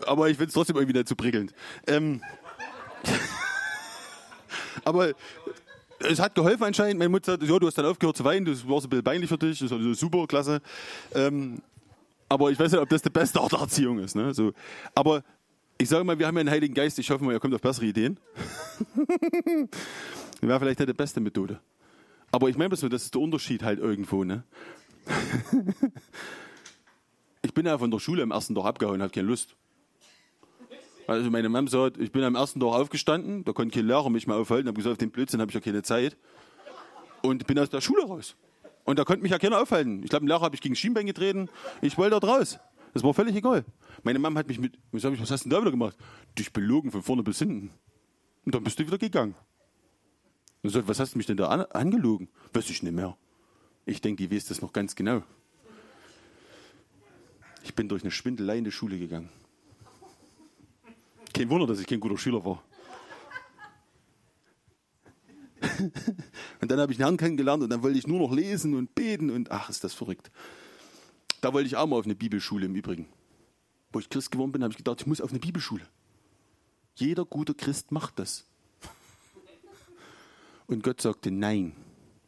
aber 0.06 0.30
ich 0.30 0.38
finde 0.38 0.48
es 0.48 0.54
trotzdem 0.54 0.78
irgendwie 0.78 0.98
nicht 0.98 1.10
so 1.10 1.16
prickelnd. 1.16 1.54
Ähm, 1.88 2.22
aber 4.86 5.12
es 6.00 6.20
hat 6.20 6.36
geholfen 6.36 6.64
anscheinend. 6.64 7.00
Meine 7.00 7.10
Mutter 7.10 7.34
sagt, 7.34 7.44
ja, 7.44 7.60
du 7.60 7.68
hast 7.68 7.78
dann 7.78 7.86
aufgehört 7.86 8.16
zu 8.16 8.24
weinen, 8.24 8.46
das 8.46 8.68
war 8.68 8.80
so 8.80 8.88
ein 8.88 8.90
bisschen 8.90 9.04
peinlich 9.04 9.30
für 9.30 9.38
dich, 9.38 9.60
das 9.60 9.72
war 9.72 9.82
so 9.82 9.94
super, 9.94 10.26
klasse. 10.26 10.62
Ähm, 11.14 11.62
aber 12.30 12.52
ich 12.52 12.60
weiß 12.60 12.72
nicht, 12.72 12.82
ob 12.82 12.90
das 12.90 13.02
die 13.02 13.10
beste 13.10 13.42
Art 13.42 13.52
der 13.52 13.60
Erziehung 13.60 14.00
ist. 14.00 14.16
Ne? 14.16 14.34
So. 14.34 14.54
Aber 14.96 15.24
ich 15.78 15.90
sage 15.90 16.04
mal, 16.04 16.18
wir 16.18 16.28
haben 16.28 16.36
ja 16.36 16.42
einen 16.42 16.50
Heiligen 16.50 16.74
Geist, 16.74 16.98
ich 17.00 17.10
hoffe 17.10 17.24
mal, 17.24 17.34
ihr 17.34 17.40
kommt 17.40 17.54
auf 17.54 17.62
bessere 17.62 17.86
Ideen. 17.86 18.20
Wäre 20.42 20.60
vielleicht 20.60 20.80
nicht 20.80 20.90
die 20.90 20.94
beste 20.94 21.20
Methode. 21.20 21.60
Aber 22.32 22.50
ich 22.50 22.58
meine 22.58 22.70
das 22.70 22.84
ist 22.84 23.14
der 23.14 23.22
Unterschied 23.22 23.64
halt 23.64 23.80
irgendwo. 23.80 24.24
Ne? 24.24 24.44
ich 27.42 27.54
bin 27.54 27.66
ja 27.66 27.78
von 27.78 27.90
der 27.90 28.00
Schule 28.00 28.24
am 28.24 28.32
ersten 28.32 28.54
Tag 28.54 28.66
abgehauen, 28.66 29.02
habe 29.02 29.12
keine 29.12 29.28
Lust. 29.28 29.56
Also 31.08 31.32
meine 31.32 31.48
Mom 31.48 31.70
sagt, 31.70 31.98
ich 31.98 32.12
bin 32.12 32.24
am 32.24 32.36
ersten 32.36 32.60
Tag 32.60 32.68
aufgestanden, 32.68 33.46
da 33.46 33.54
konnte 33.54 33.80
kein 33.80 33.88
Lehrer 33.88 34.10
mich 34.10 34.28
mehr 34.28 34.36
aufhalten, 34.36 34.68
habe 34.68 34.76
gesagt, 34.76 34.92
auf 34.92 34.98
den 34.98 35.10
Blödsinn 35.10 35.40
habe 35.40 35.50
ich 35.50 35.56
ja 35.56 35.62
keine 35.62 35.82
Zeit. 35.82 36.18
Und 37.22 37.48
bin 37.48 37.58
aus 37.58 37.70
der 37.70 37.82
Schule 37.82 38.04
raus. 38.04 38.36
Und 38.84 39.00
da 39.00 39.06
konnte 39.06 39.24
mich 39.24 39.32
ja 39.32 39.40
keiner 39.40 39.62
aufhalten. 39.62 40.04
Ich 40.04 40.10
glaube, 40.10 40.26
dem 40.26 40.28
Lehrer 40.28 40.42
habe 40.42 40.56
ich 40.56 40.62
gegen 40.62 40.76
Schienbein 40.76 41.06
getreten. 41.06 41.50
Ich 41.82 41.98
wollte 41.98 42.20
da 42.20 42.28
raus. 42.28 42.60
Das 42.94 43.04
war 43.04 43.14
völlig 43.14 43.36
egal. 43.36 43.66
Meine 44.04 44.20
Mom 44.20 44.38
hat 44.38 44.48
mich 44.48 44.60
mit, 44.60 44.78
was 44.92 45.04
hast 45.04 45.46
du 45.46 45.50
denn 45.50 45.58
da 45.58 45.62
wieder 45.62 45.72
gemacht? 45.72 45.98
Dich 46.38 46.52
belogen 46.52 46.92
von 46.92 47.02
vorne 47.02 47.24
bis 47.24 47.40
hinten. 47.40 47.72
Und 48.46 48.56
dann 48.56 48.64
bist 48.64 48.80
du 48.80 48.86
wieder 48.86 48.98
gegangen. 48.98 49.36
Und 50.68 50.74
sagt, 50.74 50.90
was 50.90 51.00
hast 51.00 51.14
du 51.14 51.18
mich 51.18 51.28
denn 51.28 51.38
da 51.38 51.48
an, 51.48 51.62
angelogen? 51.62 52.28
Weiß 52.52 52.70
ich 52.70 52.84
nicht 52.84 52.92
mehr. 52.92 53.16
Ich 53.86 54.02
denke, 54.02 54.28
die 54.28 54.36
weiß 54.36 54.48
das 54.48 54.62
noch 54.62 54.74
ganz 54.74 54.98
genau. 54.98 55.24
Ich 57.64 57.74
bin 57.74 57.88
durch 57.88 58.04
eine 58.04 58.12
Schwindelei 58.12 58.58
in 58.58 58.66
die 58.66 58.72
Schule 58.74 59.00
gegangen. 59.00 59.30
Kein 61.34 61.50
Wunder, 61.50 61.68
dass 61.68 61.80
ich 61.80 61.88
kein 61.88 62.02
guter 62.02 62.18
Schüler 62.18 62.44
war. 62.44 62.62
und 66.60 66.70
dann 66.70 66.82
habe 66.82 66.92
ich 66.92 66.98
einen 66.98 67.06
Herrn 67.06 67.16
kennengelernt 67.16 67.64
und 67.64 67.70
dann 67.70 67.82
wollte 67.82 67.98
ich 67.98 68.06
nur 68.06 68.20
noch 68.20 68.34
lesen 68.34 68.74
und 68.74 68.94
beten 68.94 69.30
und 69.30 69.50
ach, 69.52 69.70
ist 69.70 69.86
das 69.86 69.94
verrückt. 69.94 70.30
Da 71.40 71.54
wollte 71.54 71.68
ich 71.68 71.78
auch 71.78 71.88
mal 71.88 71.96
auf 71.96 72.04
eine 72.04 72.16
Bibelschule 72.16 72.66
im 72.66 72.76
Übrigen. 72.76 73.08
Wo 73.94 74.00
ich 74.00 74.10
Christ 74.10 74.34
geworden 74.34 74.52
bin, 74.52 74.64
habe 74.64 74.74
ich 74.74 74.78
gedacht, 74.78 75.00
ich 75.00 75.08
muss 75.08 75.22
auf 75.22 75.30
eine 75.30 75.40
Bibelschule. 75.40 75.88
Jeder 76.96 77.24
gute 77.24 77.54
Christ 77.54 77.94
macht 77.94 78.20
das. 78.20 78.46
Und 80.68 80.84
Gott 80.84 81.02
sagte 81.02 81.32
nein. 81.32 81.74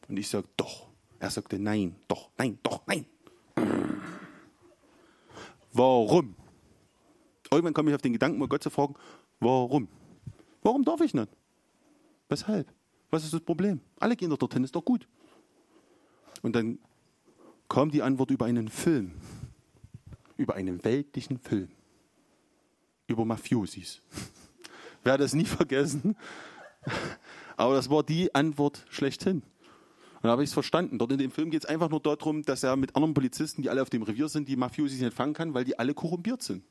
Und 0.08 0.18
ich 0.18 0.28
sagte 0.28 0.50
doch. 0.58 0.88
Er 1.20 1.30
sagte 1.30 1.60
nein, 1.60 1.96
doch, 2.08 2.30
nein, 2.38 2.58
doch, 2.64 2.82
nein. 2.88 3.06
Warum? 5.74 6.36
Irgendwann 7.52 7.74
komme 7.74 7.90
ich 7.90 7.96
auf 7.96 8.02
den 8.02 8.14
Gedanken, 8.14 8.40
mal 8.40 8.48
Gott 8.48 8.64
zu 8.64 8.70
fragen, 8.70 8.96
warum? 9.40 9.90
Warum 10.62 10.84
darf 10.84 11.02
ich 11.02 11.14
nicht? 11.14 11.30
Weshalb? 12.30 12.72
Was 13.12 13.24
ist 13.24 13.34
das 13.34 13.42
Problem? 13.42 13.82
Alle 14.00 14.16
gehen 14.16 14.30
doch 14.30 14.38
dorthin, 14.38 14.64
ist 14.64 14.76
doch 14.76 14.86
gut. 14.86 15.08
Und 16.42 16.56
dann 16.56 16.80
kam 17.68 17.92
die 17.92 18.02
Antwort 18.02 18.32
über 18.32 18.46
einen 18.46 18.70
Film. 18.70 19.12
Über 20.38 20.56
einen 20.56 20.84
weltlichen 20.84 21.38
Film. 21.38 21.70
Über 23.08 23.26
Mafiosis. 23.26 24.02
Werde 25.04 25.24
es 25.26 25.34
nie 25.34 25.46
vergessen. 25.46 26.16
Aber 27.60 27.76
das 27.76 27.90
war 27.90 28.04
die 28.04 28.34
Antwort 28.34 28.86
schlechthin. 28.90 29.42
Und 29.42 30.24
da 30.24 30.30
habe 30.30 30.44
ich 30.44 30.50
es 30.50 30.54
verstanden. 30.54 30.98
Dort 30.98 31.12
in 31.12 31.18
dem 31.18 31.30
Film 31.30 31.50
geht 31.50 31.64
es 31.64 31.70
einfach 31.70 31.90
nur 31.90 32.00
darum, 32.00 32.42
dass 32.44 32.64
er 32.64 32.78
mit 32.78 32.96
anderen 32.96 33.14
Polizisten, 33.14 33.62
die 33.62 33.70
alle 33.70 33.82
auf 33.82 33.90
dem 33.90 34.02
Revier 34.02 34.30
sind, 34.30 34.48
die 34.48 34.56
Mafiosis 34.56 35.02
nicht 35.02 35.14
fangen 35.14 35.34
kann, 35.34 35.54
weil 35.54 35.66
die 35.66 35.78
alle 35.78 35.94
korrumpiert 35.94 36.42
sind. 36.42 36.64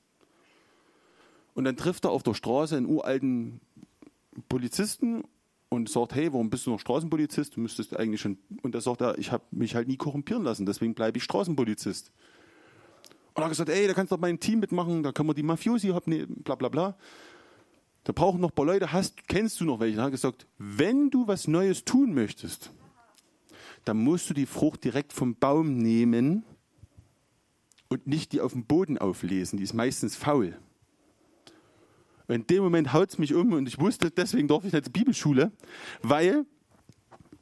Und 1.53 1.65
dann 1.65 1.77
trifft 1.77 2.07
er 2.07 2.11
auf 2.11 2.23
der 2.23 2.33
Straße 2.33 2.75
einen 2.75 2.87
uralten 2.87 3.61
Polizisten 4.49 5.25
und 5.69 5.91
sagt, 5.91 6.15
hey, 6.15 6.33
warum 6.33 6.49
bist 6.49 6.65
du 6.65 6.71
noch 6.71 6.81
Straßenpolizist? 6.81 7.57
Du 7.57 7.61
müsstest 7.61 7.95
eigentlich 7.95 8.23
schon. 8.23 8.39
Und 8.63 8.75
da 8.75 8.81
sagt 8.81 9.03
er, 9.03 9.19
ich 9.19 9.31
habe 9.31 9.45
mich 9.51 9.75
halt 9.75 9.89
nie 9.89 9.99
korrumpieren 9.99 10.43
lassen, 10.43 10.65
deswegen 10.65 10.95
bleibe 10.95 11.19
ich 11.19 11.25
Straßenpolizist. 11.25 12.13
Und 13.35 13.43
er 13.43 13.45
hat 13.45 13.51
gesagt, 13.51 13.69
ey, 13.69 13.87
da 13.87 13.93
kannst 13.93 14.11
du 14.11 14.17
doch 14.17 14.23
mein 14.23 14.41
Team 14.41 14.61
mitmachen, 14.61 15.03
da 15.03 15.13
können 15.13 15.29
wir 15.29 15.35
die 15.35 15.43
Mafiosi 15.43 15.89
haben, 15.89 16.43
bla 16.45 16.55
bla 16.55 16.71
bla. 16.71 16.97
Da 18.09 18.15
brauchen 18.15 18.41
noch 18.41 18.53
ein 18.53 18.55
paar 18.55 18.65
Leute, 18.65 18.91
hast, 18.91 19.29
kennst 19.29 19.61
du 19.61 19.67
noch 19.67 19.81
welche? 19.81 19.99
Er 19.99 20.05
hat 20.05 20.13
gesagt, 20.13 20.47
wenn 20.57 21.11
du 21.11 21.27
was 21.27 21.47
Neues 21.47 21.85
tun 21.85 22.15
möchtest, 22.15 22.71
dann 23.85 23.99
musst 23.99 24.31
du 24.31 24.33
die 24.35 24.47
Frucht 24.47 24.83
direkt 24.83 25.13
vom 25.13 25.35
Baum 25.35 25.77
nehmen 25.77 26.43
und 27.91 28.07
nicht 28.07 28.33
die 28.33 28.41
auf 28.41 28.55
dem 28.55 28.65
Boden 28.65 28.97
auflesen, 28.97 29.59
die 29.59 29.65
ist 29.65 29.75
meistens 29.75 30.17
faul. 30.17 30.59
In 32.29 32.47
dem 32.47 32.63
Moment 32.63 32.95
haut 32.95 33.11
es 33.11 33.19
mich 33.19 33.35
um 33.35 33.53
und 33.53 33.69
ich 33.69 33.79
wusste, 33.79 34.11
deswegen 34.11 34.49
darf 34.49 34.65
ich 34.65 34.71
zur 34.71 34.81
Bibelschule, 34.91 35.53
weil, 36.01 36.47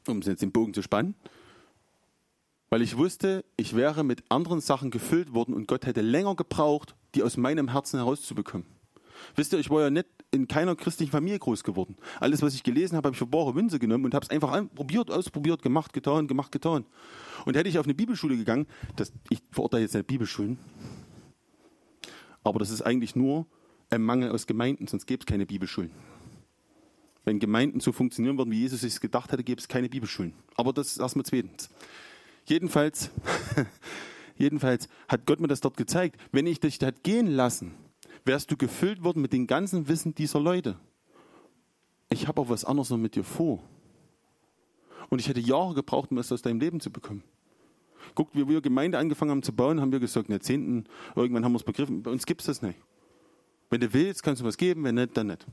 um 0.05 0.19
jetzt 0.19 0.41
den 0.41 0.51
Bogen 0.51 0.73
zu 0.73 0.81
spannen, 0.81 1.15
weil 2.69 2.81
ich 2.81 2.97
wusste, 2.97 3.45
ich 3.55 3.73
wäre 3.73 4.03
mit 4.03 4.21
anderen 4.27 4.59
Sachen 4.59 4.91
gefüllt 4.91 5.33
worden 5.33 5.53
und 5.53 5.69
Gott 5.69 5.85
hätte 5.85 6.01
länger 6.01 6.35
gebraucht, 6.35 6.93
die 7.15 7.23
aus 7.23 7.37
meinem 7.37 7.69
Herzen 7.69 7.99
herauszubekommen. 7.99 8.76
Wisst 9.35 9.53
ihr, 9.53 9.59
ich 9.59 9.69
war 9.69 9.81
ja 9.81 9.89
nicht 9.89 10.07
in 10.31 10.47
keiner 10.47 10.75
christlichen 10.75 11.11
Familie 11.11 11.39
groß 11.39 11.63
geworden. 11.63 11.95
Alles, 12.19 12.41
was 12.41 12.53
ich 12.53 12.63
gelesen 12.63 12.97
habe, 12.97 13.07
habe 13.07 13.13
ich 13.13 13.19
für 13.19 13.27
bare 13.27 13.53
Münze 13.53 13.79
genommen 13.79 14.05
und 14.05 14.13
habe 14.13 14.25
es 14.25 14.29
einfach 14.29 14.63
probiert, 14.75 15.09
ausprobiert, 15.09 15.61
gemacht, 15.61 15.93
getan, 15.93 16.27
gemacht, 16.27 16.51
getan. 16.51 16.85
Und 17.45 17.55
hätte 17.55 17.69
ich 17.69 17.79
auf 17.79 17.85
eine 17.85 17.93
Bibelschule 17.93 18.35
gegangen, 18.35 18.67
das, 18.95 19.13
ich 19.29 19.39
verurteile 19.51 19.83
jetzt 19.83 19.95
nicht 19.95 20.07
Bibelschulen, 20.07 20.57
aber 22.43 22.59
das 22.59 22.69
ist 22.69 22.81
eigentlich 22.81 23.15
nur 23.15 23.45
ein 23.89 24.01
Mangel 24.01 24.31
aus 24.31 24.47
Gemeinden, 24.47 24.87
sonst 24.87 25.05
gäbe 25.05 25.21
es 25.21 25.25
keine 25.25 25.45
Bibelschulen. 25.45 25.91
Wenn 27.25 27.39
Gemeinden 27.39 27.81
so 27.81 27.91
funktionieren 27.91 28.37
würden, 28.37 28.51
wie 28.51 28.61
Jesus 28.61 28.81
sich 28.81 28.99
gedacht 29.01 29.31
hätte, 29.31 29.43
gäbe 29.43 29.59
es 29.59 29.67
keine 29.67 29.89
Bibelschulen. 29.89 30.33
Aber 30.55 30.71
das 30.71 30.87
ist 30.87 30.99
erstmal 30.99 31.25
zweitens. 31.25 31.69
Jedenfalls, 32.45 33.11
jedenfalls 34.37 34.87
hat 35.09 35.25
Gott 35.25 35.41
mir 35.41 35.49
das 35.49 35.59
dort 35.59 35.75
gezeigt. 35.75 36.17
Wenn 36.31 36.47
ich 36.47 36.61
dich 36.61 36.79
dort 36.79 37.03
gehen 37.03 37.27
lassen, 37.27 37.73
wärst 38.27 38.51
du 38.51 38.57
gefüllt 38.57 39.03
worden 39.03 39.21
mit 39.21 39.33
dem 39.33 39.47
ganzen 39.47 39.87
Wissen 39.87 40.13
dieser 40.13 40.39
Leute. 40.39 40.77
Ich 42.09 42.27
habe 42.27 42.41
auch 42.41 42.49
was 42.49 42.65
anderes 42.65 42.89
noch 42.89 42.97
mit 42.97 43.15
dir 43.15 43.23
vor. 43.23 43.63
Und 45.09 45.19
ich 45.19 45.27
hätte 45.27 45.39
Jahre 45.39 45.73
gebraucht, 45.73 46.11
um 46.11 46.17
es 46.17 46.31
aus 46.31 46.41
deinem 46.41 46.59
Leben 46.59 46.79
zu 46.79 46.91
bekommen. 46.91 47.23
Guckt, 48.15 48.35
wie 48.35 48.47
wir 48.47 48.61
Gemeinde 48.61 48.97
angefangen 48.97 49.31
haben 49.31 49.43
zu 49.43 49.53
bauen, 49.53 49.81
haben 49.81 49.91
wir 49.91 49.99
gesagt, 49.99 50.27
in 50.27 50.33
der 50.33 50.41
Zehnten, 50.41 50.85
irgendwann 51.15 51.43
haben 51.43 51.53
wir 51.53 51.57
es 51.57 51.63
begriffen, 51.63 52.03
bei 52.03 52.11
uns 52.11 52.25
gibt 52.25 52.41
es 52.41 52.47
das 52.47 52.61
nicht. 52.61 52.79
Wenn 53.69 53.81
du 53.81 53.91
willst, 53.93 54.23
kannst 54.23 54.41
du 54.41 54.45
was 54.45 54.57
geben, 54.57 54.83
wenn 54.83 54.95
nicht, 54.95 55.15
dann 55.17 55.27
nicht. 55.27 55.45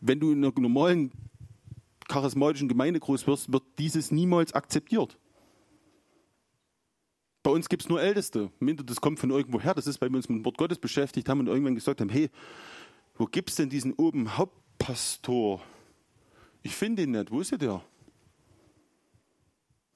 Wenn 0.00 0.20
du 0.20 0.32
in 0.32 0.44
einer 0.44 0.58
normalen 0.58 1.12
charismatischen 2.08 2.68
Gemeinde 2.68 3.00
groß 3.00 3.26
wirst, 3.26 3.52
wird 3.52 3.62
dieses 3.78 4.10
niemals 4.10 4.52
akzeptiert. 4.54 5.18
Bei 7.42 7.50
uns 7.50 7.68
gibt 7.68 7.82
es 7.82 7.88
nur 7.88 8.00
Älteste. 8.02 8.50
Das 8.60 9.00
kommt 9.00 9.18
von 9.18 9.30
irgendwo 9.30 9.60
her. 9.60 9.74
Das 9.74 9.86
ist, 9.86 10.00
weil 10.00 10.10
wir 10.10 10.16
uns 10.16 10.28
mit 10.28 10.38
dem 10.38 10.44
Wort 10.44 10.58
Gottes 10.58 10.78
beschäftigt 10.78 11.28
haben 11.28 11.40
und 11.40 11.46
irgendwann 11.46 11.74
gesagt 11.74 12.00
haben, 12.00 12.10
hey, 12.10 12.30
wo 13.16 13.26
gibt 13.26 13.50
es 13.50 13.56
denn 13.56 13.70
diesen 13.70 13.94
oben 13.94 14.36
Hauptpastor? 14.36 15.62
Ich 16.62 16.74
finde 16.74 17.02
ihn 17.02 17.12
nicht. 17.12 17.30
Wo 17.30 17.40
ist 17.40 17.52
er 17.52 17.58
der? 17.58 17.82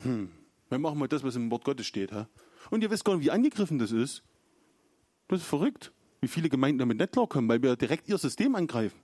Hm, 0.02 0.30
wir 0.68 0.78
machen 0.78 0.98
mal 0.98 1.08
das, 1.08 1.22
was 1.22 1.36
im 1.36 1.50
Wort 1.50 1.64
Gottes 1.64 1.86
steht. 1.86 2.12
Ha? 2.12 2.28
Und 2.70 2.82
ihr 2.82 2.90
wisst 2.90 3.04
gar 3.04 3.16
nicht, 3.16 3.24
wie 3.24 3.30
angegriffen 3.30 3.78
das 3.78 3.92
ist. 3.92 4.22
Das 5.28 5.40
ist 5.40 5.46
verrückt, 5.46 5.92
wie 6.20 6.28
viele 6.28 6.48
Gemeinden 6.48 6.78
damit 6.78 6.98
nicht 6.98 7.12
klarkommen, 7.12 7.48
weil 7.48 7.62
wir 7.62 7.76
direkt 7.76 8.08
ihr 8.08 8.18
System 8.18 8.54
angreifen. 8.54 8.98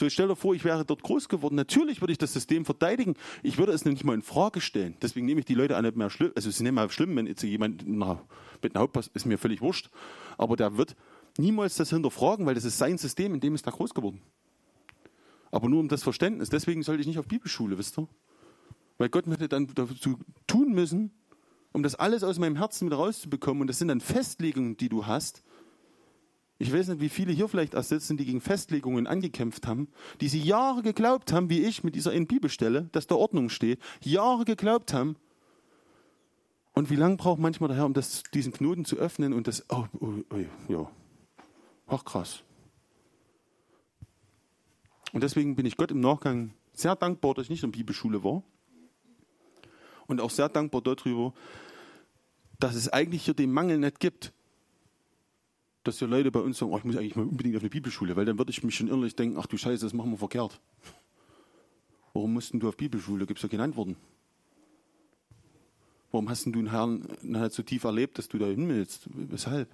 So, 0.00 0.06
ich 0.06 0.14
stelle 0.14 0.30
dir 0.30 0.36
vor, 0.36 0.54
ich 0.54 0.64
wäre 0.64 0.82
dort 0.82 1.02
groß 1.02 1.28
geworden. 1.28 1.56
Natürlich 1.56 2.00
würde 2.00 2.12
ich 2.12 2.16
das 2.16 2.32
System 2.32 2.64
verteidigen. 2.64 3.16
Ich 3.42 3.58
würde 3.58 3.72
es 3.72 3.84
nicht 3.84 4.02
mal 4.02 4.14
in 4.14 4.22
Frage 4.22 4.62
stellen. 4.62 4.96
Deswegen 5.02 5.26
nehme 5.26 5.40
ich 5.40 5.44
die 5.44 5.52
Leute 5.52 5.76
auch 5.76 5.82
nicht 5.82 5.94
mehr 5.94 6.08
schlimm. 6.08 6.32
Also, 6.34 6.48
es 6.48 6.54
ist 6.54 6.62
nicht 6.62 6.72
mal 6.72 6.88
schlimm, 6.88 7.14
wenn 7.16 7.26
jetzt 7.26 7.42
jemand 7.42 7.84
na, 7.86 8.18
mit 8.62 8.74
einem 8.74 8.80
Hauptpass 8.80 9.10
ist 9.12 9.26
mir 9.26 9.36
völlig 9.36 9.60
wurscht. 9.60 9.90
Aber 10.38 10.56
der 10.56 10.78
wird 10.78 10.96
niemals 11.36 11.74
das 11.74 11.90
hinterfragen, 11.90 12.46
weil 12.46 12.54
das 12.54 12.64
ist 12.64 12.78
sein 12.78 12.96
System, 12.96 13.34
in 13.34 13.40
dem 13.40 13.54
ist 13.54 13.66
er 13.66 13.72
groß 13.72 13.92
geworden. 13.92 14.22
Aber 15.50 15.68
nur 15.68 15.80
um 15.80 15.88
das 15.88 16.02
Verständnis. 16.02 16.48
Deswegen 16.48 16.82
sollte 16.82 17.02
ich 17.02 17.06
nicht 17.06 17.18
auf 17.18 17.28
Bibelschule, 17.28 17.76
wisst 17.76 17.98
ihr? 17.98 18.08
Weil 18.96 19.10
Gott 19.10 19.26
hätte 19.26 19.48
dann 19.48 19.66
dazu 19.74 20.16
tun 20.46 20.72
müssen, 20.72 21.10
um 21.72 21.82
das 21.82 21.94
alles 21.94 22.24
aus 22.24 22.38
meinem 22.38 22.56
Herzen 22.56 22.86
wieder 22.86 22.96
rauszubekommen. 22.96 23.60
Und 23.60 23.66
das 23.66 23.78
sind 23.78 23.88
dann 23.88 24.00
Festlegungen, 24.00 24.78
die 24.78 24.88
du 24.88 25.04
hast, 25.04 25.42
Ich 26.62 26.70
weiß 26.74 26.88
nicht, 26.88 27.00
wie 27.00 27.08
viele 27.08 27.32
hier 27.32 27.48
vielleicht 27.48 27.72
erst 27.72 27.88
sitzen, 27.88 28.18
die 28.18 28.26
gegen 28.26 28.42
Festlegungen 28.42 29.06
angekämpft 29.06 29.66
haben, 29.66 29.88
die 30.20 30.28
sie 30.28 30.42
Jahre 30.42 30.82
geglaubt 30.82 31.32
haben, 31.32 31.48
wie 31.48 31.62
ich 31.64 31.84
mit 31.84 31.94
dieser 31.94 32.12
in 32.12 32.26
Bibelstelle, 32.26 32.90
dass 32.92 33.06
da 33.06 33.14
Ordnung 33.14 33.48
steht, 33.48 33.80
Jahre 34.02 34.44
geglaubt 34.44 34.92
haben. 34.92 35.16
Und 36.74 36.90
wie 36.90 36.96
lange 36.96 37.16
braucht 37.16 37.40
manchmal 37.40 37.68
der 37.68 37.78
Herr, 37.78 37.86
um 37.86 37.94
das, 37.94 38.24
diesen 38.34 38.52
Knoten 38.52 38.84
zu 38.84 38.96
öffnen 38.96 39.32
und 39.32 39.48
das, 39.48 39.64
oh, 39.70 39.86
oh, 40.00 40.12
oh 40.30 40.36
ja, 40.70 40.90
ach 41.86 42.04
krass. 42.04 42.42
Und 45.14 45.22
deswegen 45.22 45.56
bin 45.56 45.64
ich 45.64 45.78
Gott 45.78 45.90
im 45.90 46.00
Nachgang 46.00 46.52
sehr 46.74 46.94
dankbar, 46.94 47.32
dass 47.32 47.44
ich 47.44 47.50
nicht 47.50 47.62
in 47.62 47.72
der 47.72 47.78
Bibelschule 47.78 48.22
war. 48.22 48.42
Und 50.06 50.20
auch 50.20 50.30
sehr 50.30 50.50
dankbar 50.50 50.82
darüber, 50.82 51.32
dass 52.58 52.74
es 52.74 52.90
eigentlich 52.90 53.24
hier 53.24 53.32
den 53.32 53.50
Mangel 53.50 53.78
nicht 53.78 53.98
gibt 53.98 54.34
dass 55.84 56.00
ja 56.00 56.06
Leute 56.06 56.30
bei 56.30 56.40
uns 56.40 56.58
sagen, 56.58 56.72
oh, 56.72 56.78
ich 56.78 56.84
muss 56.84 56.96
eigentlich 56.96 57.16
mal 57.16 57.26
unbedingt 57.26 57.56
auf 57.56 57.62
eine 57.62 57.70
Bibelschule, 57.70 58.16
weil 58.16 58.24
dann 58.24 58.38
würde 58.38 58.50
ich 58.50 58.62
mich 58.62 58.74
schon 58.74 58.88
innerlich 58.88 59.16
denken, 59.16 59.38
ach 59.38 59.46
du 59.46 59.56
Scheiße, 59.56 59.84
das 59.84 59.92
machen 59.92 60.10
wir 60.10 60.18
verkehrt. 60.18 60.60
Warum 62.12 62.32
mussten 62.34 62.60
du 62.60 62.68
auf 62.68 62.76
Bibelschule? 62.76 63.26
Gibt 63.26 63.38
es 63.38 63.42
ja 63.42 63.48
keine 63.48 63.62
Antworten. 63.62 63.96
Warum 66.10 66.28
hast 66.28 66.46
du 66.46 66.52
einen 66.52 66.70
Herrn 66.70 67.06
halt 67.34 67.52
so 67.52 67.62
tief 67.62 67.84
erlebt, 67.84 68.18
dass 68.18 68.28
du 68.28 68.38
da 68.38 68.46
hin 68.46 68.68
willst? 68.68 69.08
Weshalb? 69.14 69.68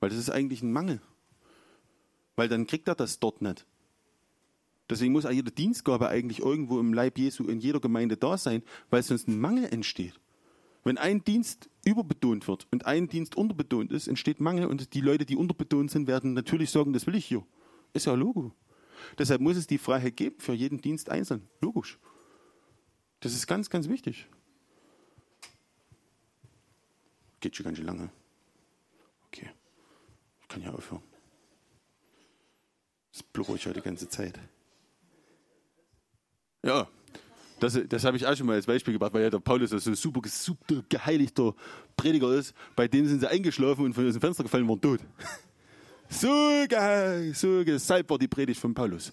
Weil 0.00 0.10
das 0.10 0.18
ist 0.18 0.30
eigentlich 0.30 0.62
ein 0.62 0.72
Mangel. 0.72 1.00
Weil 2.36 2.48
dann 2.48 2.66
kriegt 2.66 2.88
er 2.88 2.94
das 2.94 3.20
dort 3.20 3.40
nicht. 3.40 3.66
Deswegen 4.90 5.12
muss 5.12 5.24
auch 5.24 5.30
jede 5.30 5.50
Dienstgabe 5.50 6.08
eigentlich 6.08 6.40
irgendwo 6.40 6.78
im 6.78 6.92
Leib 6.92 7.16
Jesu 7.16 7.44
in 7.44 7.58
jeder 7.58 7.80
Gemeinde 7.80 8.18
da 8.18 8.36
sein, 8.36 8.62
weil 8.90 9.02
sonst 9.02 9.28
ein 9.28 9.40
Mangel 9.40 9.64
entsteht. 9.64 10.20
Wenn 10.84 10.98
ein 10.98 11.24
Dienst 11.24 11.70
überbetont 11.84 12.46
wird 12.46 12.66
und 12.70 12.84
ein 12.84 13.08
Dienst 13.08 13.36
unterbetont 13.36 13.90
ist, 13.90 14.06
entsteht 14.06 14.38
Mangel 14.38 14.66
und 14.66 14.92
die 14.92 15.00
Leute, 15.00 15.24
die 15.24 15.36
unterbetont 15.36 15.90
sind, 15.90 16.06
werden 16.06 16.34
natürlich 16.34 16.70
sagen, 16.70 16.92
das 16.92 17.06
will 17.06 17.14
ich 17.14 17.24
hier. 17.24 17.44
Ist 17.94 18.06
ja 18.06 18.12
Logo. 18.12 18.52
Deshalb 19.18 19.40
muss 19.40 19.56
es 19.56 19.66
die 19.66 19.78
Freiheit 19.78 20.16
geben 20.16 20.38
für 20.38 20.52
jeden 20.52 20.80
Dienst 20.80 21.08
einzeln. 21.08 21.48
Logisch. 21.60 21.98
Das 23.20 23.32
ist 23.32 23.46
ganz, 23.46 23.70
ganz 23.70 23.88
wichtig. 23.88 24.28
Geht 27.40 27.56
schon 27.56 27.64
ganz 27.64 27.78
schön 27.78 27.86
lange. 27.86 28.10
Okay. 29.28 29.50
Ich 30.42 30.48
kann 30.48 30.62
ja 30.62 30.72
aufhören. 30.72 31.02
Das 33.12 33.22
blubber 33.22 33.54
ich 33.54 33.66
heute 33.66 33.80
die 33.80 33.84
ganze 33.84 34.08
Zeit. 34.08 34.38
Ja, 36.62 36.88
das, 37.64 37.80
das 37.88 38.04
habe 38.04 38.16
ich 38.16 38.26
auch 38.26 38.36
schon 38.36 38.46
mal 38.46 38.54
als 38.54 38.66
Beispiel 38.66 38.92
gebracht, 38.92 39.14
weil 39.14 39.22
ja 39.22 39.30
der 39.30 39.38
Paulus 39.38 39.70
so 39.70 39.90
ein 39.90 39.96
super, 39.96 40.20
super 40.28 40.82
geheiligter 40.88 41.54
Prediger 41.96 42.34
ist. 42.34 42.54
Bei 42.76 42.86
dem 42.86 43.06
sind 43.06 43.20
sie 43.20 43.30
eingeschlafen 43.30 43.86
und 43.86 43.94
von 43.94 44.04
dem 44.04 44.20
Fenster 44.20 44.42
gefallen 44.42 44.68
waren 44.68 44.80
tot. 44.80 45.00
So 46.06 46.28
geil, 46.68 47.32
so 47.34 47.64
gesalbt 47.64 48.10
war 48.10 48.18
die 48.18 48.28
Predigt 48.28 48.60
von 48.60 48.74
Paulus. 48.74 49.10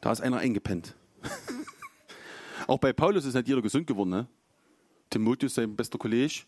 Da 0.00 0.12
ist 0.12 0.20
einer 0.20 0.38
eingepennt. 0.38 0.94
Auch 2.68 2.78
bei 2.78 2.92
Paulus 2.92 3.24
ist 3.24 3.34
nicht 3.34 3.48
jeder 3.48 3.60
gesund 3.60 3.88
geworden. 3.88 4.10
Ne? 4.10 4.28
Timotheus, 5.10 5.56
sein 5.56 5.74
bester 5.74 5.98
Kollege, 5.98 6.44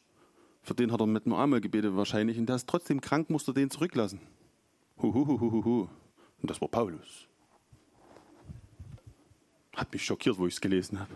für 0.62 0.74
den 0.74 0.92
hat 0.92 1.00
er 1.00 1.06
mit 1.06 1.26
einem 1.26 1.34
Arme 1.34 1.60
gebetet 1.60 1.96
wahrscheinlich. 1.96 2.38
Und 2.38 2.46
der 2.46 2.56
ist 2.56 2.68
trotzdem 2.68 3.00
krank, 3.00 3.30
musste 3.30 3.52
den 3.52 3.68
zurücklassen. 3.68 4.20
Huhuhuhuhu. 5.02 5.88
Und 6.40 6.50
das 6.50 6.60
war 6.60 6.68
Paulus. 6.68 7.28
Hat 9.76 9.92
mich 9.92 10.04
schockiert, 10.04 10.38
wo 10.38 10.46
ich 10.46 10.54
es 10.54 10.60
gelesen 10.60 10.98
habe. 10.98 11.12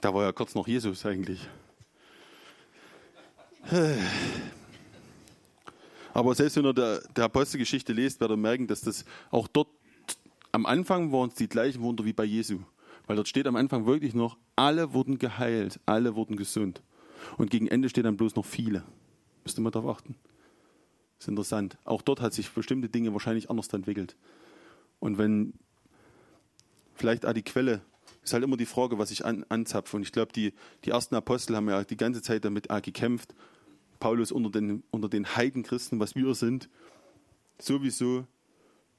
Da 0.00 0.14
war 0.14 0.22
ja 0.22 0.30
kurz 0.30 0.54
noch 0.54 0.68
Jesus 0.68 1.04
eigentlich. 1.04 1.40
Aber 6.14 6.34
selbst 6.36 6.56
wenn 6.56 6.66
ihr 6.66 6.72
der, 6.72 7.00
der 7.16 7.24
Apostelgeschichte 7.24 7.92
lest, 7.92 8.20
werdet 8.20 8.36
ihr 8.36 8.40
merken, 8.40 8.68
dass 8.68 8.80
das 8.80 9.04
auch 9.30 9.48
dort 9.48 9.68
am 10.52 10.66
Anfang 10.66 11.10
waren 11.10 11.30
es 11.30 11.34
die 11.34 11.48
gleichen 11.48 11.82
Wunder 11.82 12.04
wie 12.04 12.12
bei 12.12 12.24
Jesu. 12.24 12.60
Weil 13.08 13.16
dort 13.16 13.28
steht 13.28 13.48
am 13.48 13.56
Anfang 13.56 13.84
wirklich 13.86 14.14
noch, 14.14 14.36
alle 14.54 14.92
wurden 14.92 15.18
geheilt, 15.18 15.80
alle 15.84 16.14
wurden 16.14 16.36
gesund. 16.36 16.80
Und 17.36 17.50
gegen 17.50 17.66
Ende 17.66 17.88
steht 17.88 18.04
dann 18.04 18.16
bloß 18.16 18.36
noch 18.36 18.44
viele. 18.44 18.84
Müsste 19.42 19.60
man 19.60 19.72
darauf 19.72 19.98
achten. 19.98 20.14
Das 21.18 21.24
ist 21.24 21.28
interessant. 21.28 21.76
Auch 21.84 22.02
dort 22.02 22.20
hat 22.20 22.34
sich 22.34 22.50
bestimmte 22.50 22.88
Dinge 22.88 23.12
wahrscheinlich 23.12 23.50
anders 23.50 23.68
entwickelt. 23.68 24.16
Und 25.00 25.18
wenn 25.18 25.54
vielleicht 26.96 27.26
auch 27.26 27.32
die 27.32 27.42
Quelle. 27.42 27.82
Ist 28.22 28.32
halt 28.32 28.42
immer 28.42 28.56
die 28.56 28.66
Frage, 28.66 28.98
was 28.98 29.10
ich 29.10 29.24
an, 29.24 29.44
anzapfe. 29.48 29.96
Und 29.96 30.02
ich 30.02 30.12
glaube, 30.12 30.32
die, 30.32 30.52
die 30.84 30.90
ersten 30.90 31.14
Apostel 31.14 31.54
haben 31.54 31.68
ja 31.68 31.84
die 31.84 31.96
ganze 31.96 32.22
Zeit 32.22 32.44
damit 32.44 32.70
auch 32.70 32.82
gekämpft. 32.82 33.34
Paulus 34.00 34.32
unter 34.32 34.50
den, 34.50 34.82
unter 34.90 35.08
den 35.08 35.36
Heidenchristen, 35.36 36.00
was 36.00 36.14
wir 36.14 36.34
sind, 36.34 36.68
sowieso. 37.58 38.26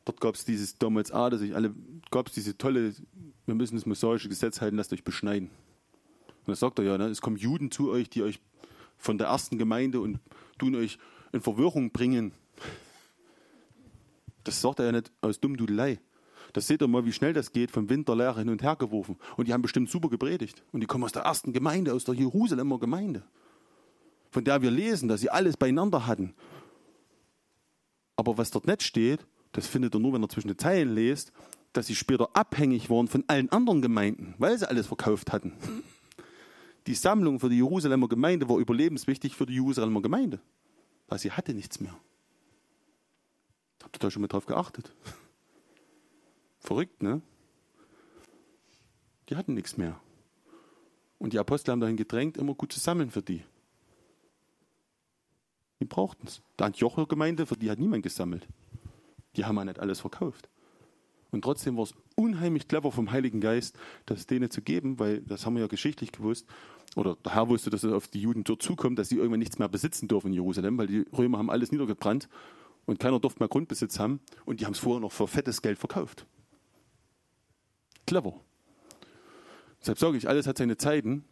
Dort 0.06 0.22
gab 0.22 0.36
es 0.36 0.46
dieses 0.46 0.78
damals 0.78 1.12
auch, 1.12 1.30
dass 1.30 1.42
ich 1.42 1.54
alle, 1.54 1.76
gab 2.10 2.28
es 2.28 2.34
diese 2.34 2.58
tolle, 2.58 2.94
wir 3.46 3.56
müssen 3.56 3.76
das 3.76 3.86
mosaische 3.86 4.30
Gesetz 4.30 4.62
halten, 4.62 4.78
lasst 4.78 4.94
euch 4.94 5.04
beschneiden. 5.04 5.50
Und 6.46 6.48
da 6.48 6.56
sagt 6.56 6.80
er 6.80 6.86
ja, 6.86 6.98
ne, 6.98 7.08
es 7.08 7.20
kommen 7.20 7.36
Juden 7.36 7.72
zu 7.72 7.92
euch, 7.92 8.10
die 8.10 8.24
euch 8.24 8.40
von 8.98 9.18
der 9.18 9.28
ersten 9.28 9.58
Gemeinde 9.58 10.00
und 10.00 10.20
tun 10.58 10.76
euch 10.76 10.98
in 11.34 11.42
Verwirrung 11.42 11.92
bringen. 11.92 12.32
Das 14.46 14.62
sagt 14.62 14.80
er 14.80 14.86
ja 14.86 14.92
nicht 14.94 15.12
aus 15.20 15.42
Dummdudelei. 15.42 16.00
Das 16.54 16.68
seht 16.68 16.82
ihr 16.82 16.88
mal, 16.88 17.06
wie 17.06 17.12
schnell 17.12 17.34
das 17.34 17.52
geht, 17.52 17.72
vom 17.72 17.90
Wind 17.90 18.08
der 18.10 18.36
hin 18.36 18.50
und 18.50 18.64
her 18.64 18.76
geworfen. 18.76 19.18
Und 19.36 19.48
die 19.48 19.54
haben 19.54 19.62
bestimmt 19.62 19.90
super 19.90 20.10
gepredigt. 20.10 20.64
Und 20.72 20.82
die 20.82 20.88
kommen 20.88 21.04
aus 21.04 21.12
der 21.12 21.24
ersten 21.24 21.54
Gemeinde, 21.54 21.94
aus 21.94 22.04
der 22.04 22.16
Jerusalemer 22.16 22.80
Gemeinde. 22.80 23.24
Von 24.32 24.44
der 24.44 24.62
wir 24.62 24.72
lesen, 24.72 25.08
dass 25.08 25.22
sie 25.22 25.30
alles 25.30 25.58
beieinander 25.58 26.08
hatten. 26.08 26.34
Aber 28.16 28.38
was 28.38 28.52
dort 28.52 28.68
nicht 28.68 28.84
steht, 28.84 29.26
das 29.52 29.68
findet 29.68 29.96
ihr 29.96 30.00
nur, 30.00 30.14
wenn 30.14 30.24
ihr 30.24 30.30
zwischen 30.30 30.50
den 30.50 30.58
Zeilen 30.58 30.94
lest, 30.94 31.32
dass 31.74 31.88
sie 31.88 31.96
später 31.96 32.30
abhängig 32.34 32.90
waren 32.90 33.08
von 33.08 33.24
allen 33.28 33.52
anderen 33.52 33.82
Gemeinden, 33.82 34.34
weil 34.38 34.58
sie 34.58 34.68
alles 34.68 34.88
verkauft 34.88 35.32
hatten. 35.32 35.54
Die 36.88 36.96
Sammlung 36.96 37.40
für 37.40 37.50
die 37.50 37.58
Jerusalemer 37.58 38.08
Gemeinde 38.08 38.50
war 38.50 38.58
überlebenswichtig 38.58 39.36
für 39.36 39.46
die 39.46 39.56
Jerusalemer 39.56 40.02
Gemeinde, 40.02 40.40
weil 41.08 41.20
sie 41.20 41.32
hatte 41.32 41.54
nichts 41.54 41.80
mehr. 41.80 41.96
Habt 43.84 43.98
ihr 43.98 44.00
da 44.00 44.10
schon 44.10 44.22
mal 44.22 44.28
drauf 44.28 44.46
geachtet? 44.46 44.94
Verrückt, 46.68 47.02
ne? 47.02 47.22
Die 49.30 49.38
hatten 49.38 49.54
nichts 49.54 49.78
mehr. 49.78 50.02
Und 51.18 51.32
die 51.32 51.40
Apostel 51.40 51.72
haben 51.72 51.80
dahin 51.80 51.96
gedrängt, 51.96 52.36
immer 52.36 52.56
gut 52.56 52.74
zu 52.74 52.82
sammeln 52.82 53.10
für 53.10 53.22
die. 53.22 53.42
Die 55.80 55.86
brauchten 55.86 56.28
es. 56.28 56.42
Die 56.60 56.64
Antiocher 56.66 57.06
Gemeinde, 57.06 57.46
für 57.46 57.56
die 57.56 57.72
hat 57.72 57.80
niemand 57.80 58.04
gesammelt. 58.04 58.46
Die 59.38 59.46
haben 59.46 59.56
ja 59.56 59.64
nicht 59.64 59.80
alles 59.80 60.02
verkauft. 60.02 60.50
Und 61.32 61.42
trotzdem 61.42 61.78
war 61.78 61.84
es 61.84 61.94
unheimlich 62.18 62.68
clever 62.68 62.92
vom 62.92 63.12
Heiligen 63.12 63.40
Geist, 63.40 63.80
das 64.06 64.28
denen 64.28 64.52
zu 64.52 64.62
geben, 64.62 65.00
weil 65.00 65.22
das 65.22 65.46
haben 65.46 65.54
wir 65.54 65.62
ja 65.62 65.68
geschichtlich 65.68 66.12
gewusst. 66.12 66.48
Oder 66.98 67.16
der 67.16 67.34
Herr 67.34 67.48
wusste, 67.48 67.70
dass 67.70 67.86
es 67.86 67.94
auf 67.94 68.10
die 68.10 68.20
Juden 68.20 68.44
dort 68.44 68.62
zukommt, 68.62 69.00
dass 69.00 69.08
sie 69.08 69.16
irgendwann 69.16 69.40
nichts 69.40 69.58
mehr 69.58 69.70
besitzen 69.70 70.10
dürfen 70.10 70.28
in 70.28 70.34
Jerusalem, 70.34 70.78
weil 70.78 70.88
die 70.88 71.06
Römer 71.18 71.38
haben 71.38 71.50
alles 71.50 71.72
niedergebrannt 71.72 72.28
und 72.86 73.00
keiner 73.00 73.22
durfte 73.22 73.40
mehr 73.40 73.48
Grundbesitz 73.48 74.00
haben 74.00 74.20
und 74.44 74.60
die 74.60 74.66
haben 74.66 74.74
es 74.74 74.80
vorher 74.80 75.00
noch 75.00 75.14
für 75.14 75.30
fettes 75.30 75.62
Geld 75.62 75.80
verkauft 75.80 76.28
clever. 78.08 78.34
Deshalb 79.80 80.00
sage 80.00 80.18
ich, 80.18 80.28
alles 80.28 80.48
hat 80.48 80.58
seine 80.58 80.78
Zeiten. 80.78 81.24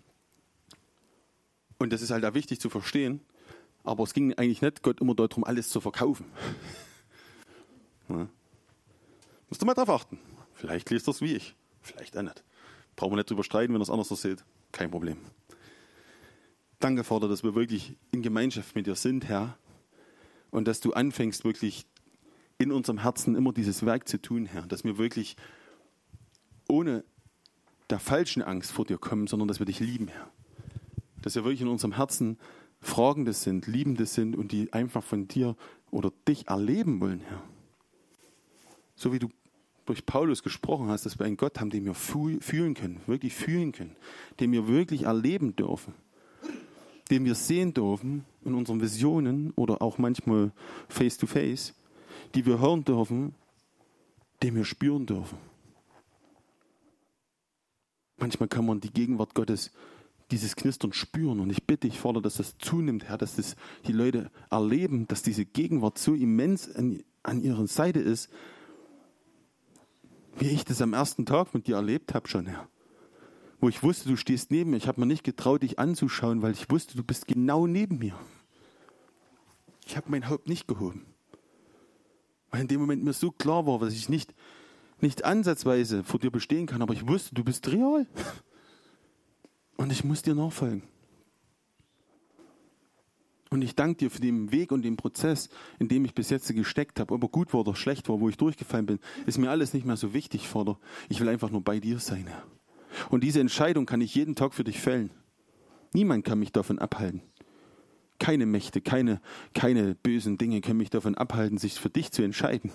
Und 1.79 1.91
das 1.91 2.01
ist 2.01 2.11
halt 2.11 2.23
auch 2.23 2.35
wichtig 2.35 2.59
zu 2.59 2.69
verstehen. 2.69 3.21
Aber 3.83 4.03
es 4.03 4.13
ging 4.13 4.33
eigentlich 4.33 4.61
nicht 4.61 4.83
Gott 4.83 5.01
immer 5.01 5.15
darum, 5.15 5.43
alles 5.43 5.69
zu 5.69 5.81
verkaufen. 5.81 6.25
Ja. 8.07 8.27
Musst 9.49 9.63
du 9.63 9.65
mal 9.65 9.73
drauf 9.73 9.89
achten. 9.89 10.19
Vielleicht 10.53 10.91
liest 10.91 11.07
du 11.07 11.11
es 11.11 11.21
wie 11.21 11.33
ich. 11.33 11.55
Vielleicht 11.81 12.15
auch 12.15 12.21
nicht. 12.21 12.43
Brauchen 12.95 13.13
wir 13.13 13.15
nicht 13.15 13.31
drüber 13.31 13.43
streiten, 13.43 13.73
wenn 13.73 13.81
ihr 13.81 13.83
es 13.83 13.89
anders 13.89 14.09
so 14.09 14.13
seht. 14.13 14.45
Kein 14.71 14.91
Problem. 14.91 15.17
Danke, 16.79 17.03
Vater, 17.03 17.27
dass 17.27 17.43
wir 17.43 17.55
wirklich 17.55 17.97
in 18.11 18.21
Gemeinschaft 18.21 18.75
mit 18.75 18.85
dir 18.85 18.93
sind, 18.93 19.25
Herr. 19.25 19.57
Und 20.51 20.67
dass 20.67 20.81
du 20.81 20.93
anfängst, 20.93 21.45
wirklich 21.45 21.87
in 22.59 22.71
unserem 22.71 22.99
Herzen 22.99 23.35
immer 23.35 23.53
dieses 23.53 23.83
Werk 23.87 24.07
zu 24.07 24.21
tun, 24.21 24.45
Herr. 24.45 24.67
Dass 24.67 24.83
wir 24.83 24.99
wirklich 24.99 25.35
ohne 26.67 27.03
der 27.89 27.99
falschen 27.99 28.41
Angst 28.41 28.71
vor 28.71 28.85
dir 28.85 28.97
kommen, 28.97 29.27
sondern 29.27 29.47
dass 29.47 29.59
wir 29.59 29.65
dich 29.65 29.79
lieben, 29.79 30.07
Herr. 30.07 30.31
Dass 31.21 31.35
wir 31.35 31.43
wirklich 31.43 31.61
in 31.61 31.67
unserem 31.67 31.93
Herzen 31.93 32.37
Fragende 32.81 33.33
sind, 33.33 33.67
Liebende 33.67 34.05
sind 34.05 34.35
und 34.35 34.51
die 34.51 34.71
einfach 34.73 35.03
von 35.03 35.27
dir 35.27 35.55
oder 35.91 36.11
dich 36.27 36.47
erleben 36.47 36.99
wollen, 36.99 37.21
Herr. 37.21 37.41
So 38.95 39.11
wie 39.11 39.19
du 39.19 39.29
durch 39.85 40.05
Paulus 40.05 40.41
gesprochen 40.41 40.87
hast, 40.87 41.05
dass 41.05 41.19
wir 41.19 41.25
einen 41.25 41.37
Gott 41.37 41.59
haben, 41.59 41.69
den 41.69 41.85
wir 41.85 41.93
fühlen 41.93 42.73
können, 42.73 43.01
wirklich 43.05 43.33
fühlen 43.33 43.71
können, 43.71 43.95
den 44.39 44.51
wir 44.51 44.67
wirklich 44.67 45.03
erleben 45.03 45.55
dürfen, 45.55 45.93
den 47.11 47.25
wir 47.25 47.35
sehen 47.35 47.73
dürfen 47.73 48.25
in 48.43 48.55
unseren 48.55 48.81
Visionen 48.81 49.51
oder 49.55 49.81
auch 49.81 49.97
manchmal 49.97 50.51
face 50.87 51.17
to 51.17 51.27
face, 51.27 51.73
die 52.33 52.45
wir 52.45 52.59
hören 52.59 52.83
dürfen, 52.83 53.35
den 54.41 54.55
wir 54.55 54.65
spüren 54.65 55.05
dürfen. 55.05 55.37
Manchmal 58.17 58.49
kann 58.49 58.65
man 58.65 58.79
die 58.79 58.93
Gegenwart 58.93 59.33
Gottes 59.35 59.71
dieses 60.31 60.55
Knistern 60.55 60.93
spüren. 60.93 61.39
Und 61.39 61.49
ich 61.49 61.65
bitte 61.65 61.87
dich, 61.87 61.99
Vater, 61.99 62.21
dass 62.21 62.35
das 62.35 62.57
zunimmt, 62.57 63.05
Herr, 63.05 63.17
dass 63.17 63.35
das 63.35 63.55
die 63.87 63.91
Leute 63.91 64.31
erleben, 64.49 65.07
dass 65.07 65.23
diese 65.23 65.45
Gegenwart 65.45 65.97
so 65.97 66.13
immens 66.13 66.73
an, 66.75 67.03
an 67.23 67.41
ihrer 67.41 67.67
Seite 67.67 67.99
ist, 67.99 68.29
wie 70.37 70.49
ich 70.49 70.65
das 70.65 70.81
am 70.81 70.93
ersten 70.93 71.25
Tag 71.25 71.53
mit 71.53 71.67
dir 71.67 71.75
erlebt 71.75 72.13
habe 72.13 72.27
schon, 72.27 72.45
Herr. 72.45 72.67
Wo 73.61 73.69
ich 73.69 73.83
wusste, 73.83 74.09
du 74.09 74.17
stehst 74.17 74.51
neben 74.51 74.71
mir. 74.71 74.77
Ich 74.77 74.87
habe 74.87 74.99
mir 74.99 75.07
nicht 75.07 75.23
getraut, 75.23 75.63
dich 75.63 75.79
anzuschauen, 75.79 76.41
weil 76.41 76.51
ich 76.51 76.69
wusste, 76.69 76.97
du 76.97 77.03
bist 77.03 77.27
genau 77.27 77.67
neben 77.67 77.99
mir. 77.99 78.15
Ich 79.85 79.95
habe 79.95 80.09
mein 80.09 80.27
Haupt 80.27 80.47
nicht 80.49 80.67
gehoben. 80.67 81.05
Weil 82.51 82.61
in 82.61 82.67
dem 82.67 82.81
Moment 82.81 83.03
mir 83.03 83.13
so 83.13 83.31
klar 83.31 83.65
war, 83.65 83.79
dass 83.79 83.93
ich 83.93 84.09
nicht, 84.09 84.33
nicht 85.01 85.25
ansatzweise 85.25 86.03
vor 86.03 86.19
dir 86.19 86.31
bestehen 86.31 86.65
kann, 86.67 86.81
aber 86.81 86.93
ich 86.93 87.07
wusste, 87.07 87.35
du 87.35 87.43
bist 87.43 87.67
real. 87.71 88.07
Und 89.77 89.91
ich 89.91 90.03
muss 90.03 90.21
dir 90.21 90.35
nachfolgen. 90.35 90.83
Und 93.49 93.61
ich 93.61 93.75
danke 93.75 93.97
dir 93.97 94.11
für 94.11 94.21
den 94.21 94.51
Weg 94.51 94.71
und 94.71 94.81
den 94.81 94.97
Prozess, 94.97 95.49
in 95.79 95.87
dem 95.87 96.03
ich 96.05 96.13
bis 96.13 96.29
jetzt 96.29 96.53
gesteckt 96.53 96.99
habe. 96.99 97.13
Ob 97.13 97.23
er 97.23 97.29
gut 97.29 97.53
war 97.53 97.61
oder 97.61 97.75
schlecht 97.75 98.09
war, 98.09 98.19
wo 98.19 98.27
ich 98.27 98.37
durchgefallen 98.37 98.85
bin, 98.85 98.99
ist 99.25 99.37
mir 99.37 99.49
alles 99.49 99.73
nicht 99.73 99.85
mehr 99.85 99.97
so 99.97 100.13
wichtig, 100.13 100.47
Vater. 100.47 100.79
Ich 101.09 101.19
will 101.21 101.29
einfach 101.29 101.51
nur 101.51 101.61
bei 101.61 101.79
dir 101.79 101.99
sein, 101.99 102.27
Herr. 102.27 102.43
Und 103.09 103.23
diese 103.23 103.39
Entscheidung 103.39 103.85
kann 103.85 104.01
ich 104.01 104.15
jeden 104.15 104.35
Tag 104.35 104.53
für 104.53 104.63
dich 104.63 104.79
fällen. 104.79 105.09
Niemand 105.93 106.25
kann 106.25 106.39
mich 106.39 106.51
davon 106.51 106.79
abhalten. 106.79 107.21
Keine 108.19 108.45
Mächte, 108.45 108.81
keine, 108.81 109.21
keine 109.53 109.95
bösen 109.95 110.37
Dinge 110.37 110.61
können 110.61 110.77
mich 110.77 110.89
davon 110.89 111.15
abhalten, 111.15 111.57
sich 111.57 111.75
für 111.75 111.89
dich 111.89 112.11
zu 112.11 112.23
entscheiden. 112.23 112.71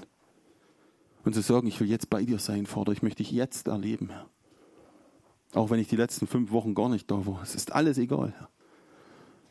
Und 1.24 1.34
zu 1.34 1.42
sagen, 1.42 1.66
ich 1.66 1.78
will 1.80 1.88
jetzt 1.88 2.10
bei 2.10 2.24
dir 2.24 2.38
sein, 2.38 2.66
Vater. 2.66 2.92
Ich 2.92 3.02
möchte 3.02 3.22
dich 3.22 3.30
jetzt 3.30 3.68
erleben, 3.68 4.10
Herr. 4.10 4.28
Auch 5.52 5.70
wenn 5.70 5.80
ich 5.80 5.88
die 5.88 5.96
letzten 5.96 6.26
fünf 6.26 6.52
Wochen 6.52 6.74
gar 6.74 6.88
nicht 6.88 7.10
da 7.10 7.26
war. 7.26 7.42
Es 7.42 7.54
ist 7.54 7.72
alles 7.72 7.98
egal, 7.98 8.32
Herr. 8.36 8.48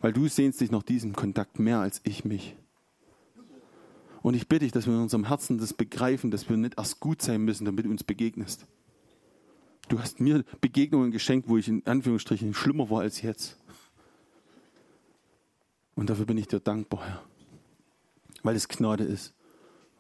Weil 0.02 0.14
du 0.14 0.28
sehnst 0.28 0.62
dich 0.62 0.72
nach 0.72 0.84
diesem 0.84 1.14
Kontakt 1.14 1.60
mehr 1.60 1.80
als 1.80 2.02
ich 2.04 2.24
mich. 2.24 2.56
Und 4.22 4.34
ich 4.34 4.48
bitte 4.48 4.66
dich, 4.66 4.72
dass 4.72 4.88
wir 4.88 4.94
in 4.94 5.02
unserem 5.02 5.28
Herzen 5.28 5.58
das 5.58 5.74
begreifen, 5.74 6.32
dass 6.32 6.50
wir 6.50 6.58
nicht 6.58 6.78
erst 6.78 7.00
gut 7.00 7.22
sein 7.22 7.42
müssen, 7.42 7.66
damit 7.66 7.86
du 7.86 7.90
uns 7.90 8.04
begegnest. 8.04 8.66
Du 9.90 10.00
hast 10.00 10.20
mir 10.20 10.44
Begegnungen 10.62 11.12
geschenkt, 11.12 11.50
wo 11.50 11.58
ich 11.58 11.68
in 11.68 11.86
Anführungsstrichen 11.86 12.54
schlimmer 12.54 12.90
war 12.90 13.02
als 13.02 13.22
jetzt. 13.22 13.58
Und 15.96 16.10
dafür 16.10 16.26
bin 16.26 16.38
ich 16.38 16.48
dir 16.48 16.60
dankbar, 16.60 17.06
Herr. 17.06 17.24
Weil 18.44 18.56
es 18.56 18.70
Gnade 18.70 19.04
ist 19.04 19.34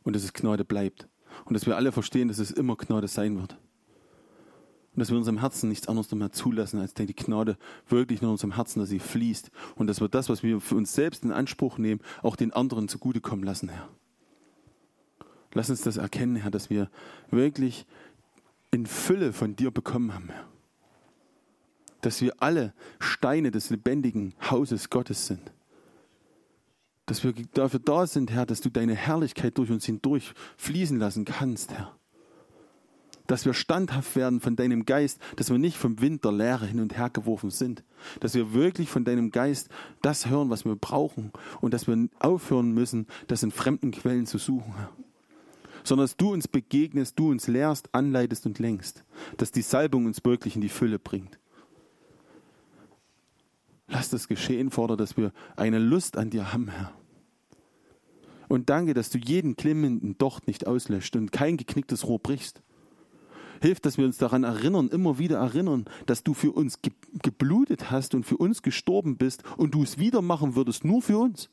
und 0.03 0.15
dass 0.15 0.23
es 0.23 0.31
Gnade 0.31 0.63
bleibt. 0.63 1.08
Und 1.45 1.53
dass 1.53 1.65
wir 1.65 1.75
alle 1.75 1.91
verstehen, 1.91 2.27
dass 2.27 2.39
es 2.39 2.51
immer 2.51 2.75
Gnade 2.75 3.07
sein 3.07 3.37
wird. 3.39 3.57
Und 4.93 4.99
dass 4.99 5.09
wir 5.09 5.15
in 5.15 5.19
unserem 5.19 5.39
Herzen 5.39 5.69
nichts 5.69 5.87
anderes 5.87 6.11
mehr 6.11 6.31
zulassen, 6.31 6.79
als 6.79 6.93
die 6.93 7.13
Gnade 7.13 7.57
wirklich 7.87 8.21
in 8.21 8.27
unserem 8.27 8.55
Herzen, 8.55 8.79
dass 8.79 8.89
sie 8.89 8.99
fließt. 8.99 9.51
Und 9.75 9.87
dass 9.87 10.01
wir 10.01 10.09
das, 10.09 10.29
was 10.29 10.43
wir 10.43 10.59
für 10.59 10.75
uns 10.75 10.93
selbst 10.93 11.23
in 11.23 11.31
Anspruch 11.31 11.77
nehmen, 11.77 12.01
auch 12.21 12.35
den 12.35 12.53
anderen 12.53 12.87
zugutekommen 12.87 13.45
lassen, 13.45 13.69
Herr. 13.69 13.87
Lass 15.53 15.69
uns 15.69 15.81
das 15.81 15.97
erkennen, 15.97 16.35
Herr, 16.35 16.51
dass 16.51 16.69
wir 16.69 16.89
wirklich 17.31 17.85
in 18.71 18.85
Fülle 18.85 19.33
von 19.33 19.55
dir 19.55 19.71
bekommen 19.71 20.13
haben, 20.13 20.29
Herr. 20.29 20.45
Dass 22.01 22.21
wir 22.21 22.33
alle 22.39 22.73
Steine 22.99 23.51
des 23.51 23.69
lebendigen 23.69 24.33
Hauses 24.49 24.89
Gottes 24.89 25.27
sind. 25.27 25.51
Dass 27.09 27.23
wir 27.23 27.33
dafür 27.55 27.79
da 27.79 28.05
sind, 28.05 28.29
Herr, 28.29 28.45
dass 28.45 28.61
du 28.61 28.69
deine 28.69 28.93
Herrlichkeit 28.93 29.57
durch 29.57 29.71
uns 29.71 29.83
hindurch 29.83 30.31
fließen 30.57 30.99
lassen 30.99 31.25
kannst, 31.25 31.73
Herr. 31.73 31.95
Dass 33.25 33.47
wir 33.47 33.55
standhaft 33.55 34.15
werden 34.15 34.39
von 34.39 34.55
deinem 34.55 34.85
Geist, 34.85 35.19
dass 35.35 35.49
wir 35.49 35.57
nicht 35.57 35.75
vom 35.75 36.01
Wind 36.01 36.23
der 36.23 36.31
Leere 36.31 36.67
hin 36.67 36.79
und 36.79 36.95
her 36.95 37.09
geworfen 37.09 37.49
sind. 37.49 37.83
Dass 38.19 38.35
wir 38.35 38.53
wirklich 38.53 38.89
von 38.89 39.05
deinem 39.05 39.31
Geist 39.31 39.69
das 40.03 40.29
hören, 40.29 40.51
was 40.51 40.65
wir 40.65 40.75
brauchen. 40.75 41.31
Und 41.61 41.73
dass 41.73 41.87
wir 41.87 42.09
aufhören 42.19 42.75
müssen, 42.75 43.07
das 43.25 43.41
in 43.41 43.49
fremden 43.49 43.89
Quellen 43.89 44.27
zu 44.27 44.37
suchen, 44.37 44.75
Herr 44.77 44.91
sondern 45.83 46.03
dass 46.03 46.17
du 46.17 46.33
uns 46.33 46.47
begegnest, 46.47 47.17
du 47.17 47.31
uns 47.31 47.47
lehrst, 47.47 47.95
anleitest 47.95 48.45
und 48.45 48.59
lenkst, 48.59 49.05
dass 49.37 49.51
die 49.51 49.61
Salbung 49.61 50.05
uns 50.05 50.23
wirklich 50.25 50.55
in 50.55 50.61
die 50.61 50.69
Fülle 50.69 50.99
bringt. 50.99 51.39
Lass 53.87 54.09
das 54.09 54.27
geschehen, 54.27 54.69
Vater, 54.69 54.97
dass 54.97 55.15
wir 55.15 55.31
eine 55.55 55.79
Lust 55.79 56.17
an 56.17 56.29
dir 56.29 56.53
haben, 56.53 56.67
Herr. 56.67 56.93
Und 58.49 58.69
danke, 58.69 58.93
dass 58.93 59.11
du 59.11 59.19
jeden 59.19 59.55
klimmenden 59.55 60.17
Docht 60.17 60.47
nicht 60.47 60.67
auslöscht 60.67 61.15
und 61.15 61.31
kein 61.31 61.55
geknicktes 61.55 62.05
Rohr 62.05 62.19
brichst. 62.19 62.61
Hilf, 63.61 63.79
dass 63.79 63.97
wir 63.97 64.05
uns 64.05 64.17
daran 64.17 64.43
erinnern, 64.43 64.89
immer 64.89 65.19
wieder 65.19 65.37
erinnern, 65.37 65.85
dass 66.07 66.23
du 66.23 66.33
für 66.33 66.51
uns 66.51 66.81
ge 66.81 66.91
geblutet 67.21 67.91
hast 67.91 68.15
und 68.15 68.25
für 68.25 68.37
uns 68.37 68.61
gestorben 68.61 69.17
bist 69.17 69.43
und 69.57 69.73
du 69.73 69.83
es 69.83 69.99
wieder 69.99 70.21
machen 70.21 70.55
würdest, 70.55 70.83
nur 70.83 71.01
für 71.01 71.17
uns. 71.17 71.49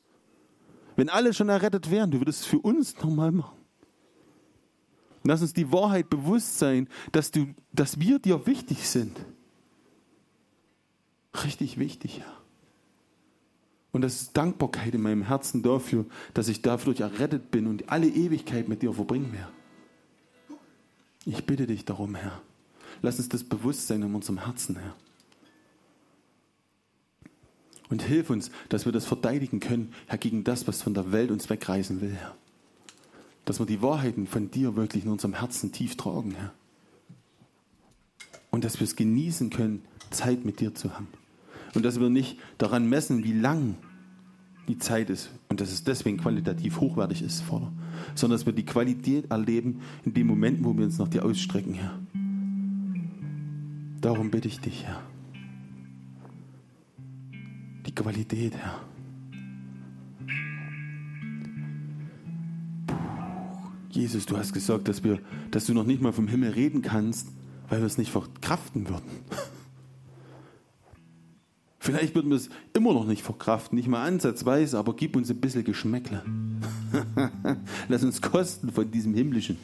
Wenn 0.95 1.09
alle 1.09 1.33
schon 1.33 1.49
errettet 1.49 1.91
wären, 1.91 2.09
du 2.09 2.19
würdest 2.19 2.41
es 2.41 2.45
für 2.47 2.59
uns 2.59 2.97
nochmal 2.97 3.31
machen. 3.31 3.57
Lass 5.23 5.41
uns 5.41 5.53
die 5.53 5.71
Wahrheit 5.71 6.09
bewusst 6.09 6.57
sein, 6.57 6.87
dass, 7.11 7.29
du, 7.31 7.47
dass 7.73 7.99
wir 7.99 8.17
dir 8.17 8.47
wichtig 8.47 8.87
sind. 8.87 9.15
Richtig 11.43 11.77
wichtig, 11.77 12.17
ja. 12.19 12.46
Und 13.97 14.03
das 14.03 14.21
ist 14.21 14.37
Dankbarkeit 14.37 14.93
in 14.93 15.01
meinem 15.01 15.23
Herzen 15.23 15.63
dafür, 15.63 16.05
dass 16.35 16.49
ich 16.49 16.61
dadurch 16.61 16.99
errettet 16.99 17.49
bin 17.49 17.65
und 17.65 17.89
alle 17.89 18.07
Ewigkeit 18.07 18.67
mit 18.67 18.83
dir 18.83 18.93
verbringen 18.93 19.33
werde. 19.33 19.51
Ich 21.25 21.43
bitte 21.47 21.65
dich 21.65 21.83
darum, 21.83 22.13
Herr. 22.13 22.43
Lass 23.01 23.17
uns 23.17 23.27
das 23.27 23.43
Bewusstsein 23.43 24.03
in 24.03 24.13
unserem 24.13 24.45
Herzen, 24.45 24.75
Herr. 24.75 24.95
Und 27.89 28.03
hilf 28.03 28.29
uns, 28.29 28.51
dass 28.69 28.85
wir 28.85 28.91
das 28.91 29.05
verteidigen 29.05 29.59
können, 29.59 29.95
Herr, 30.05 30.19
gegen 30.19 30.43
das, 30.43 30.67
was 30.67 30.83
von 30.83 30.93
der 30.93 31.11
Welt 31.11 31.31
uns 31.31 31.49
wegreißen 31.49 31.99
will, 31.99 32.13
Herr 32.13 32.37
dass 33.47 33.59
wir 33.59 33.65
die 33.65 33.81
Wahrheiten 33.81 34.27
von 34.27 34.51
dir 34.51 34.75
wirklich 34.75 35.05
in 35.05 35.09
unserem 35.09 35.33
Herzen 35.33 35.71
tief 35.71 35.95
tragen, 35.95 36.35
Herr. 36.35 36.53
Und 38.51 38.63
dass 38.63 38.79
wir 38.79 38.85
es 38.85 38.95
genießen 38.95 39.49
können, 39.49 39.85
Zeit 40.11 40.43
mit 40.43 40.59
dir 40.59 40.75
zu 40.75 40.93
haben. 40.93 41.07
Und 41.73 41.83
dass 41.83 41.99
wir 41.99 42.09
nicht 42.09 42.37
daran 42.57 42.89
messen, 42.89 43.23
wie 43.23 43.33
lang 43.33 43.77
die 44.67 44.77
Zeit 44.77 45.09
ist 45.09 45.29
und 45.49 45.61
dass 45.61 45.71
es 45.71 45.83
deswegen 45.83 46.17
qualitativ 46.17 46.79
hochwertig 46.79 47.21
ist, 47.21 47.41
Vater, 47.41 47.71
sondern 48.15 48.37
dass 48.37 48.45
wir 48.45 48.53
die 48.53 48.65
Qualität 48.65 49.31
erleben 49.31 49.81
in 50.03 50.13
dem 50.13 50.27
Moment, 50.27 50.63
wo 50.63 50.75
wir 50.77 50.85
uns 50.85 50.97
nach 50.97 51.07
dir 51.07 51.23
ausstrecken, 51.23 51.73
Herr. 51.73 51.97
Darum 54.01 54.29
bitte 54.29 54.47
ich 54.47 54.59
dich, 54.59 54.85
Herr. 54.85 55.01
Die 57.85 57.95
Qualität, 57.95 58.55
Herr. 58.55 58.81
Jesus, 63.89 64.25
du 64.25 64.37
hast 64.37 64.53
gesagt, 64.53 64.87
dass, 64.87 65.03
wir, 65.03 65.19
dass 65.49 65.65
du 65.65 65.73
noch 65.73 65.85
nicht 65.85 66.01
mal 66.01 66.11
vom 66.11 66.27
Himmel 66.27 66.51
reden 66.51 66.81
kannst, 66.81 67.29
weil 67.69 67.79
wir 67.79 67.87
es 67.87 67.97
nicht 67.97 68.11
verkraften 68.11 68.89
würden. 68.89 69.09
Vielleicht 71.87 72.15
würden 72.15 72.31
wir 72.31 72.35
es 72.35 72.49
immer 72.73 72.93
noch 72.93 73.05
nicht 73.05 73.21
verkraften, 73.21 73.77
nicht 73.77 73.87
mal 73.87 74.05
ansatzweise, 74.05 74.77
aber 74.77 74.93
gib 74.93 75.15
uns 75.15 75.29
ein 75.29 75.37
bisschen 75.37 75.63
Geschmäckle. 75.63 76.21
Lass 77.87 78.03
uns 78.03 78.21
kosten 78.21 78.73
von 78.73 78.91
diesem 78.91 79.13
Himmlischen. 79.13 79.55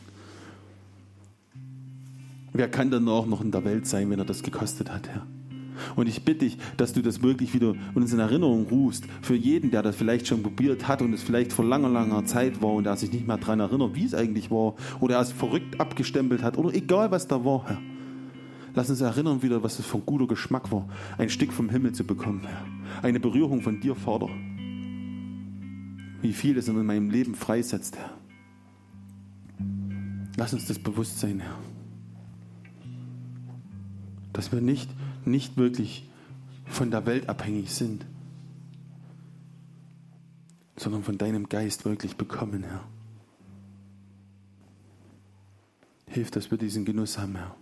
Wer 2.54 2.72
kann 2.72 2.90
dann 2.92 3.10
auch 3.10 3.26
noch 3.26 3.42
in 3.42 3.52
der 3.52 3.66
Welt 3.66 3.88
sein, 3.88 4.10
wenn 4.10 4.20
er 4.20 4.26
das 4.26 4.42
gekostet 4.42 4.90
hat, 4.90 5.10
Herr? 5.10 5.28
Und 5.98 6.08
ich 6.08 6.24
bitte 6.24 6.46
dich, 6.46 6.58
dass 6.78 6.94
du 6.94 7.02
das 7.02 7.22
wirklich 7.22 7.54
wieder 7.54 7.76
uns 7.94 8.14
in 8.14 8.20
Erinnerung 8.20 8.68
rufst. 8.68 9.04
Für 9.22 9.36
jeden, 9.36 9.70
der 9.70 9.82
das 9.82 9.98
vielleicht 9.98 10.26
schon 10.26 10.44
probiert 10.44 10.88
hat 10.88 11.02
und 11.02 11.12
es 11.12 11.24
vielleicht 11.24 11.52
vor 11.52 11.66
langer, 11.66 11.90
langer 11.90 12.24
Zeit 12.24 12.62
war 12.62 12.72
und 12.72 12.86
der 12.86 12.96
sich 12.96 13.12
nicht 13.12 13.28
mehr 13.28 13.36
daran 13.36 13.60
erinnert, 13.60 13.96
wie 13.96 14.06
es 14.06 14.14
eigentlich 14.14 14.50
war, 14.50 14.76
oder 15.02 15.16
er 15.16 15.22
es 15.24 15.34
verrückt 15.34 15.78
abgestempelt 15.78 16.42
hat, 16.42 16.58
oder 16.58 16.74
egal 16.74 17.12
was 17.12 17.28
da 17.28 17.44
war, 17.44 17.68
Herr. 17.68 17.82
Lass 18.76 18.90
uns 18.90 19.02
erinnern 19.02 19.42
wieder, 19.42 19.62
was 19.62 19.80
es 19.80 19.94
ein 19.94 20.06
guter 20.06 20.28
Geschmack 20.28 20.72
war, 20.72 20.88
ein 21.18 21.30
Stück 21.30 21.54
vom 21.54 21.70
Himmel 21.70 21.94
zu 21.94 22.04
bekommen, 22.04 22.42
Herr. 22.42 22.66
Eine 23.04 23.20
Berührung 23.20 23.62
von 23.62 23.80
dir, 23.80 23.96
Vater. 23.96 24.30
Wie 26.22 26.34
viel 26.34 26.58
es 26.58 26.68
in 26.68 26.84
meinem 26.86 27.10
Leben 27.10 27.36
freisetzt, 27.36 27.98
Herr. 27.98 28.14
Lass 30.38 30.54
uns 30.54 30.66
das 30.66 30.80
bewusst 30.80 31.20
sein, 31.20 31.40
Herr. 31.40 31.58
Dass 34.32 34.52
wir 34.52 34.62
nicht 34.62 34.90
nicht 35.26 35.58
wirklich 35.58 36.10
von 36.66 36.92
der 36.92 37.06
Welt 37.06 37.30
abhängig 37.30 37.72
sind, 37.72 38.06
sondern 40.76 41.04
von 41.04 41.18
deinem 41.18 41.50
Geist 41.50 41.86
wirklich 41.86 42.16
bekommen, 42.18 42.64
Herr. 42.64 42.84
Hilf, 46.08 46.32
dass 46.32 46.52
wir 46.52 46.58
diesen 46.58 46.86
Genuss 46.86 47.18
haben, 47.18 47.36
Herr. 47.36 47.56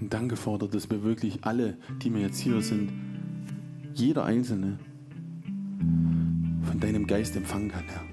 Und 0.00 0.12
danke, 0.12 0.36
Vater, 0.36 0.68
dass 0.68 0.90
wir 0.90 1.02
wirklich 1.02 1.44
alle, 1.44 1.76
die 2.02 2.12
wir 2.12 2.20
jetzt 2.20 2.38
hier 2.38 2.60
sind, 2.62 2.90
jeder 3.94 4.24
Einzelne 4.24 4.78
von 6.62 6.80
deinem 6.80 7.06
Geist 7.06 7.36
empfangen 7.36 7.68
kann, 7.68 7.84
Herr 7.86 8.10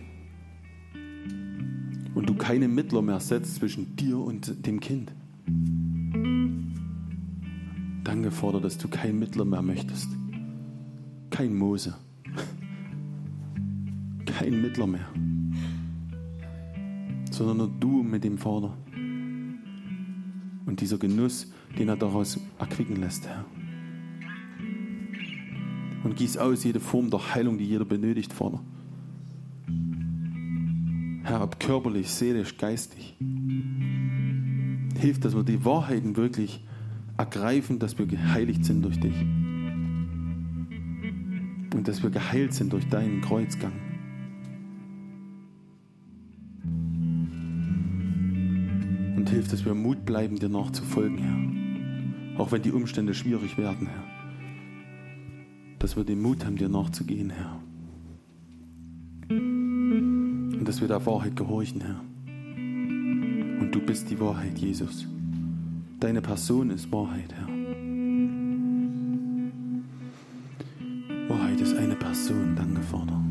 und 2.17 2.27
du 2.27 2.33
keine 2.33 2.67
Mittler 2.67 3.03
mehr 3.03 3.19
setzt 3.19 3.55
zwischen 3.57 3.95
dir 3.95 4.17
und 4.17 4.65
dem 4.65 4.79
Kind. 4.79 5.13
Danke, 8.03 8.31
Vater, 8.31 8.59
dass 8.59 8.79
du 8.79 8.87
kein 8.87 9.19
Mittler 9.19 9.45
mehr 9.45 9.61
möchtest. 9.61 10.09
Kein 11.29 11.55
Mose. 11.55 11.93
Kein 14.25 14.61
Mittler 14.63 14.87
mehr. 14.87 15.07
Sondern 17.29 17.57
nur 17.57 17.69
du 17.79 18.01
mit 18.01 18.23
dem 18.23 18.39
Vater. 18.39 18.75
Und 20.77 20.81
dieser 20.81 20.99
Genuss, 20.99 21.51
den 21.79 21.89
er 21.89 21.97
daraus 21.97 22.39
erquicken 22.59 22.97
lässt, 22.97 23.25
Herr. 23.25 23.45
Und 26.03 26.15
gieß 26.15 26.37
aus 26.37 26.63
jede 26.63 26.79
Form 26.79 27.09
der 27.09 27.33
Heilung, 27.33 27.57
die 27.57 27.65
jeder 27.65 27.83
benötigt, 27.83 28.31
Vater. 28.31 28.59
Herr, 31.23 31.41
ob 31.41 31.59
körperlich, 31.59 32.11
seelisch, 32.11 32.57
geistig. 32.59 33.15
Hilf, 34.99 35.19
dass 35.19 35.35
wir 35.35 35.41
die 35.41 35.65
Wahrheiten 35.65 36.15
wirklich 36.15 36.63
ergreifen, 37.17 37.79
dass 37.79 37.97
wir 37.97 38.05
geheiligt 38.05 38.63
sind 38.63 38.85
durch 38.85 38.99
dich. 38.99 39.19
Und 41.73 41.87
dass 41.87 42.03
wir 42.03 42.11
geheilt 42.11 42.53
sind 42.53 42.71
durch 42.71 42.87
deinen 42.87 43.21
Kreuzgang. 43.21 43.86
Und 49.27 49.33
hilf, 49.33 49.49
dass 49.49 49.65
wir 49.65 49.73
Mut 49.73 50.05
bleiben, 50.05 50.37
dir 50.37 50.47
nachzufolgen, 50.47 51.17
Herr. 51.17 52.39
Auch 52.41 52.53
wenn 52.53 52.61
die 52.61 52.71
Umstände 52.71 53.13
schwierig 53.13 53.57
werden, 53.57 53.87
Herr. 53.87 54.03
Dass 55.79 55.97
wir 55.97 56.05
den 56.05 56.21
Mut 56.21 56.45
haben, 56.45 56.55
dir 56.55 56.69
nachzugehen, 56.69 57.31
Herr. 57.31 57.59
Und 59.29 60.63
dass 60.63 60.79
wir 60.79 60.87
der 60.87 61.05
Wahrheit 61.05 61.35
gehorchen, 61.35 61.81
Herr. 61.81 61.99
Und 63.59 63.71
du 63.73 63.81
bist 63.81 64.09
die 64.09 64.17
Wahrheit, 64.17 64.57
Jesus. 64.59 65.05
Deine 65.99 66.21
Person 66.21 66.69
ist 66.69 66.89
Wahrheit, 66.93 67.33
Herr. 67.33 67.49
Wahrheit 71.27 71.59
ist 71.59 71.75
eine 71.75 71.95
Person. 71.95 72.55
Danke, 72.55 72.81
Vater. 72.81 73.26